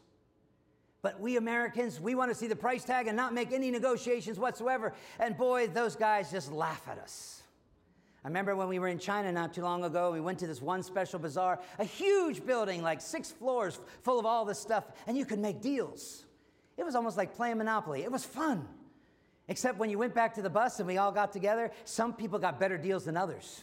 But 1.03 1.19
we 1.21 1.37
Americans, 1.37 1.99
we 1.99 2.15
want 2.15 2.31
to 2.31 2.35
see 2.35 2.47
the 2.47 2.57
price 2.57 2.85
tag 2.85 3.07
and 3.07 3.17
not 3.17 3.33
make 3.33 3.53
any 3.53 3.71
negotiations 3.71 4.39
whatsoever. 4.39 4.93
And 5.19 5.37
boy, 5.37 5.69
those 5.69 5.97
guys 5.97 6.31
just 6.31 6.53
laugh 6.53 6.87
at 6.89 6.99
us. 6.99 7.43
I 8.23 8.29
remember 8.29 8.55
when 8.55 8.69
we 8.69 8.79
were 8.79 8.89
in 8.89 8.99
China 8.99 9.33
not 9.33 9.55
too 9.55 9.63
long 9.63 9.83
ago, 9.83 10.13
we 10.13 10.21
went 10.21 10.39
to 10.41 10.47
this 10.47 10.61
one 10.61 10.83
special 10.83 11.19
bazaar, 11.19 11.59
a 11.79 11.85
huge 11.85 12.45
building, 12.45 12.83
like 12.83 13.01
six 13.01 13.31
floors, 13.31 13.81
full 14.03 14.19
of 14.19 14.27
all 14.27 14.45
this 14.45 14.59
stuff, 14.59 14.85
and 15.07 15.17
you 15.17 15.25
could 15.25 15.39
make 15.39 15.63
deals. 15.63 16.27
It 16.77 16.85
was 16.85 16.95
almost 16.95 17.17
like 17.17 17.35
playing 17.35 17.57
Monopoly. 17.57 18.03
It 18.03 18.13
was 18.13 18.25
fun. 18.25 18.69
Except 19.49 19.79
when 19.79 19.89
you 19.89 19.99
went 19.99 20.15
back 20.15 20.35
to 20.35 20.43
the 20.43 20.51
bus 20.51 20.79
and 20.79 20.87
we 20.87 20.99
all 20.99 21.13
got 21.13 21.33
together, 21.33 21.71
some 21.85 22.13
people 22.13 22.39
got 22.39 22.61
better 22.61 22.77
deals 22.77 23.07
than 23.07 23.17
others. 23.17 23.63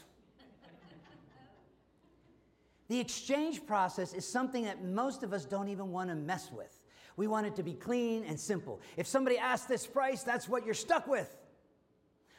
The 2.87 2.99
exchange 2.99 3.65
process 3.65 4.13
is 4.13 4.25
something 4.25 4.63
that 4.63 4.83
most 4.83 5.23
of 5.23 5.33
us 5.33 5.45
don't 5.45 5.67
even 5.67 5.91
want 5.91 6.09
to 6.09 6.15
mess 6.15 6.51
with. 6.51 6.79
We 7.17 7.27
want 7.27 7.47
it 7.47 7.55
to 7.55 7.63
be 7.63 7.73
clean 7.73 8.23
and 8.25 8.39
simple. 8.39 8.79
If 8.95 9.07
somebody 9.07 9.37
asks 9.37 9.67
this 9.67 9.85
price, 9.85 10.23
that's 10.23 10.47
what 10.47 10.65
you're 10.65 10.75
stuck 10.75 11.07
with. 11.07 11.35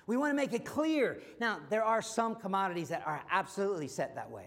We 0.07 0.17
want 0.17 0.31
to 0.31 0.37
make 0.37 0.55
it 0.55 0.65
clear. 0.65 1.21
Now, 1.39 1.59
there 1.69 1.85
are 1.85 2.01
some 2.01 2.35
commodities 2.35 2.89
that 2.89 3.03
are 3.07 3.23
absolutely 3.31 3.89
set 3.89 4.15
that 4.15 4.31
way. 4.31 4.47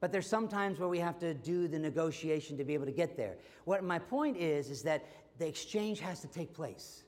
But 0.00 0.12
there's 0.12 0.28
some 0.28 0.46
times 0.46 0.78
where 0.78 0.88
we 0.88 0.98
have 0.98 1.18
to 1.20 1.34
do 1.34 1.66
the 1.66 1.78
negotiation 1.78 2.56
to 2.58 2.64
be 2.64 2.74
able 2.74 2.86
to 2.86 2.92
get 2.92 3.16
there. 3.16 3.36
What 3.64 3.82
my 3.82 3.98
point 3.98 4.36
is 4.36 4.70
is 4.70 4.82
that 4.82 5.06
the 5.38 5.48
exchange 5.48 5.98
has 6.00 6.20
to 6.20 6.28
take 6.28 6.52
place. 6.54 7.02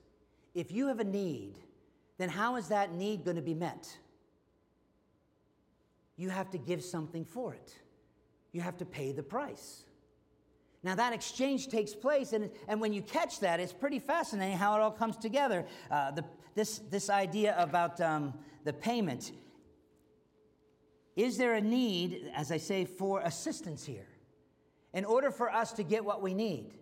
If 0.55 0.73
you 0.73 0.89
have 0.89 0.99
a 0.99 1.05
need, 1.05 1.57
then 2.19 2.31
how 2.31 2.57
is 2.57 2.69
that 2.69 2.95
need 2.95 3.25
going 3.25 3.37
to 3.37 3.43
be 3.43 3.55
met? 3.55 3.97
You 6.17 6.31
have 6.31 6.51
to 6.51 6.59
give 6.59 6.83
something 6.83 7.25
for 7.25 7.55
it. 7.55 7.75
You 8.53 8.61
have 8.63 8.77
to 8.79 8.85
pay 8.85 9.13
the 9.13 9.23
price. 9.23 9.85
Now, 10.83 10.95
that 10.95 11.13
exchange 11.13 11.69
takes 11.69 11.95
place, 11.95 12.33
and, 12.33 12.51
and 12.69 12.81
when 12.81 12.93
you 12.93 13.03
catch 13.03 13.41
that, 13.41 13.61
it's 13.61 13.73
pretty 13.73 13.99
fascinating 13.99 14.57
how 14.57 14.77
it 14.77 14.83
all 14.83 14.91
comes 14.91 15.17
together. 15.17 15.67
Uh, 15.91 16.13
the, 16.13 16.25
this, 16.55 16.79
this 16.91 17.11
idea 17.11 17.57
about 17.59 18.01
um, 18.01 18.33
the 18.65 18.73
payment. 18.73 19.33
Is 21.17 21.39
there 21.39 21.55
a 21.55 21.61
need, 21.61 22.31
as 22.35 22.53
I 22.53 22.59
say, 22.59 22.85
for 22.85 23.21
assistance 23.23 23.85
here? 23.85 24.07
In 24.93 25.05
order 25.05 25.31
for 25.31 25.53
us 25.53 25.73
to 25.73 25.83
get 25.83 26.05
what 26.05 26.23
we 26.23 26.35
need. 26.35 26.73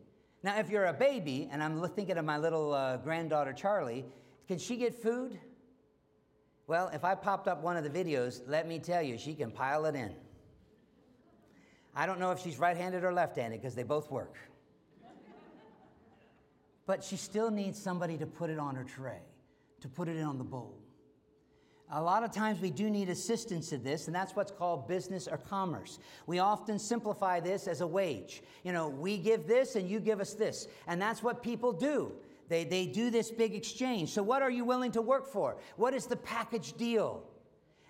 Now, 0.42 0.58
if 0.58 0.68
you're 0.68 0.84
a 0.84 0.92
baby, 0.92 1.48
and 1.50 1.62
I'm 1.62 1.88
thinking 1.88 2.18
of 2.18 2.24
my 2.24 2.36
little 2.36 2.74
uh, 2.74 2.98
granddaughter 2.98 3.52
Charlie, 3.52 4.04
can 4.46 4.58
she 4.58 4.76
get 4.76 4.94
food? 4.94 5.38
Well, 6.66 6.90
if 6.94 7.04
I 7.04 7.14
popped 7.14 7.46
up 7.46 7.62
one 7.62 7.76
of 7.76 7.84
the 7.84 7.90
videos, 7.90 8.40
let 8.46 8.66
me 8.66 8.78
tell 8.78 9.02
you, 9.02 9.18
she 9.18 9.34
can 9.34 9.50
pile 9.50 9.84
it 9.84 9.94
in. 9.94 10.12
I 11.94 12.06
don't 12.06 12.18
know 12.18 12.32
if 12.32 12.40
she's 12.40 12.58
right 12.58 12.76
handed 12.76 13.04
or 13.04 13.12
left 13.12 13.36
handed 13.36 13.60
because 13.60 13.74
they 13.74 13.82
both 13.82 14.10
work. 14.10 14.36
but 16.86 17.04
she 17.04 17.16
still 17.16 17.50
needs 17.50 17.80
somebody 17.80 18.16
to 18.18 18.26
put 18.26 18.50
it 18.50 18.58
on 18.58 18.74
her 18.74 18.84
tray, 18.84 19.20
to 19.80 19.88
put 19.88 20.08
it 20.08 20.16
in 20.16 20.24
on 20.24 20.38
the 20.38 20.44
bowl. 20.44 20.78
A 21.90 22.02
lot 22.02 22.24
of 22.24 22.32
times 22.32 22.60
we 22.60 22.70
do 22.70 22.88
need 22.88 23.10
assistance 23.10 23.72
in 23.72 23.84
this, 23.84 24.06
and 24.06 24.16
that's 24.16 24.34
what's 24.34 24.50
called 24.50 24.88
business 24.88 25.28
or 25.28 25.36
commerce. 25.36 25.98
We 26.26 26.38
often 26.38 26.78
simplify 26.78 27.40
this 27.40 27.68
as 27.68 27.82
a 27.82 27.86
wage. 27.86 28.42
You 28.64 28.72
know, 28.72 28.88
we 28.88 29.18
give 29.18 29.46
this 29.46 29.76
and 29.76 29.88
you 29.88 30.00
give 30.00 30.20
us 30.20 30.32
this. 30.32 30.66
And 30.86 31.00
that's 31.00 31.22
what 31.22 31.42
people 31.42 31.72
do. 31.72 32.12
They, 32.48 32.64
they 32.64 32.86
do 32.86 33.10
this 33.10 33.30
big 33.30 33.54
exchange. 33.54 34.10
So, 34.10 34.22
what 34.22 34.42
are 34.42 34.50
you 34.50 34.64
willing 34.64 34.92
to 34.92 35.02
work 35.02 35.26
for? 35.26 35.56
What 35.76 35.94
is 35.94 36.06
the 36.06 36.16
package 36.16 36.74
deal? 36.74 37.24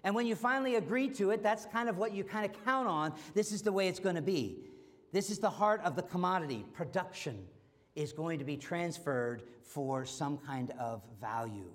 And 0.05 0.15
when 0.15 0.27
you 0.27 0.35
finally 0.35 0.77
agree 0.77 1.09
to 1.11 1.31
it, 1.31 1.43
that's 1.43 1.65
kind 1.67 1.89
of 1.89 1.97
what 1.97 2.13
you 2.13 2.25
kind 2.25 2.45
of 2.45 2.65
count 2.65 2.87
on. 2.87 3.15
This 3.33 3.53
is 3.53 3.63
the 3.63 3.73
way 3.73 3.89
it's 3.89 3.99
going 3.99 4.17
to 4.17 4.23
be. 4.23 4.59
This 5.13 5.31
is 5.31 5.39
the 5.39 5.51
heart 5.51 5.81
of 5.83 5.97
the 5.97 6.03
commodity. 6.03 6.65
Production 6.75 7.47
is 7.95 8.13
going 8.13 8.39
to 8.39 8.45
be 8.45 8.57
transferred 8.57 9.45
for 9.63 10.05
some 10.05 10.37
kind 10.39 10.73
of 10.79 11.03
value. 11.21 11.71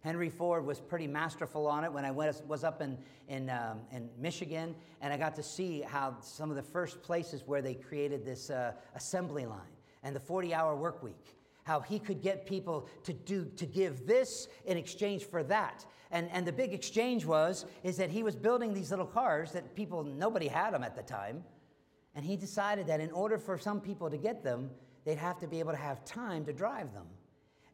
Henry 0.00 0.28
Ford 0.28 0.66
was 0.66 0.78
pretty 0.78 1.06
masterful 1.06 1.66
on 1.66 1.82
it 1.82 1.92
when 1.92 2.04
I 2.04 2.10
went, 2.10 2.46
was 2.46 2.62
up 2.62 2.82
in, 2.82 2.98
in, 3.28 3.48
um, 3.48 3.80
in 3.90 4.10
Michigan, 4.18 4.74
and 5.00 5.12
I 5.12 5.16
got 5.16 5.34
to 5.36 5.42
see 5.42 5.80
how 5.80 6.16
some 6.20 6.50
of 6.50 6.56
the 6.56 6.62
first 6.62 7.02
places 7.02 7.42
where 7.46 7.62
they 7.62 7.74
created 7.74 8.24
this 8.24 8.50
uh, 8.50 8.72
assembly 8.94 9.46
line 9.46 9.60
and 10.02 10.14
the 10.14 10.20
40 10.20 10.52
hour 10.52 10.76
work 10.76 11.02
week 11.02 11.38
how 11.64 11.80
he 11.80 11.98
could 11.98 12.22
get 12.22 12.46
people 12.46 12.88
to 13.02 13.12
do 13.12 13.50
to 13.56 13.66
give 13.66 14.06
this 14.06 14.48
in 14.66 14.76
exchange 14.76 15.24
for 15.24 15.42
that. 15.44 15.84
And, 16.10 16.30
and 16.30 16.46
the 16.46 16.52
big 16.52 16.72
exchange 16.72 17.24
was 17.24 17.66
is 17.82 17.96
that 17.96 18.10
he 18.10 18.22
was 18.22 18.36
building 18.36 18.72
these 18.72 18.90
little 18.90 19.06
cars 19.06 19.52
that 19.52 19.74
people 19.74 20.04
nobody 20.04 20.46
had 20.46 20.72
them 20.72 20.84
at 20.84 20.94
the 20.94 21.02
time. 21.02 21.42
And 22.14 22.24
he 22.24 22.36
decided 22.36 22.86
that 22.86 23.00
in 23.00 23.10
order 23.10 23.38
for 23.38 23.58
some 23.58 23.80
people 23.80 24.08
to 24.08 24.16
get 24.16 24.44
them 24.44 24.70
they'd 25.04 25.18
have 25.18 25.38
to 25.40 25.46
be 25.46 25.58
able 25.58 25.72
to 25.72 25.78
have 25.78 26.04
time 26.04 26.44
to 26.46 26.52
drive 26.52 26.92
them. 26.94 27.06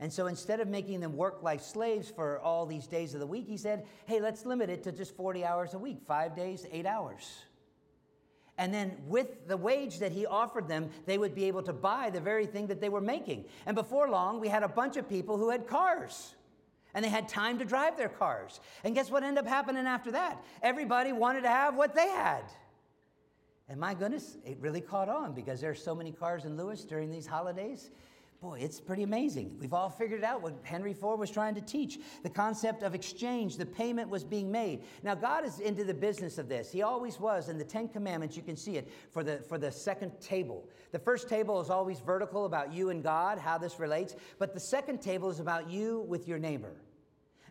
And 0.00 0.12
so 0.12 0.26
instead 0.26 0.60
of 0.60 0.68
making 0.68 1.00
them 1.00 1.14
work 1.14 1.42
like 1.42 1.60
slaves 1.60 2.10
for 2.10 2.40
all 2.40 2.64
these 2.66 2.86
days 2.86 3.12
of 3.14 3.20
the 3.20 3.26
week 3.26 3.46
he 3.46 3.56
said 3.56 3.84
hey 4.06 4.20
let's 4.20 4.46
limit 4.46 4.70
it 4.70 4.82
to 4.84 4.92
just 4.92 5.14
40 5.16 5.44
hours 5.44 5.74
a 5.74 5.78
week 5.78 5.98
five 6.06 6.34
days 6.34 6.66
eight 6.72 6.86
hours 6.86 7.44
and 8.60 8.74
then 8.74 8.94
with 9.06 9.48
the 9.48 9.56
wage 9.56 10.00
that 10.00 10.12
he 10.12 10.26
offered 10.26 10.68
them, 10.68 10.90
they 11.06 11.16
would 11.16 11.34
be 11.34 11.44
able 11.44 11.62
to 11.62 11.72
buy 11.72 12.10
the 12.10 12.20
very 12.20 12.44
thing 12.44 12.66
that 12.66 12.78
they 12.78 12.90
were 12.90 13.00
making. 13.00 13.46
And 13.64 13.74
before 13.74 14.10
long, 14.10 14.38
we 14.38 14.48
had 14.48 14.62
a 14.62 14.68
bunch 14.68 14.98
of 14.98 15.08
people 15.08 15.38
who 15.38 15.48
had 15.48 15.66
cars 15.66 16.34
and 16.92 17.02
they 17.02 17.08
had 17.08 17.26
time 17.26 17.58
to 17.60 17.64
drive 17.64 17.96
their 17.96 18.10
cars. 18.10 18.60
And 18.84 18.94
guess 18.94 19.10
what 19.10 19.22
ended 19.22 19.42
up 19.42 19.48
happening 19.48 19.86
after 19.86 20.10
that? 20.10 20.44
Everybody 20.62 21.12
wanted 21.12 21.44
to 21.44 21.48
have 21.48 21.74
what 21.74 21.94
they 21.94 22.08
had. 22.08 22.42
And 23.66 23.80
my 23.80 23.94
goodness, 23.94 24.36
it 24.44 24.58
really 24.60 24.82
caught 24.82 25.08
on 25.08 25.32
because 25.32 25.62
there 25.62 25.70
are 25.70 25.74
so 25.74 25.94
many 25.94 26.12
cars 26.12 26.44
in 26.44 26.58
Lewis 26.58 26.84
during 26.84 27.10
these 27.10 27.26
holidays. 27.26 27.90
Boy, 28.40 28.60
it's 28.62 28.80
pretty 28.80 29.02
amazing. 29.02 29.58
We've 29.60 29.74
all 29.74 29.90
figured 29.90 30.24
out 30.24 30.40
what 30.40 30.54
Henry 30.62 30.94
Ford 30.94 31.20
was 31.20 31.30
trying 31.30 31.54
to 31.56 31.60
teach 31.60 31.98
the 32.22 32.30
concept 32.30 32.82
of 32.82 32.94
exchange, 32.94 33.58
the 33.58 33.66
payment 33.66 34.08
was 34.08 34.24
being 34.24 34.50
made. 34.50 34.82
Now, 35.02 35.14
God 35.14 35.44
is 35.44 35.60
into 35.60 35.84
the 35.84 35.92
business 35.92 36.38
of 36.38 36.48
this. 36.48 36.72
He 36.72 36.80
always 36.80 37.20
was. 37.20 37.50
In 37.50 37.58
the 37.58 37.64
Ten 37.64 37.86
Commandments, 37.86 38.38
you 38.38 38.42
can 38.42 38.56
see 38.56 38.78
it 38.78 38.88
for 39.10 39.22
the, 39.22 39.40
for 39.40 39.58
the 39.58 39.70
second 39.70 40.18
table. 40.22 40.66
The 40.90 40.98
first 40.98 41.28
table 41.28 41.60
is 41.60 41.68
always 41.68 42.00
vertical 42.00 42.46
about 42.46 42.72
you 42.72 42.88
and 42.88 43.02
God, 43.02 43.38
how 43.38 43.58
this 43.58 43.78
relates, 43.78 44.16
but 44.38 44.54
the 44.54 44.60
second 44.60 45.02
table 45.02 45.28
is 45.28 45.38
about 45.38 45.68
you 45.68 46.06
with 46.08 46.26
your 46.26 46.38
neighbor. 46.38 46.72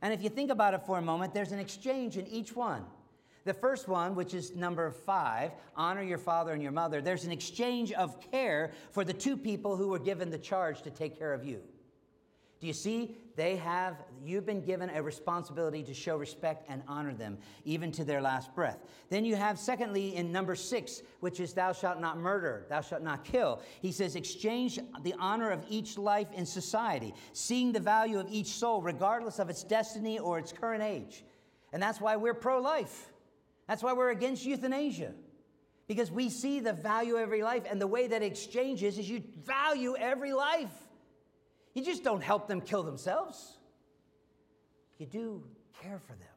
And 0.02 0.12
if 0.12 0.24
you 0.24 0.30
think 0.30 0.50
about 0.50 0.74
it 0.74 0.82
for 0.88 0.98
a 0.98 1.04
moment, 1.04 1.36
there's 1.36 1.52
an 1.52 1.60
exchange 1.60 2.18
in 2.18 2.26
each 2.26 2.56
one. 2.56 2.84
The 3.46 3.54
first 3.54 3.88
one, 3.88 4.16
which 4.16 4.34
is 4.34 4.56
number 4.56 4.92
five, 4.92 5.52
honor 5.76 6.04
your 6.04 6.18
father 6.18 6.54
and 6.54 6.62
your 6.62 6.72
mother, 6.72 7.02
there's 7.02 7.26
an 7.26 7.32
exchange 7.32 7.92
of 7.94 8.20
care 8.32 8.72
for 8.92 9.04
the 9.04 9.14
two 9.14 9.38
people 9.38 9.76
who 9.76 9.88
were 9.88 10.00
given 10.00 10.30
the 10.30 10.38
charge 10.38 10.82
to 10.84 10.90
take 10.90 11.18
care 11.18 11.34
of 11.34 11.46
you. 11.46 11.62
Do 12.60 12.68
you 12.68 12.74
see? 12.74 13.16
They 13.38 13.56
have, 13.56 13.96
you've 14.22 14.46
been 14.46 14.60
given 14.60 14.90
a 14.90 15.02
responsibility 15.02 15.82
to 15.84 15.94
show 15.94 16.18
respect 16.18 16.66
and 16.68 16.84
honor 16.90 17.14
them, 17.14 17.38
even 17.64 17.90
to 17.94 18.04
their 18.04 18.22
last 18.22 18.54
breath. 18.54 18.80
Then 19.10 19.24
you 19.24 19.38
have, 19.38 19.58
secondly, 19.58 20.14
in 20.18 20.30
number 20.34 20.56
six, 20.56 21.02
which 21.22 21.40
is, 21.40 21.54
thou 21.54 21.72
shalt 21.72 22.02
not 22.02 22.18
murder, 22.18 22.66
thou 22.68 22.82
shalt 22.82 23.02
not 23.02 23.24
kill. 23.24 23.62
He 23.82 23.94
says, 23.94 24.18
exchange 24.18 24.78
the 25.04 25.16
honor 25.18 25.52
of 25.52 25.64
each 25.70 25.98
life 25.98 26.28
in 26.34 26.46
society, 26.46 27.14
seeing 27.32 27.72
the 27.72 27.80
value 27.80 28.20
of 28.20 28.28
each 28.30 28.48
soul, 28.48 28.82
regardless 28.82 29.40
of 29.40 29.50
its 29.50 29.64
destiny 29.64 30.20
or 30.20 30.38
its 30.38 30.52
current 30.52 30.84
age. 30.84 31.24
And 31.72 31.82
that's 31.82 32.02
why 32.02 32.18
we're 32.18 32.34
pro 32.34 32.60
life. 32.60 33.14
That's 33.70 33.84
why 33.84 33.94
we're 33.94 34.10
against 34.10 34.44
euthanasia. 34.46 35.12
Because 35.88 36.10
we 36.12 36.32
see 36.32 36.60
the 36.60 36.74
value 36.74 37.18
of 37.18 37.22
every 37.22 37.44
life, 37.44 37.64
and 37.70 37.80
the 37.80 37.86
way 37.86 38.08
that 38.08 38.24
exchanges 38.24 38.98
is 38.98 39.08
you 39.08 39.24
value 39.46 39.96
every 39.96 40.34
life. 40.34 40.74
You 41.76 41.86
just 41.86 42.04
don't 42.04 42.24
help 42.24 42.48
them 42.48 42.62
kill 42.62 42.82
themselves. 42.82 43.60
You 44.98 45.06
do 45.06 45.44
care 45.84 46.00
for 46.00 46.14
them. 46.14 46.29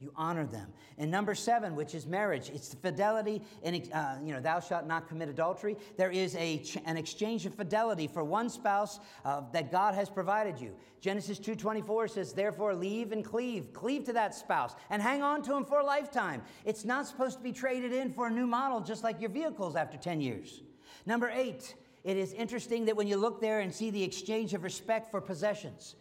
You 0.00 0.10
honor 0.16 0.46
them. 0.46 0.72
And 0.96 1.10
number 1.10 1.34
seven, 1.34 1.76
which 1.76 1.94
is 1.94 2.06
marriage, 2.06 2.50
it's 2.54 2.68
the 2.70 2.76
fidelity, 2.78 3.42
and 3.62 3.86
uh, 3.92 4.16
you 4.24 4.32
know, 4.32 4.40
thou 4.40 4.58
shalt 4.58 4.86
not 4.86 5.06
commit 5.06 5.28
adultery. 5.28 5.76
There 5.98 6.10
is 6.10 6.34
a 6.36 6.64
an 6.86 6.96
exchange 6.96 7.44
of 7.44 7.54
fidelity 7.54 8.06
for 8.06 8.24
one 8.24 8.48
spouse 8.48 8.98
uh, 9.26 9.42
that 9.52 9.70
God 9.70 9.94
has 9.94 10.08
provided 10.08 10.58
you. 10.58 10.74
Genesis 11.02 11.38
2:24 11.38 12.08
says, 12.08 12.32
"Therefore 12.32 12.74
leave 12.74 13.12
and 13.12 13.22
cleave, 13.22 13.74
cleave 13.74 14.04
to 14.04 14.14
that 14.14 14.34
spouse, 14.34 14.74
and 14.88 15.02
hang 15.02 15.20
on 15.22 15.42
to 15.42 15.54
him 15.54 15.66
for 15.66 15.80
a 15.80 15.84
lifetime." 15.84 16.42
It's 16.64 16.86
not 16.86 17.06
supposed 17.06 17.36
to 17.36 17.42
be 17.42 17.52
traded 17.52 17.92
in 17.92 18.14
for 18.14 18.28
a 18.28 18.30
new 18.30 18.46
model, 18.46 18.80
just 18.80 19.04
like 19.04 19.20
your 19.20 19.30
vehicles 19.30 19.76
after 19.76 19.98
10 19.98 20.22
years. 20.22 20.62
Number 21.04 21.28
eight, 21.28 21.74
it 22.04 22.16
is 22.16 22.32
interesting 22.32 22.86
that 22.86 22.96
when 22.96 23.06
you 23.06 23.18
look 23.18 23.38
there 23.42 23.60
and 23.60 23.74
see 23.74 23.90
the 23.90 24.02
exchange 24.02 24.54
of 24.54 24.62
respect 24.62 25.10
for 25.10 25.20
possessions, 25.20 25.94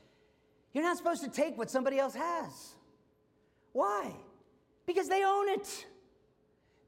you're 0.71 0.85
not 0.85 0.95
supposed 0.95 1.23
to 1.25 1.29
take 1.29 1.57
what 1.57 1.69
somebody 1.69 1.99
else 1.99 2.15
has. 2.15 2.75
Why? 3.73 4.13
Because 4.85 5.07
they 5.07 5.23
own 5.23 5.49
it. 5.49 5.85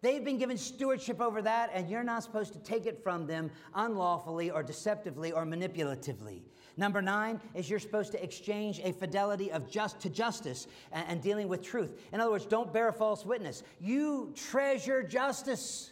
They've 0.01 0.23
been 0.23 0.39
given 0.39 0.57
stewardship 0.57 1.21
over 1.21 1.41
that, 1.43 1.69
and 1.73 1.88
you're 1.88 2.03
not 2.03 2.23
supposed 2.23 2.53
to 2.53 2.59
take 2.59 2.88
it 2.88 3.03
from 3.03 3.27
them 3.27 3.51
unlawfully 3.75 4.49
or 4.49 4.63
deceptively 4.63 5.32
or 5.32 5.45
manipulatively. 5.45 6.41
Number 6.75 7.01
nine 7.01 7.39
is 7.53 7.69
you're 7.69 7.79
supposed 7.79 8.11
to 8.13 8.23
exchange 8.23 8.79
a 8.84 8.93
fidelity 8.93 9.51
of 9.51 9.69
just 9.69 9.99
to 9.99 10.09
justice 10.09 10.67
and, 10.91 11.05
and 11.07 11.21
dealing 11.21 11.47
with 11.47 11.61
truth. 11.61 12.01
In 12.11 12.19
other 12.19 12.32
words, 12.32 12.45
don't 12.45 12.73
bear 12.73 12.91
false 12.91 13.25
witness. 13.25 13.61
You 13.79 14.34
treasure 14.36 15.03
justice. 15.03 15.91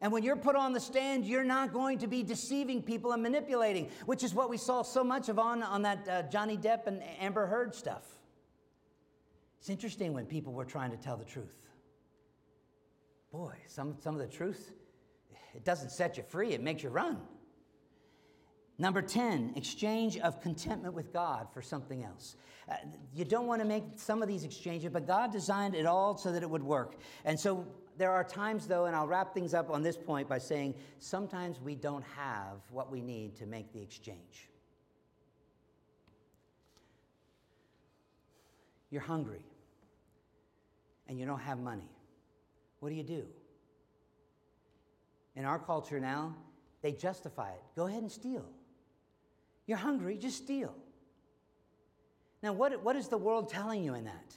And 0.00 0.10
when 0.10 0.22
you're 0.22 0.36
put 0.36 0.56
on 0.56 0.72
the 0.72 0.80
stand, 0.80 1.26
you're 1.26 1.44
not 1.44 1.72
going 1.72 1.98
to 1.98 2.06
be 2.06 2.22
deceiving 2.22 2.82
people 2.82 3.12
and 3.12 3.22
manipulating, 3.22 3.90
which 4.06 4.22
is 4.22 4.34
what 4.34 4.48
we 4.48 4.56
saw 4.56 4.82
so 4.82 5.04
much 5.04 5.28
of 5.28 5.38
on, 5.38 5.62
on 5.62 5.82
that 5.82 6.08
uh, 6.08 6.22
Johnny 6.24 6.56
Depp 6.56 6.86
and 6.86 7.02
Amber 7.20 7.46
Heard 7.46 7.74
stuff. 7.74 8.04
It's 9.64 9.70
interesting 9.70 10.12
when 10.12 10.26
people 10.26 10.52
were 10.52 10.66
trying 10.66 10.90
to 10.90 10.98
tell 10.98 11.16
the 11.16 11.24
truth. 11.24 11.56
Boy, 13.32 13.54
some, 13.66 13.96
some 13.98 14.14
of 14.14 14.20
the 14.20 14.26
truth, 14.26 14.72
it 15.54 15.64
doesn't 15.64 15.88
set 15.90 16.18
you 16.18 16.22
free, 16.22 16.52
it 16.52 16.60
makes 16.60 16.82
you 16.82 16.90
run. 16.90 17.16
Number 18.76 19.00
10, 19.00 19.54
exchange 19.56 20.18
of 20.18 20.42
contentment 20.42 20.92
with 20.92 21.14
God 21.14 21.46
for 21.54 21.62
something 21.62 22.04
else. 22.04 22.36
Uh, 22.70 22.74
you 23.14 23.24
don't 23.24 23.46
want 23.46 23.62
to 23.62 23.66
make 23.66 23.84
some 23.96 24.20
of 24.20 24.28
these 24.28 24.44
exchanges, 24.44 24.90
but 24.92 25.06
God 25.06 25.32
designed 25.32 25.74
it 25.74 25.86
all 25.86 26.14
so 26.18 26.30
that 26.30 26.42
it 26.42 26.50
would 26.50 26.62
work. 26.62 26.96
And 27.24 27.40
so 27.40 27.66
there 27.96 28.10
are 28.10 28.22
times, 28.22 28.66
though, 28.66 28.84
and 28.84 28.94
I'll 28.94 29.08
wrap 29.08 29.32
things 29.32 29.54
up 29.54 29.70
on 29.70 29.82
this 29.82 29.96
point 29.96 30.28
by 30.28 30.40
saying 30.40 30.74
sometimes 30.98 31.58
we 31.58 31.74
don't 31.74 32.04
have 32.18 32.58
what 32.70 32.92
we 32.92 33.00
need 33.00 33.34
to 33.36 33.46
make 33.46 33.72
the 33.72 33.80
exchange. 33.80 34.50
you're 38.94 39.02
hungry 39.02 39.44
and 41.14 41.20
you 41.20 41.26
don't 41.26 41.38
have 41.38 41.60
money. 41.60 41.88
What 42.80 42.88
do 42.88 42.96
you 42.96 43.04
do? 43.04 43.24
In 45.36 45.44
our 45.44 45.60
culture 45.60 46.00
now, 46.00 46.34
they 46.82 46.90
justify 46.90 47.50
it. 47.50 47.62
Go 47.76 47.86
ahead 47.86 48.02
and 48.02 48.10
steal. 48.10 48.44
You're 49.68 49.78
hungry, 49.78 50.18
just 50.18 50.38
steal. 50.38 50.74
Now, 52.42 52.52
what, 52.52 52.82
what 52.82 52.96
is 52.96 53.06
the 53.06 53.16
world 53.16 53.48
telling 53.48 53.84
you 53.84 53.94
in 53.94 54.06
that? 54.06 54.34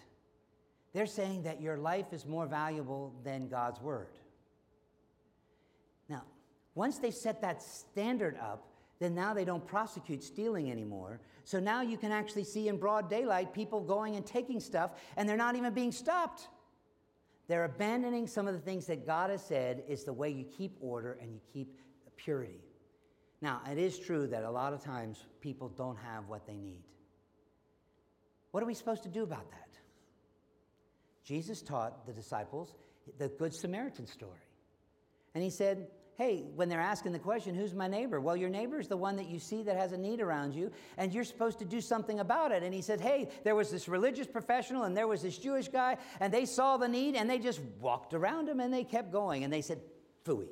They're 0.94 1.08
saying 1.08 1.44
that 1.44 1.62
your 1.62 1.78
life 1.78 2.14
is 2.14 2.28
more 2.28 2.46
valuable 2.46 3.12
than 3.24 3.48
God's 3.48 3.82
word. 3.82 4.20
Now, 6.08 6.22
once 6.76 7.00
they've 7.00 7.12
set 7.12 7.42
that 7.42 7.64
standard 7.64 8.38
up, 8.38 8.68
then 9.00 9.16
now 9.16 9.34
they 9.34 9.46
don't 9.46 9.66
prosecute 9.66 10.24
stealing 10.24 10.72
anymore. 10.72 11.22
So 11.44 11.60
now 11.60 11.82
you 11.82 11.98
can 11.98 12.12
actually 12.12 12.44
see 12.44 12.68
in 12.68 12.78
broad 12.78 13.10
daylight 13.10 13.52
people 13.52 13.82
going 13.82 14.16
and 14.16 14.24
taking 14.24 14.60
stuff, 14.60 14.92
and 15.18 15.28
they're 15.28 15.38
not 15.38 15.56
even 15.56 15.74
being 15.74 15.92
stopped. 15.92 16.50
They're 17.48 17.66
abandoning 17.66 18.28
some 18.28 18.48
of 18.48 18.54
the 18.54 18.60
things 18.60 18.88
that 18.88 19.06
God 19.06 19.30
has 19.30 19.44
said 19.44 19.84
is 19.88 20.04
the 20.04 20.14
way 20.14 20.30
you 20.30 20.46
keep 20.46 20.78
order 20.82 21.18
and 21.22 21.34
you 21.34 21.40
keep 21.54 21.80
purity. 22.18 22.60
Now, 23.42 23.62
it 23.70 23.78
is 23.78 23.98
true 24.00 24.28
that 24.28 24.44
a 24.44 24.52
lot 24.52 24.74
of 24.74 24.84
times 24.84 25.24
people 25.40 25.70
don't 25.70 25.98
have 25.98 26.28
what 26.28 26.46
they 26.46 26.58
need. 26.58 26.84
What 28.52 28.64
are 28.64 28.66
we 28.66 28.74
supposed 28.74 29.04
to 29.04 29.10
do 29.10 29.24
about 29.24 29.50
that? 29.52 29.70
Jesus 31.24 31.62
taught 31.62 32.06
the 32.06 32.14
disciples 32.14 32.74
the 33.18 33.30
Good 33.30 33.54
Samaritan 33.54 34.08
story. 34.08 34.40
And 35.34 35.44
he 35.44 35.50
said, 35.50 35.88
hey, 36.18 36.46
when 36.56 36.68
they're 36.68 36.82
asking 36.82 37.12
the 37.12 37.20
question, 37.20 37.54
who's 37.54 37.76
my 37.76 37.88
neighbor? 37.88 38.20
Well, 38.20 38.36
your 38.36 38.50
neighbor 38.50 38.80
is 38.80 38.88
the 38.88 38.98
one 38.98 39.16
that 39.18 39.30
you 39.30 39.38
see 39.38 39.62
that 39.64 39.78
has 39.78 39.92
a 39.92 39.98
need 39.98 40.20
around 40.20 40.56
you, 40.56 40.72
and 40.98 41.14
you're 41.14 41.24
supposed 41.24 41.60
to 41.60 41.66
do 41.66 41.80
something 41.80 42.20
about 42.20 42.52
it. 42.52 42.64
And 42.64 42.74
he 42.74 42.82
said, 42.82 43.00
hey, 43.00 43.30
there 43.44 43.54
was 43.54 43.70
this 43.70 43.88
religious 43.88 44.26
professional, 44.26 44.84
and 44.84 44.98
there 44.98 45.08
was 45.08 45.22
this 45.22 45.38
Jewish 45.38 45.68
guy, 45.68 45.98
and 46.20 46.34
they 46.34 46.46
saw 46.46 46.78
the 46.78 46.88
need, 46.88 47.16
and 47.16 47.30
they 47.30 47.38
just 47.38 47.62
walked 47.80 48.16
around 48.16 48.50
him, 48.50 48.60
and 48.60 48.74
they 48.74 48.84
kept 48.84 49.12
going. 49.12 49.44
And 49.44 49.54
they 49.54 49.62
said, 49.62 49.80
phooey. 50.26 50.50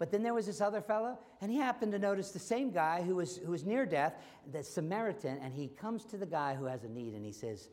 But 0.00 0.10
then 0.10 0.24
there 0.24 0.34
was 0.34 0.46
this 0.46 0.60
other 0.60 0.80
fellow, 0.80 1.18
and 1.40 1.50
he 1.50 1.58
happened 1.58 1.92
to 1.92 1.98
notice 2.00 2.32
the 2.32 2.40
same 2.40 2.72
guy 2.72 3.02
who 3.02 3.16
was, 3.16 3.36
who 3.36 3.52
was 3.52 3.64
near 3.64 3.86
death, 3.86 4.14
the 4.50 4.64
Samaritan, 4.64 5.38
and 5.42 5.54
he 5.54 5.68
comes 5.68 6.04
to 6.06 6.16
the 6.16 6.26
guy 6.26 6.56
who 6.56 6.64
has 6.64 6.82
a 6.82 6.88
need, 6.88 7.14
and 7.14 7.24
he 7.24 7.32
says, 7.32 7.68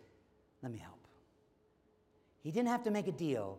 let 0.62 0.72
me 0.72 0.78
help. 0.78 1.08
He 2.44 2.52
didn't 2.52 2.70
have 2.70 2.84
to 2.84 2.92
make 2.92 3.08
a 3.08 3.12
deal. 3.12 3.58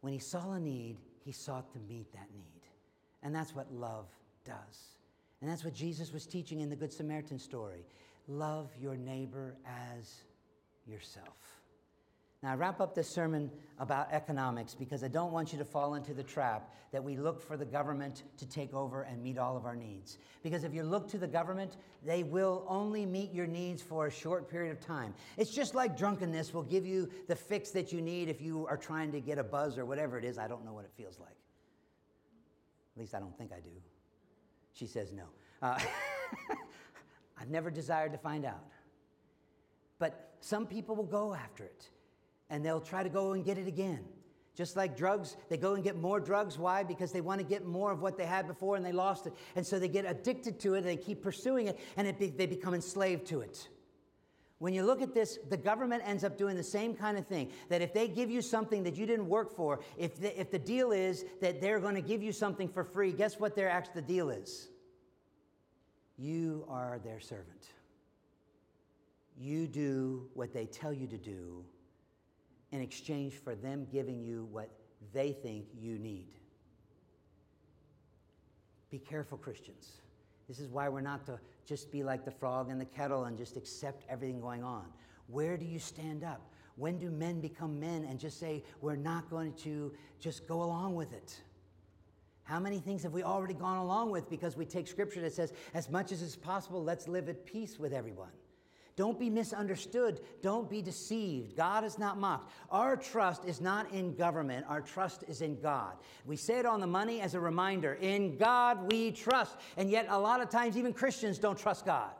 When 0.00 0.12
he 0.12 0.18
saw 0.18 0.52
a 0.52 0.60
need, 0.60 0.96
he 1.24 1.32
sought 1.32 1.70
to 1.72 1.78
meet 1.88 2.12
that 2.12 2.28
need. 2.34 2.62
And 3.22 3.34
that's 3.34 3.54
what 3.54 3.72
love 3.72 4.06
does. 4.44 4.96
And 5.40 5.50
that's 5.50 5.64
what 5.64 5.74
Jesus 5.74 6.12
was 6.12 6.26
teaching 6.26 6.60
in 6.60 6.68
the 6.68 6.76
Good 6.76 6.92
Samaritan 6.92 7.38
story. 7.38 7.84
Love 8.28 8.70
your 8.80 8.96
neighbor 8.96 9.54
as 9.66 10.14
yourself. 10.86 11.59
Now, 12.42 12.52
I 12.52 12.54
wrap 12.54 12.80
up 12.80 12.94
this 12.94 13.08
sermon 13.08 13.50
about 13.78 14.10
economics 14.12 14.74
because 14.74 15.04
I 15.04 15.08
don't 15.08 15.30
want 15.30 15.52
you 15.52 15.58
to 15.58 15.64
fall 15.64 15.94
into 15.94 16.14
the 16.14 16.22
trap 16.22 16.74
that 16.90 17.04
we 17.04 17.16
look 17.16 17.38
for 17.38 17.58
the 17.58 17.66
government 17.66 18.22
to 18.38 18.48
take 18.48 18.72
over 18.72 19.02
and 19.02 19.22
meet 19.22 19.36
all 19.36 19.58
of 19.58 19.66
our 19.66 19.76
needs. 19.76 20.16
Because 20.42 20.64
if 20.64 20.72
you 20.72 20.82
look 20.82 21.06
to 21.10 21.18
the 21.18 21.26
government, 21.26 21.76
they 22.02 22.22
will 22.22 22.64
only 22.66 23.04
meet 23.04 23.34
your 23.34 23.46
needs 23.46 23.82
for 23.82 24.06
a 24.06 24.10
short 24.10 24.48
period 24.48 24.72
of 24.72 24.80
time. 24.80 25.12
It's 25.36 25.54
just 25.54 25.74
like 25.74 25.98
drunkenness 25.98 26.54
will 26.54 26.62
give 26.62 26.86
you 26.86 27.10
the 27.28 27.36
fix 27.36 27.72
that 27.72 27.92
you 27.92 28.00
need 28.00 28.30
if 28.30 28.40
you 28.40 28.66
are 28.68 28.78
trying 28.78 29.12
to 29.12 29.20
get 29.20 29.36
a 29.36 29.44
buzz 29.44 29.76
or 29.76 29.84
whatever 29.84 30.18
it 30.18 30.24
is. 30.24 30.38
I 30.38 30.48
don't 30.48 30.64
know 30.64 30.72
what 30.72 30.86
it 30.86 30.92
feels 30.96 31.18
like. 31.18 31.36
At 32.96 33.00
least 33.00 33.14
I 33.14 33.20
don't 33.20 33.36
think 33.36 33.52
I 33.52 33.60
do. 33.60 33.70
She 34.72 34.86
says 34.86 35.12
no. 35.12 35.24
Uh, 35.60 35.78
I've 37.38 37.50
never 37.50 37.70
desired 37.70 38.12
to 38.12 38.18
find 38.18 38.46
out. 38.46 38.64
But 39.98 40.36
some 40.40 40.66
people 40.66 40.96
will 40.96 41.04
go 41.04 41.34
after 41.34 41.64
it 41.64 41.90
and 42.50 42.64
they'll 42.64 42.80
try 42.80 43.02
to 43.02 43.08
go 43.08 43.32
and 43.32 43.44
get 43.44 43.56
it 43.56 43.66
again. 43.66 44.04
Just 44.56 44.76
like 44.76 44.96
drugs, 44.96 45.36
they 45.48 45.56
go 45.56 45.74
and 45.74 45.82
get 45.82 45.96
more 45.96 46.20
drugs. 46.20 46.58
Why? 46.58 46.82
Because 46.82 47.12
they 47.12 47.20
want 47.20 47.40
to 47.40 47.46
get 47.46 47.64
more 47.64 47.92
of 47.92 48.02
what 48.02 48.18
they 48.18 48.26
had 48.26 48.46
before 48.46 48.76
and 48.76 48.84
they 48.84 48.92
lost 48.92 49.26
it. 49.26 49.32
And 49.56 49.66
so 49.66 49.78
they 49.78 49.88
get 49.88 50.04
addicted 50.04 50.58
to 50.60 50.74
it 50.74 50.78
and 50.78 50.86
they 50.86 50.96
keep 50.96 51.22
pursuing 51.22 51.68
it 51.68 51.78
and 51.96 52.18
be, 52.18 52.28
they 52.28 52.46
become 52.46 52.74
enslaved 52.74 53.26
to 53.28 53.40
it. 53.40 53.68
When 54.58 54.74
you 54.74 54.82
look 54.82 55.00
at 55.00 55.14
this, 55.14 55.38
the 55.48 55.56
government 55.56 56.02
ends 56.04 56.22
up 56.22 56.36
doing 56.36 56.56
the 56.56 56.62
same 56.62 56.94
kind 56.94 57.16
of 57.16 57.26
thing. 57.26 57.50
That 57.70 57.80
if 57.80 57.94
they 57.94 58.08
give 58.08 58.30
you 58.30 58.42
something 58.42 58.82
that 58.82 58.96
you 58.96 59.06
didn't 59.06 59.28
work 59.28 59.56
for, 59.56 59.80
if 59.96 60.20
the, 60.20 60.38
if 60.38 60.50
the 60.50 60.58
deal 60.58 60.92
is 60.92 61.24
that 61.40 61.62
they're 61.62 61.80
going 61.80 61.94
to 61.94 62.02
give 62.02 62.22
you 62.22 62.32
something 62.32 62.68
for 62.68 62.84
free, 62.84 63.12
guess 63.12 63.40
what 63.40 63.56
their 63.56 63.70
actual 63.70 64.02
deal 64.02 64.28
is? 64.28 64.68
You 66.18 66.66
are 66.68 67.00
their 67.02 67.20
servant. 67.20 67.68
You 69.38 69.66
do 69.66 70.28
what 70.34 70.52
they 70.52 70.66
tell 70.66 70.92
you 70.92 71.06
to 71.06 71.16
do 71.16 71.64
in 72.72 72.80
exchange 72.80 73.34
for 73.34 73.54
them 73.54 73.86
giving 73.90 74.20
you 74.20 74.48
what 74.50 74.70
they 75.12 75.32
think 75.32 75.66
you 75.78 75.98
need. 75.98 76.28
Be 78.90 78.98
careful, 78.98 79.38
Christians. 79.38 79.92
This 80.48 80.58
is 80.58 80.68
why 80.68 80.88
we're 80.88 81.00
not 81.00 81.24
to 81.26 81.38
just 81.64 81.92
be 81.92 82.02
like 82.02 82.24
the 82.24 82.30
frog 82.30 82.70
in 82.70 82.78
the 82.78 82.84
kettle 82.84 83.24
and 83.24 83.38
just 83.38 83.56
accept 83.56 84.04
everything 84.08 84.40
going 84.40 84.64
on. 84.64 84.84
Where 85.28 85.56
do 85.56 85.64
you 85.64 85.78
stand 85.78 86.24
up? 86.24 86.40
When 86.76 86.98
do 86.98 87.10
men 87.10 87.40
become 87.40 87.78
men 87.78 88.04
and 88.04 88.18
just 88.18 88.40
say, 88.40 88.64
we're 88.80 88.96
not 88.96 89.30
going 89.30 89.52
to 89.58 89.92
just 90.18 90.48
go 90.48 90.62
along 90.62 90.94
with 90.96 91.12
it? 91.12 91.40
How 92.42 92.58
many 92.58 92.80
things 92.80 93.04
have 93.04 93.12
we 93.12 93.22
already 93.22 93.54
gone 93.54 93.76
along 93.76 94.10
with 94.10 94.28
because 94.28 94.56
we 94.56 94.64
take 94.64 94.88
scripture 94.88 95.20
that 95.20 95.32
says, 95.32 95.52
as 95.72 95.88
much 95.88 96.10
as 96.10 96.20
is 96.20 96.34
possible, 96.34 96.82
let's 96.82 97.06
live 97.06 97.28
at 97.28 97.46
peace 97.46 97.78
with 97.78 97.92
everyone? 97.92 98.32
Don't 99.00 99.18
be 99.18 99.30
misunderstood. 99.30 100.20
Don't 100.42 100.68
be 100.68 100.82
deceived. 100.82 101.56
God 101.56 101.84
is 101.84 101.98
not 101.98 102.18
mocked. 102.18 102.52
Our 102.70 102.98
trust 102.98 103.46
is 103.46 103.58
not 103.58 103.90
in 103.92 104.14
government, 104.14 104.66
our 104.68 104.82
trust 104.82 105.24
is 105.26 105.40
in 105.40 105.58
God. 105.58 105.94
We 106.26 106.36
say 106.36 106.58
it 106.58 106.66
on 106.66 106.80
the 106.80 106.86
money 106.86 107.22
as 107.22 107.34
a 107.34 107.40
reminder 107.40 107.94
in 107.94 108.36
God 108.36 108.92
we 108.92 109.10
trust. 109.12 109.56
And 109.78 109.88
yet, 109.88 110.04
a 110.10 110.18
lot 110.18 110.42
of 110.42 110.50
times, 110.50 110.76
even 110.76 110.92
Christians 110.92 111.38
don't 111.38 111.58
trust 111.58 111.86
God. 111.86 112.10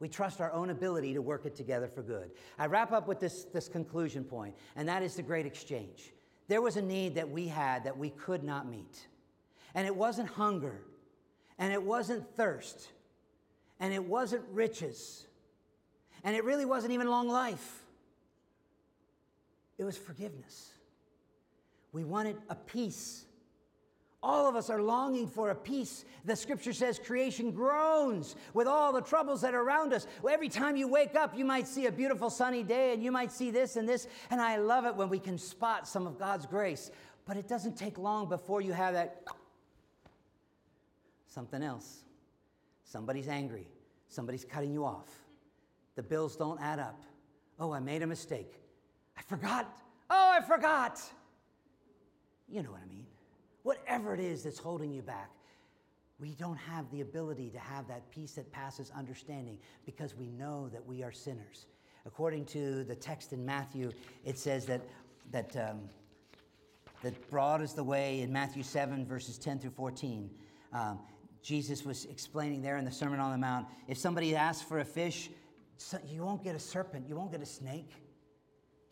We 0.00 0.08
trust 0.08 0.40
our 0.40 0.52
own 0.52 0.70
ability 0.70 1.14
to 1.14 1.22
work 1.22 1.46
it 1.46 1.54
together 1.54 1.86
for 1.86 2.02
good. 2.02 2.32
I 2.58 2.66
wrap 2.66 2.90
up 2.90 3.06
with 3.06 3.20
this, 3.20 3.44
this 3.44 3.68
conclusion 3.68 4.24
point, 4.24 4.56
and 4.74 4.88
that 4.88 5.04
is 5.04 5.14
the 5.14 5.22
great 5.22 5.46
exchange. 5.46 6.12
There 6.48 6.62
was 6.62 6.76
a 6.76 6.82
need 6.82 7.14
that 7.14 7.30
we 7.30 7.46
had 7.46 7.84
that 7.84 7.96
we 7.96 8.10
could 8.10 8.42
not 8.42 8.68
meet. 8.68 9.06
And 9.76 9.86
it 9.86 9.94
wasn't 9.94 10.30
hunger, 10.30 10.82
and 11.60 11.72
it 11.72 11.80
wasn't 11.80 12.26
thirst, 12.34 12.88
and 13.78 13.94
it 13.94 14.02
wasn't 14.02 14.42
riches 14.50 15.28
and 16.24 16.36
it 16.36 16.44
really 16.44 16.64
wasn't 16.64 16.92
even 16.92 17.08
long 17.08 17.28
life, 17.28 17.82
it 19.78 19.84
was 19.84 19.96
forgiveness. 19.96 20.70
We 21.92 22.04
wanted 22.04 22.36
a 22.48 22.54
peace. 22.54 23.26
All 24.22 24.48
of 24.48 24.54
us 24.54 24.70
are 24.70 24.80
longing 24.80 25.26
for 25.26 25.50
a 25.50 25.54
peace. 25.54 26.04
The 26.24 26.36
scripture 26.36 26.72
says 26.72 26.98
creation 26.98 27.50
groans 27.50 28.36
with 28.54 28.68
all 28.68 28.92
the 28.92 29.00
troubles 29.00 29.40
that 29.40 29.52
are 29.52 29.60
around 29.60 29.92
us. 29.92 30.06
Every 30.28 30.48
time 30.48 30.76
you 30.76 30.86
wake 30.86 31.16
up, 31.16 31.36
you 31.36 31.44
might 31.44 31.66
see 31.66 31.86
a 31.86 31.92
beautiful 31.92 32.30
sunny 32.30 32.62
day 32.62 32.94
and 32.94 33.02
you 33.02 33.10
might 33.10 33.32
see 33.32 33.50
this 33.50 33.74
and 33.76 33.88
this. 33.88 34.06
And 34.30 34.40
I 34.40 34.56
love 34.56 34.86
it 34.86 34.94
when 34.94 35.08
we 35.08 35.18
can 35.18 35.36
spot 35.36 35.88
some 35.88 36.06
of 36.06 36.18
God's 36.18 36.46
grace. 36.46 36.92
But 37.26 37.36
it 37.36 37.48
doesn't 37.48 37.76
take 37.76 37.98
long 37.98 38.28
before 38.28 38.60
you 38.60 38.72
have 38.72 38.94
that 38.94 39.24
something 41.26 41.62
else. 41.62 42.02
Somebody's 42.84 43.28
angry, 43.28 43.66
somebody's 44.08 44.44
cutting 44.44 44.72
you 44.72 44.84
off. 44.84 45.08
The 45.94 46.02
bills 46.02 46.36
don't 46.36 46.60
add 46.60 46.78
up. 46.78 47.02
Oh, 47.58 47.72
I 47.72 47.80
made 47.80 48.02
a 48.02 48.06
mistake. 48.06 48.54
I 49.16 49.22
forgot. 49.22 49.76
Oh, 50.10 50.36
I 50.38 50.40
forgot. 50.40 51.00
You 52.48 52.62
know 52.62 52.70
what 52.70 52.80
I 52.82 52.88
mean. 52.88 53.06
Whatever 53.62 54.14
it 54.14 54.20
is 54.20 54.42
that's 54.42 54.58
holding 54.58 54.92
you 54.92 55.02
back, 55.02 55.30
we 56.18 56.34
don't 56.34 56.56
have 56.56 56.90
the 56.90 57.00
ability 57.00 57.50
to 57.50 57.58
have 57.58 57.88
that 57.88 58.10
peace 58.10 58.32
that 58.32 58.50
passes 58.52 58.92
understanding 58.96 59.58
because 59.84 60.14
we 60.14 60.28
know 60.28 60.68
that 60.68 60.84
we 60.86 61.02
are 61.02 61.12
sinners. 61.12 61.66
According 62.06 62.46
to 62.46 62.84
the 62.84 62.94
text 62.94 63.32
in 63.32 63.44
Matthew, 63.44 63.90
it 64.24 64.38
says 64.38 64.66
that, 64.66 64.82
that, 65.30 65.56
um, 65.56 65.80
that 67.02 67.30
broad 67.30 67.62
is 67.62 67.74
the 67.74 67.84
way 67.84 68.20
in 68.20 68.32
Matthew 68.32 68.62
7, 68.62 69.06
verses 69.06 69.38
10 69.38 69.58
through 69.60 69.70
14. 69.70 70.30
Um, 70.72 70.98
Jesus 71.42 71.84
was 71.84 72.04
explaining 72.06 72.62
there 72.62 72.76
in 72.76 72.84
the 72.84 72.90
Sermon 72.90 73.18
on 73.18 73.32
the 73.32 73.38
Mount 73.38 73.66
if 73.88 73.98
somebody 73.98 74.36
asks 74.36 74.62
for 74.62 74.78
a 74.78 74.84
fish, 74.84 75.28
you 76.06 76.22
won't 76.22 76.42
get 76.42 76.54
a 76.54 76.60
serpent, 76.60 77.08
you 77.08 77.16
won't 77.16 77.32
get 77.32 77.40
a 77.40 77.46
snake. 77.46 77.92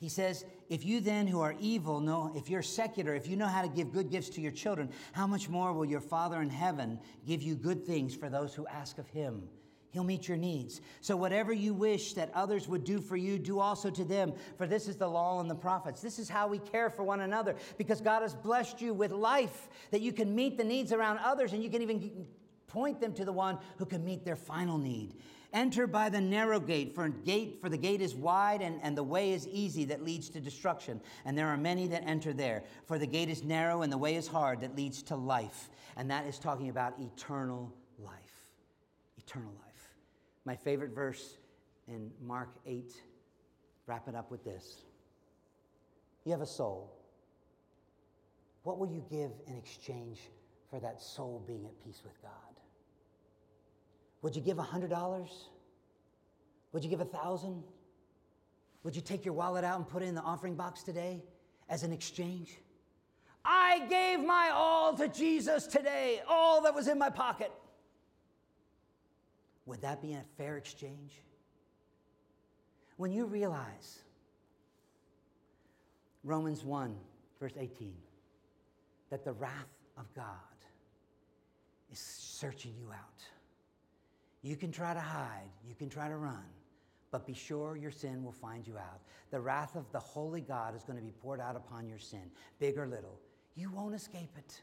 He 0.00 0.08
says, 0.08 0.46
if 0.70 0.84
you 0.84 1.00
then 1.00 1.26
who 1.26 1.40
are 1.42 1.54
evil 1.60 2.00
know, 2.00 2.32
if 2.34 2.48
you're 2.48 2.62
secular, 2.62 3.14
if 3.14 3.28
you 3.28 3.36
know 3.36 3.46
how 3.46 3.60
to 3.60 3.68
give 3.68 3.92
good 3.92 4.10
gifts 4.10 4.30
to 4.30 4.40
your 4.40 4.52
children, 4.52 4.90
how 5.12 5.26
much 5.26 5.50
more 5.50 5.74
will 5.74 5.84
your 5.84 6.00
Father 6.00 6.40
in 6.40 6.48
heaven 6.48 6.98
give 7.26 7.42
you 7.42 7.54
good 7.54 7.84
things 7.84 8.14
for 8.14 8.30
those 8.30 8.54
who 8.54 8.66
ask 8.66 8.96
of 8.96 9.06
him? 9.10 9.42
He'll 9.90 10.04
meet 10.04 10.28
your 10.28 10.36
needs. 10.36 10.80
So, 11.00 11.16
whatever 11.16 11.52
you 11.52 11.74
wish 11.74 12.14
that 12.14 12.30
others 12.32 12.68
would 12.68 12.84
do 12.84 13.00
for 13.00 13.16
you, 13.16 13.38
do 13.38 13.58
also 13.58 13.90
to 13.90 14.04
them, 14.04 14.32
for 14.56 14.66
this 14.66 14.86
is 14.86 14.96
the 14.96 15.08
law 15.08 15.40
and 15.40 15.50
the 15.50 15.54
prophets. 15.54 16.00
This 16.00 16.18
is 16.18 16.28
how 16.28 16.46
we 16.46 16.60
care 16.60 16.90
for 16.90 17.02
one 17.02 17.20
another, 17.20 17.56
because 17.76 18.00
God 18.00 18.22
has 18.22 18.34
blessed 18.34 18.80
you 18.80 18.94
with 18.94 19.10
life 19.10 19.68
that 19.90 20.00
you 20.00 20.12
can 20.12 20.34
meet 20.34 20.56
the 20.56 20.64
needs 20.64 20.92
around 20.92 21.18
others 21.18 21.52
and 21.52 21.62
you 21.62 21.68
can 21.68 21.82
even 21.82 22.24
point 22.68 23.00
them 23.00 23.12
to 23.14 23.24
the 23.24 23.32
one 23.32 23.58
who 23.78 23.84
can 23.84 24.04
meet 24.04 24.24
their 24.24 24.36
final 24.36 24.78
need. 24.78 25.14
Enter 25.52 25.86
by 25.86 26.08
the 26.08 26.20
narrow 26.20 26.60
gate, 26.60 26.94
for 26.94 27.08
gate 27.08 27.58
for 27.60 27.68
the 27.68 27.76
gate 27.76 28.00
is 28.00 28.14
wide 28.14 28.62
and, 28.62 28.80
and 28.82 28.96
the 28.96 29.02
way 29.02 29.32
is 29.32 29.48
easy 29.48 29.84
that 29.86 30.04
leads 30.04 30.28
to 30.30 30.40
destruction, 30.40 31.00
and 31.24 31.36
there 31.36 31.48
are 31.48 31.56
many 31.56 31.88
that 31.88 32.04
enter 32.06 32.32
there. 32.32 32.62
For 32.86 32.98
the 32.98 33.06
gate 33.06 33.28
is 33.28 33.42
narrow 33.42 33.82
and 33.82 33.92
the 33.92 33.98
way 33.98 34.14
is 34.14 34.28
hard 34.28 34.60
that 34.60 34.76
leads 34.76 35.02
to 35.04 35.16
life, 35.16 35.68
and 35.96 36.10
that 36.10 36.26
is 36.26 36.38
talking 36.38 36.68
about 36.68 36.94
eternal 37.00 37.72
life. 37.98 38.14
Eternal 39.18 39.52
life. 39.64 39.94
My 40.44 40.54
favorite 40.54 40.94
verse 40.94 41.36
in 41.88 42.10
Mark 42.22 42.50
8, 42.64 42.92
wrap 43.86 44.06
it 44.06 44.14
up 44.14 44.30
with 44.30 44.44
this. 44.44 44.84
You 46.24 46.32
have 46.32 46.40
a 46.40 46.46
soul. 46.46 46.96
What 48.62 48.78
will 48.78 48.88
you 48.88 49.04
give 49.10 49.32
in 49.48 49.56
exchange 49.56 50.20
for 50.70 50.78
that 50.80 51.00
soul 51.00 51.42
being 51.46 51.64
at 51.64 51.84
peace 51.84 52.02
with 52.04 52.20
God? 52.22 52.49
Would 54.22 54.36
you 54.36 54.42
give 54.42 54.58
$100? 54.58 55.28
Would 56.72 56.84
you 56.84 56.90
give 56.90 57.00
a 57.00 57.04
1000 57.04 57.62
Would 58.84 58.96
you 58.96 59.02
take 59.02 59.24
your 59.24 59.34
wallet 59.34 59.64
out 59.64 59.78
and 59.78 59.88
put 59.88 60.02
it 60.02 60.06
in 60.06 60.14
the 60.14 60.22
offering 60.22 60.54
box 60.54 60.82
today 60.82 61.22
as 61.68 61.82
an 61.82 61.92
exchange? 61.92 62.58
I 63.44 63.86
gave 63.88 64.20
my 64.20 64.50
all 64.52 64.94
to 64.96 65.08
Jesus 65.08 65.66
today, 65.66 66.20
all 66.28 66.62
that 66.62 66.74
was 66.74 66.88
in 66.88 66.98
my 66.98 67.10
pocket. 67.10 67.50
Would 69.66 69.80
that 69.82 70.02
be 70.02 70.12
a 70.12 70.22
fair 70.36 70.56
exchange? 70.56 71.12
When 72.96 73.12
you 73.12 73.24
realize 73.24 74.00
Romans 76.22 76.64
1, 76.64 76.94
verse 77.38 77.54
18, 77.58 77.94
that 79.08 79.24
the 79.24 79.32
wrath 79.32 79.72
of 79.96 80.12
God 80.14 80.24
is 81.90 81.98
searching 81.98 82.74
you 82.78 82.92
out 82.92 83.22
you 84.42 84.56
can 84.56 84.72
try 84.72 84.94
to 84.94 85.00
hide, 85.00 85.50
you 85.66 85.74
can 85.74 85.88
try 85.88 86.08
to 86.08 86.16
run, 86.16 86.44
but 87.10 87.26
be 87.26 87.34
sure 87.34 87.76
your 87.76 87.90
sin 87.90 88.24
will 88.24 88.32
find 88.32 88.66
you 88.66 88.78
out. 88.78 89.00
The 89.30 89.40
wrath 89.40 89.76
of 89.76 89.90
the 89.92 89.98
holy 89.98 90.40
God 90.40 90.74
is 90.74 90.82
going 90.82 90.98
to 90.98 91.04
be 91.04 91.12
poured 91.12 91.40
out 91.40 91.56
upon 91.56 91.88
your 91.88 91.98
sin, 91.98 92.30
big 92.58 92.78
or 92.78 92.86
little. 92.86 93.20
You 93.54 93.70
won't 93.70 93.94
escape 93.94 94.36
it. 94.38 94.60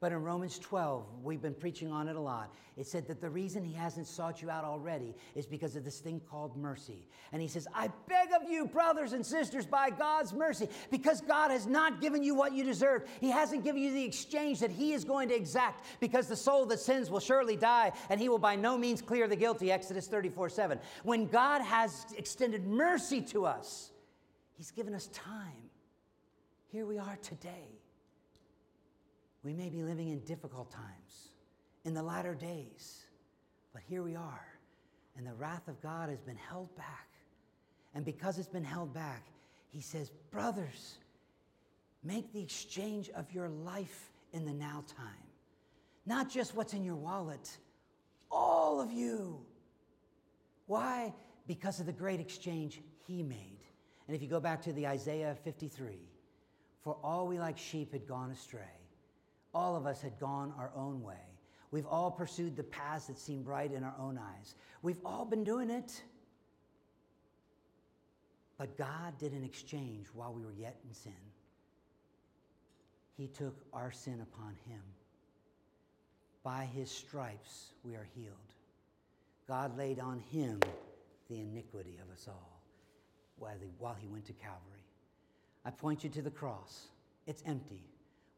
But 0.00 0.12
in 0.12 0.22
Romans 0.22 0.60
12, 0.60 1.06
we've 1.24 1.42
been 1.42 1.54
preaching 1.54 1.90
on 1.90 2.06
it 2.06 2.14
a 2.14 2.20
lot. 2.20 2.54
It 2.76 2.86
said 2.86 3.08
that 3.08 3.20
the 3.20 3.28
reason 3.28 3.64
he 3.64 3.74
hasn't 3.74 4.06
sought 4.06 4.40
you 4.40 4.48
out 4.48 4.62
already 4.62 5.16
is 5.34 5.44
because 5.44 5.74
of 5.74 5.84
this 5.84 5.98
thing 5.98 6.20
called 6.20 6.56
mercy. 6.56 7.08
And 7.32 7.42
he 7.42 7.48
says, 7.48 7.66
I 7.74 7.88
beg 8.06 8.28
of 8.40 8.48
you, 8.48 8.66
brothers 8.66 9.12
and 9.12 9.26
sisters, 9.26 9.66
by 9.66 9.90
God's 9.90 10.32
mercy, 10.32 10.68
because 10.92 11.20
God 11.20 11.50
has 11.50 11.66
not 11.66 12.00
given 12.00 12.22
you 12.22 12.36
what 12.36 12.52
you 12.52 12.62
deserve. 12.62 13.08
He 13.20 13.28
hasn't 13.28 13.64
given 13.64 13.82
you 13.82 13.92
the 13.92 14.04
exchange 14.04 14.60
that 14.60 14.70
he 14.70 14.92
is 14.92 15.04
going 15.04 15.30
to 15.30 15.34
exact, 15.34 15.84
because 15.98 16.28
the 16.28 16.36
soul 16.36 16.64
that 16.66 16.78
sins 16.78 17.10
will 17.10 17.18
surely 17.18 17.56
die, 17.56 17.90
and 18.08 18.20
he 18.20 18.28
will 18.28 18.38
by 18.38 18.54
no 18.54 18.78
means 18.78 19.02
clear 19.02 19.26
the 19.26 19.34
guilty. 19.34 19.72
Exodus 19.72 20.06
34 20.06 20.48
7. 20.48 20.78
When 21.02 21.26
God 21.26 21.60
has 21.62 22.06
extended 22.16 22.64
mercy 22.64 23.20
to 23.22 23.46
us, 23.46 23.90
he's 24.56 24.70
given 24.70 24.94
us 24.94 25.08
time. 25.08 25.70
Here 26.70 26.86
we 26.86 26.98
are 26.98 27.18
today. 27.20 27.80
We 29.48 29.54
may 29.54 29.70
be 29.70 29.82
living 29.82 30.10
in 30.10 30.18
difficult 30.26 30.70
times, 30.70 31.30
in 31.86 31.94
the 31.94 32.02
latter 32.02 32.34
days, 32.34 33.04
but 33.72 33.80
here 33.88 34.02
we 34.02 34.14
are, 34.14 34.46
and 35.16 35.26
the 35.26 35.32
wrath 35.32 35.68
of 35.68 35.80
God 35.80 36.10
has 36.10 36.20
been 36.20 36.36
held 36.36 36.76
back. 36.76 37.08
And 37.94 38.04
because 38.04 38.38
it's 38.38 38.46
been 38.46 38.62
held 38.62 38.92
back, 38.92 39.24
he 39.70 39.80
says, 39.80 40.10
Brothers, 40.30 40.98
make 42.04 42.30
the 42.34 42.42
exchange 42.42 43.08
of 43.16 43.32
your 43.32 43.48
life 43.48 44.10
in 44.34 44.44
the 44.44 44.52
now 44.52 44.84
time. 44.86 45.30
Not 46.04 46.28
just 46.28 46.54
what's 46.54 46.74
in 46.74 46.84
your 46.84 46.96
wallet, 46.96 47.48
all 48.30 48.82
of 48.82 48.92
you. 48.92 49.40
Why? 50.66 51.14
Because 51.46 51.80
of 51.80 51.86
the 51.86 51.92
great 51.92 52.20
exchange 52.20 52.82
he 53.06 53.22
made. 53.22 53.60
And 54.08 54.14
if 54.14 54.20
you 54.20 54.28
go 54.28 54.40
back 54.40 54.60
to 54.64 54.74
the 54.74 54.86
Isaiah 54.86 55.34
53, 55.42 56.02
for 56.84 56.98
all 57.02 57.26
we 57.26 57.38
like 57.38 57.56
sheep 57.56 57.94
had 57.94 58.06
gone 58.06 58.30
astray 58.30 58.77
all 59.54 59.76
of 59.76 59.86
us 59.86 60.00
had 60.00 60.18
gone 60.18 60.52
our 60.58 60.70
own 60.76 61.02
way. 61.02 61.14
We've 61.70 61.86
all 61.86 62.10
pursued 62.10 62.56
the 62.56 62.62
paths 62.62 63.06
that 63.06 63.18
seem 63.18 63.44
right 63.44 63.70
in 63.70 63.84
our 63.84 63.94
own 63.98 64.18
eyes. 64.18 64.54
We've 64.82 65.00
all 65.04 65.24
been 65.24 65.44
doing 65.44 65.70
it. 65.70 66.02
But 68.56 68.76
God 68.76 69.18
did 69.18 69.32
an 69.32 69.44
exchange 69.44 70.06
while 70.12 70.32
we 70.32 70.44
were 70.44 70.52
yet 70.52 70.76
in 70.86 70.94
sin. 70.94 71.12
He 73.16 73.26
took 73.26 73.56
our 73.72 73.92
sin 73.92 74.20
upon 74.20 74.56
him. 74.68 74.80
By 76.42 76.64
his 76.64 76.90
stripes 76.90 77.72
we 77.84 77.94
are 77.94 78.08
healed. 78.14 78.34
God 79.46 79.76
laid 79.76 79.98
on 80.00 80.20
him 80.30 80.60
the 81.28 81.40
iniquity 81.40 81.98
of 82.02 82.12
us 82.12 82.26
all 82.28 82.60
while 83.38 83.94
he 83.98 84.08
went 84.08 84.26
to 84.26 84.32
Calvary. 84.32 84.84
I 85.64 85.70
point 85.70 86.02
you 86.02 86.10
to 86.10 86.22
the 86.22 86.30
cross. 86.30 86.88
It's 87.26 87.42
empty. 87.46 87.84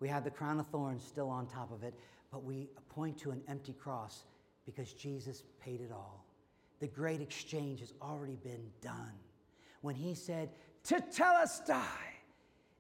We 0.01 0.09
have 0.09 0.25
the 0.25 0.31
crown 0.31 0.59
of 0.59 0.67
thorns 0.69 1.05
still 1.05 1.29
on 1.29 1.47
top 1.47 1.71
of 1.71 1.83
it, 1.83 1.95
but 2.33 2.43
we 2.43 2.69
point 2.89 3.19
to 3.19 3.31
an 3.31 3.43
empty 3.49 3.75
cross 3.75 4.25
because 4.65 4.93
Jesus 4.93 5.45
paid 5.63 5.81
it 5.81 5.93
all. 5.93 6.25
The 6.81 6.89
great 6.89 7.21
exchange 7.21 7.81
has 7.81 7.93
already 8.01 8.37
been 8.37 8.71
done. 8.81 9.13
When 9.83 9.95
he 9.95 10.15
said, 10.15 10.51
Tetelestai, 10.85 11.85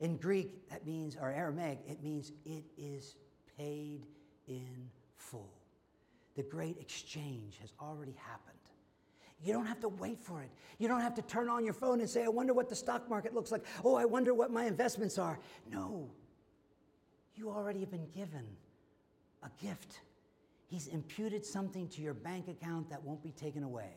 in 0.00 0.16
Greek, 0.16 0.68
that 0.70 0.86
means, 0.86 1.16
or 1.20 1.30
Aramaic, 1.30 1.80
it 1.86 2.02
means 2.02 2.32
it 2.46 2.64
is 2.78 3.16
paid 3.58 4.06
in 4.48 4.88
full. 5.16 5.52
The 6.36 6.42
great 6.42 6.78
exchange 6.80 7.58
has 7.60 7.72
already 7.78 8.14
happened. 8.18 8.56
You 9.42 9.52
don't 9.52 9.66
have 9.66 9.80
to 9.80 9.88
wait 9.88 10.18
for 10.20 10.42
it. 10.42 10.50
You 10.78 10.88
don't 10.88 11.00
have 11.00 11.14
to 11.14 11.22
turn 11.22 11.48
on 11.48 11.64
your 11.64 11.72
phone 11.74 12.00
and 12.00 12.08
say, 12.08 12.24
I 12.24 12.28
wonder 12.28 12.52
what 12.52 12.68
the 12.68 12.74
stock 12.74 13.08
market 13.08 13.34
looks 13.34 13.50
like. 13.50 13.64
Oh, 13.84 13.94
I 13.94 14.04
wonder 14.04 14.34
what 14.34 14.50
my 14.50 14.64
investments 14.64 15.18
are. 15.18 15.38
No, 15.70 16.10
you 17.34 17.50
already 17.50 17.80
have 17.80 17.90
been 17.90 18.08
given 18.14 18.44
a 19.42 19.50
gift. 19.62 20.00
He's 20.68 20.86
imputed 20.88 21.44
something 21.44 21.88
to 21.88 22.02
your 22.02 22.14
bank 22.14 22.48
account 22.48 22.90
that 22.90 23.02
won't 23.02 23.22
be 23.22 23.32
taken 23.32 23.62
away. 23.62 23.94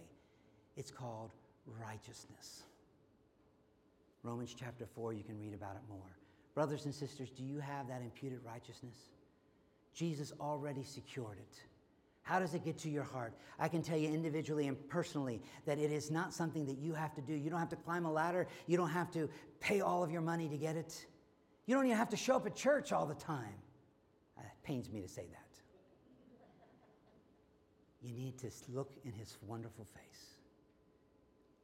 It's 0.75 0.91
called 0.91 1.31
righteousness. 1.67 2.63
Romans 4.23 4.55
chapter 4.57 4.85
4, 4.85 5.13
you 5.13 5.23
can 5.23 5.37
read 5.37 5.53
about 5.53 5.75
it 5.75 5.81
more. 5.89 6.17
Brothers 6.55 6.85
and 6.85 6.93
sisters, 6.93 7.29
do 7.29 7.43
you 7.43 7.59
have 7.59 7.87
that 7.87 8.01
imputed 8.01 8.39
righteousness? 8.45 8.95
Jesus 9.93 10.31
already 10.39 10.83
secured 10.83 11.37
it. 11.37 11.59
How 12.23 12.39
does 12.39 12.53
it 12.53 12.63
get 12.63 12.77
to 12.79 12.89
your 12.89 13.03
heart? 13.03 13.33
I 13.59 13.67
can 13.67 13.81
tell 13.81 13.97
you 13.97 14.09
individually 14.09 14.67
and 14.67 14.89
personally 14.89 15.41
that 15.65 15.77
it 15.77 15.91
is 15.91 16.09
not 16.09 16.33
something 16.33 16.65
that 16.65 16.77
you 16.77 16.93
have 16.93 17.13
to 17.15 17.21
do. 17.21 17.33
You 17.33 17.49
don't 17.49 17.59
have 17.59 17.69
to 17.69 17.75
climb 17.75 18.05
a 18.05 18.11
ladder, 18.11 18.47
you 18.65 18.77
don't 18.77 18.89
have 18.89 19.11
to 19.11 19.29
pay 19.59 19.81
all 19.81 20.03
of 20.03 20.09
your 20.09 20.21
money 20.21 20.47
to 20.47 20.57
get 20.57 20.77
it. 20.77 21.05
You 21.65 21.75
don't 21.75 21.85
even 21.85 21.97
have 21.97 22.09
to 22.09 22.17
show 22.17 22.35
up 22.35 22.45
at 22.45 22.55
church 22.55 22.91
all 22.91 23.05
the 23.05 23.15
time. 23.15 23.55
Uh, 24.37 24.41
it 24.41 24.65
pains 24.65 24.91
me 24.91 25.01
to 25.01 25.07
say 25.07 25.27
that. 25.31 25.39
You 28.01 28.13
need 28.13 28.37
to 28.39 28.49
look 28.69 28.91
in 29.05 29.13
his 29.13 29.37
wonderful 29.47 29.85
face. 29.85 30.35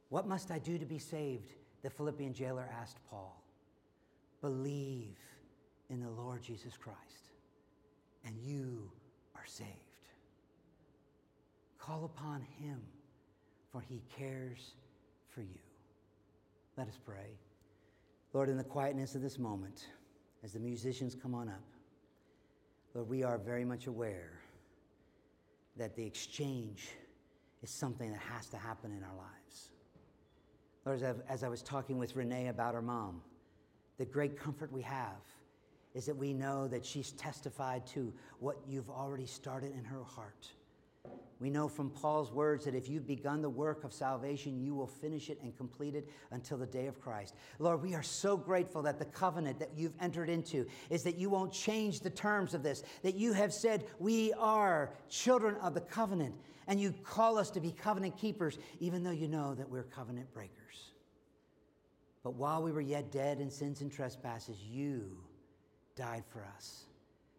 What 0.08 0.26
must 0.26 0.50
I 0.50 0.58
do 0.58 0.78
to 0.78 0.86
be 0.86 0.98
saved? 0.98 1.52
The 1.82 1.90
Philippian 1.90 2.32
jailer 2.32 2.68
asked 2.80 2.98
Paul. 3.10 3.42
Believe 4.40 5.18
in 5.90 6.00
the 6.00 6.10
Lord 6.10 6.42
Jesus 6.42 6.76
Christ, 6.78 7.34
and 8.24 8.34
you 8.42 8.90
are 9.34 9.46
saved. 9.46 9.68
Call 11.78 12.04
upon 12.04 12.42
him, 12.58 12.80
for 13.70 13.82
he 13.82 14.02
cares 14.16 14.72
for 15.28 15.42
you. 15.42 15.58
Let 16.76 16.88
us 16.88 16.98
pray. 17.04 17.38
Lord, 18.32 18.48
in 18.48 18.56
the 18.56 18.64
quietness 18.64 19.14
of 19.14 19.22
this 19.22 19.38
moment, 19.38 19.86
as 20.44 20.52
the 20.52 20.60
musicians 20.60 21.16
come 21.20 21.34
on 21.34 21.48
up, 21.48 21.64
Lord, 22.94 23.08
we 23.08 23.22
are 23.22 23.38
very 23.38 23.64
much 23.64 23.86
aware 23.86 24.40
that 25.76 25.96
the 25.96 26.04
exchange 26.04 26.90
is 27.62 27.70
something 27.70 28.10
that 28.10 28.20
has 28.20 28.48
to 28.48 28.56
happen 28.56 28.92
in 28.92 29.02
our 29.02 29.16
lives. 29.16 29.70
Lord, 30.84 31.02
as, 31.02 31.16
as 31.28 31.44
I 31.44 31.48
was 31.48 31.62
talking 31.62 31.98
with 31.98 32.16
Renee 32.16 32.48
about 32.48 32.74
her 32.74 32.82
mom, 32.82 33.20
the 33.98 34.04
great 34.04 34.38
comfort 34.38 34.72
we 34.72 34.82
have 34.82 35.20
is 35.94 36.06
that 36.06 36.16
we 36.16 36.32
know 36.32 36.68
that 36.68 36.86
she's 36.86 37.12
testified 37.12 37.86
to 37.88 38.12
what 38.38 38.56
you've 38.66 38.90
already 38.90 39.26
started 39.26 39.72
in 39.76 39.84
her 39.84 40.04
heart. 40.04 40.48
We 41.40 41.48
know 41.48 41.68
from 41.68 41.88
Paul's 41.88 42.30
words 42.30 42.66
that 42.66 42.74
if 42.74 42.86
you've 42.86 43.06
begun 43.06 43.40
the 43.40 43.48
work 43.48 43.82
of 43.82 43.94
salvation, 43.94 44.60
you 44.60 44.74
will 44.74 44.86
finish 44.86 45.30
it 45.30 45.38
and 45.42 45.56
complete 45.56 45.94
it 45.94 46.06
until 46.30 46.58
the 46.58 46.66
day 46.66 46.86
of 46.86 47.00
Christ. 47.00 47.34
Lord, 47.58 47.82
we 47.82 47.94
are 47.94 48.02
so 48.02 48.36
grateful 48.36 48.82
that 48.82 48.98
the 48.98 49.06
covenant 49.06 49.58
that 49.58 49.70
you've 49.74 49.94
entered 50.00 50.28
into 50.28 50.66
is 50.90 51.02
that 51.04 51.16
you 51.16 51.30
won't 51.30 51.50
change 51.50 52.00
the 52.00 52.10
terms 52.10 52.52
of 52.52 52.62
this, 52.62 52.82
that 53.02 53.14
you 53.14 53.32
have 53.32 53.54
said, 53.54 53.86
We 53.98 54.34
are 54.34 54.92
children 55.08 55.56
of 55.56 55.72
the 55.72 55.80
covenant, 55.80 56.34
and 56.66 56.78
you 56.78 56.92
call 57.02 57.38
us 57.38 57.50
to 57.52 57.60
be 57.60 57.72
covenant 57.72 58.18
keepers, 58.18 58.58
even 58.78 59.02
though 59.02 59.10
you 59.10 59.26
know 59.26 59.54
that 59.54 59.68
we're 59.68 59.84
covenant 59.84 60.30
breakers. 60.34 60.92
But 62.22 62.34
while 62.34 62.62
we 62.62 62.70
were 62.70 62.82
yet 62.82 63.10
dead 63.10 63.40
in 63.40 63.50
sins 63.50 63.80
and 63.80 63.90
trespasses, 63.90 64.58
you 64.60 65.16
died 65.96 66.24
for 66.28 66.46
us. 66.54 66.84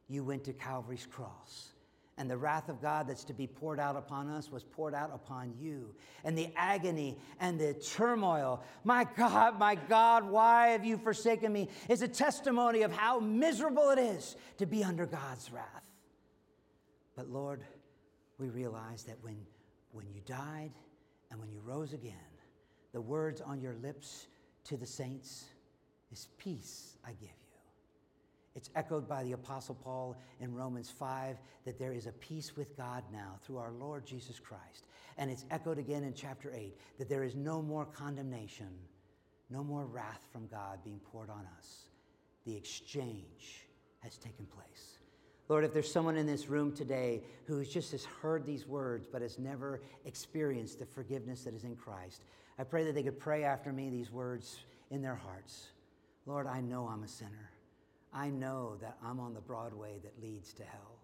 You 0.08 0.24
went 0.24 0.44
to 0.46 0.54
Calvary's 0.54 1.06
cross 1.06 1.74
and 2.22 2.30
the 2.30 2.38
wrath 2.38 2.70
of 2.70 2.80
God 2.80 3.08
that's 3.08 3.24
to 3.24 3.34
be 3.34 3.48
poured 3.48 3.80
out 3.80 3.96
upon 3.96 4.30
us 4.30 4.52
was 4.52 4.64
poured 4.64 4.94
out 4.94 5.10
upon 5.12 5.56
you. 5.60 5.92
And 6.24 6.38
the 6.38 6.52
agony 6.56 7.18
and 7.40 7.60
the 7.60 7.74
turmoil, 7.74 8.64
my 8.84 9.08
God, 9.18 9.58
my 9.58 9.74
God, 9.74 10.30
why 10.30 10.68
have 10.68 10.86
you 10.86 11.00
forsaken 11.00 11.52
me, 11.52 11.68
is 11.90 12.04
a 12.04 12.08
testimony 12.08 12.84
of 12.84 12.92
how 12.92 13.20
miserable 13.20 13.90
it 13.90 13.98
is 13.98 14.36
to 14.60 14.68
be 14.68 14.84
under 14.84 15.08
God's 15.08 15.52
wrath. 15.52 15.66
But 17.16 17.28
Lord, 17.28 17.64
we 18.38 18.50
realize 18.50 19.02
that 19.06 19.18
when, 19.24 19.38
when 19.92 20.06
you 20.14 20.22
died 20.28 20.74
and 21.32 21.40
when 21.40 21.50
you 21.50 21.60
rose 21.66 21.94
again, 21.94 22.14
the 22.94 23.02
words 23.02 23.42
on 23.42 23.60
your 23.62 23.74
lips 23.82 24.28
to 24.66 24.78
the 24.78 24.86
saints 24.86 25.46
is 26.12 26.28
peace 26.38 26.98
I 27.04 27.14
give 27.14 27.22
you. 27.22 27.41
It's 28.56 28.70
echoed 28.76 29.08
by 29.08 29.24
the 29.24 29.32
Apostle 29.32 29.76
Paul 29.76 30.18
in 30.40 30.54
Romans 30.54 30.90
5 30.90 31.38
that 31.66 31.80
there 31.80 31.94
is 31.94 32.06
a 32.06 32.12
peace 32.12 32.56
with 32.58 32.76
God 32.76 33.04
now 33.12 33.40
through 33.44 33.58
our 33.58 33.72
Lord 33.72 34.06
Jesus 34.06 34.40
Christ. 34.40 34.88
And 35.18 35.32
it's 35.32 35.46
echoed 35.52 35.78
again 35.78 36.04
in 36.04 36.14
chapter 36.14 36.52
8 36.54 36.76
that 36.98 37.08
there 37.08 37.24
is 37.24 37.36
no 37.36 37.62
more 37.62 37.86
condemnation, 37.86 38.70
no 39.50 39.64
more 39.64 39.86
wrath 39.86 40.28
from 40.34 40.48
God 40.48 40.80
being 40.84 41.00
poured 41.00 41.30
on 41.30 41.48
us. 41.58 41.86
The 42.46 42.56
exchange 42.56 43.68
has 44.00 44.18
taken 44.18 44.46
place. 44.46 44.98
Lord, 45.48 45.64
if 45.64 45.74
there's 45.74 45.92
someone 45.92 46.18
in 46.18 46.26
this 46.26 46.48
room 46.48 46.74
today 46.74 47.22
who 47.46 47.64
just 47.64 47.92
has 47.92 48.06
heard 48.06 48.46
these 48.46 48.66
words 48.66 49.06
but 49.10 49.22
has 49.22 49.38
never 49.38 49.82
experienced 50.06 50.80
the 50.80 50.86
forgiveness 50.86 51.44
that 51.44 51.54
is 51.54 51.64
in 51.64 51.76
Christ, 51.76 52.24
I 52.58 52.64
pray 52.64 52.84
that 52.86 52.96
they 52.96 53.04
could 53.04 53.20
pray 53.20 53.44
after 53.44 53.72
me 53.72 53.90
these 53.90 54.12
words 54.12 54.60
in 54.90 55.02
their 55.02 55.16
hearts. 55.16 55.68
Lord, 56.26 56.48
I 56.48 56.62
know 56.62 56.88
I'm 56.88 57.04
a 57.04 57.08
sinner. 57.08 57.51
I 58.14 58.30
know 58.30 58.76
that 58.82 58.98
I'm 59.04 59.20
on 59.20 59.34
the 59.34 59.42
Broadway 59.42 60.00
that 60.04 60.22
leads 60.22 60.54
to 60.56 60.64
hell. 60.64 61.00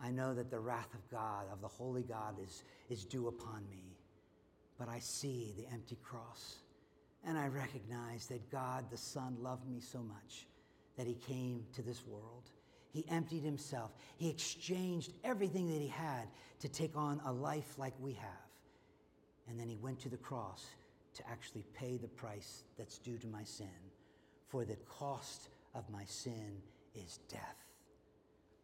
I 0.00 0.10
know 0.10 0.34
that 0.34 0.50
the 0.50 0.60
wrath 0.60 0.92
of 0.94 1.10
God, 1.10 1.46
of 1.52 1.60
the 1.60 1.68
holy 1.68 2.02
God, 2.02 2.36
is, 2.42 2.62
is 2.88 3.04
due 3.04 3.28
upon 3.28 3.68
me. 3.70 3.96
But 4.78 4.88
I 4.88 4.98
see 4.98 5.54
the 5.56 5.66
empty 5.72 5.98
cross. 6.02 6.56
And 7.24 7.36
I 7.38 7.48
recognize 7.48 8.26
that 8.26 8.50
God, 8.50 8.84
the 8.90 8.96
Son, 8.96 9.36
loved 9.40 9.68
me 9.68 9.80
so 9.80 9.98
much 9.98 10.46
that 10.96 11.06
he 11.06 11.14
came 11.14 11.64
to 11.74 11.82
this 11.82 12.06
world. 12.06 12.50
He 12.92 13.04
emptied 13.10 13.42
himself. 13.42 13.90
He 14.16 14.30
exchanged 14.30 15.12
everything 15.24 15.68
that 15.72 15.80
he 15.80 15.88
had 15.88 16.28
to 16.60 16.68
take 16.68 16.96
on 16.96 17.20
a 17.26 17.32
life 17.32 17.78
like 17.78 17.94
we 18.00 18.12
have. 18.12 18.30
And 19.48 19.58
then 19.58 19.68
he 19.68 19.76
went 19.76 20.00
to 20.00 20.08
the 20.08 20.16
cross 20.16 20.66
to 21.14 21.28
actually 21.28 21.64
pay 21.74 21.96
the 21.96 22.08
price 22.08 22.62
that's 22.78 22.98
due 22.98 23.18
to 23.18 23.26
my 23.26 23.42
sin. 23.42 23.68
For 24.48 24.64
the 24.64 24.76
cost 24.88 25.48
of 25.76 25.88
my 25.90 26.04
sin 26.04 26.62
is 26.94 27.20
death. 27.28 27.66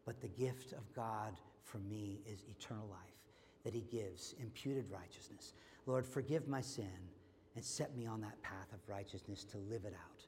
But 0.04 0.20
the 0.20 0.28
gift 0.28 0.72
of 0.72 0.92
God 0.94 1.36
for 1.62 1.78
me 1.78 2.20
is 2.26 2.44
eternal 2.48 2.88
life 2.88 2.98
that 3.64 3.74
He 3.74 3.82
gives, 3.82 4.34
imputed 4.40 4.86
righteousness. 4.90 5.52
Lord, 5.86 6.04
forgive 6.04 6.48
my 6.48 6.60
sin 6.60 6.90
and 7.54 7.64
set 7.64 7.94
me 7.96 8.06
on 8.06 8.20
that 8.22 8.40
path 8.42 8.72
of 8.72 8.80
righteousness 8.88 9.44
to 9.44 9.58
live 9.58 9.84
it 9.84 9.94
out. 9.94 10.26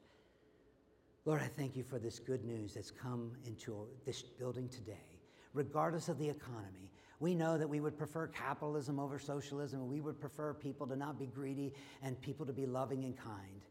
Lord, 1.25 1.41
I 1.41 1.47
thank 1.47 1.75
you 1.75 1.83
for 1.83 1.97
this 1.97 2.19
good 2.19 2.45
news 2.45 2.75
that's 2.75 2.91
come 2.91 3.31
into 3.45 3.87
this 4.05 4.21
building 4.21 4.69
today. 4.69 5.19
Regardless 5.53 6.07
of 6.07 6.19
the 6.19 6.29
economy, 6.29 6.91
we 7.19 7.33
know 7.33 7.57
that 7.57 7.67
we 7.67 7.79
would 7.79 7.97
prefer 7.97 8.27
capitalism 8.27 8.99
over 8.99 9.17
socialism, 9.17 9.89
we 9.89 10.01
would 10.01 10.19
prefer 10.19 10.53
people 10.53 10.85
to 10.87 10.95
not 10.95 11.17
be 11.17 11.25
greedy 11.25 11.73
and 12.03 12.21
people 12.21 12.45
to 12.45 12.53
be 12.53 12.65
loving 12.65 13.05
and 13.05 13.17
kind. 13.17 13.65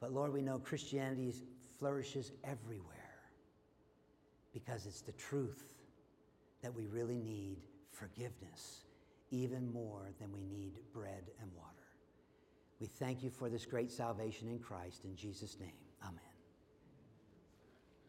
But 0.00 0.12
Lord, 0.12 0.32
we 0.32 0.42
know 0.42 0.58
Christianity 0.58 1.34
flourishes 1.82 2.30
everywhere 2.44 3.18
because 4.54 4.86
it's 4.86 5.00
the 5.00 5.10
truth 5.12 5.74
that 6.62 6.72
we 6.72 6.86
really 6.86 7.18
need 7.18 7.56
forgiveness 7.90 8.84
even 9.32 9.68
more 9.72 10.12
than 10.20 10.30
we 10.30 10.44
need 10.44 10.74
bread 10.92 11.24
and 11.40 11.50
water. 11.56 11.72
We 12.78 12.86
thank 12.86 13.24
you 13.24 13.30
for 13.30 13.48
this 13.48 13.66
great 13.66 13.90
salvation 13.90 14.46
in 14.46 14.60
Christ. 14.60 15.04
In 15.04 15.16
Jesus' 15.16 15.58
name, 15.58 15.72
amen. 16.04 16.31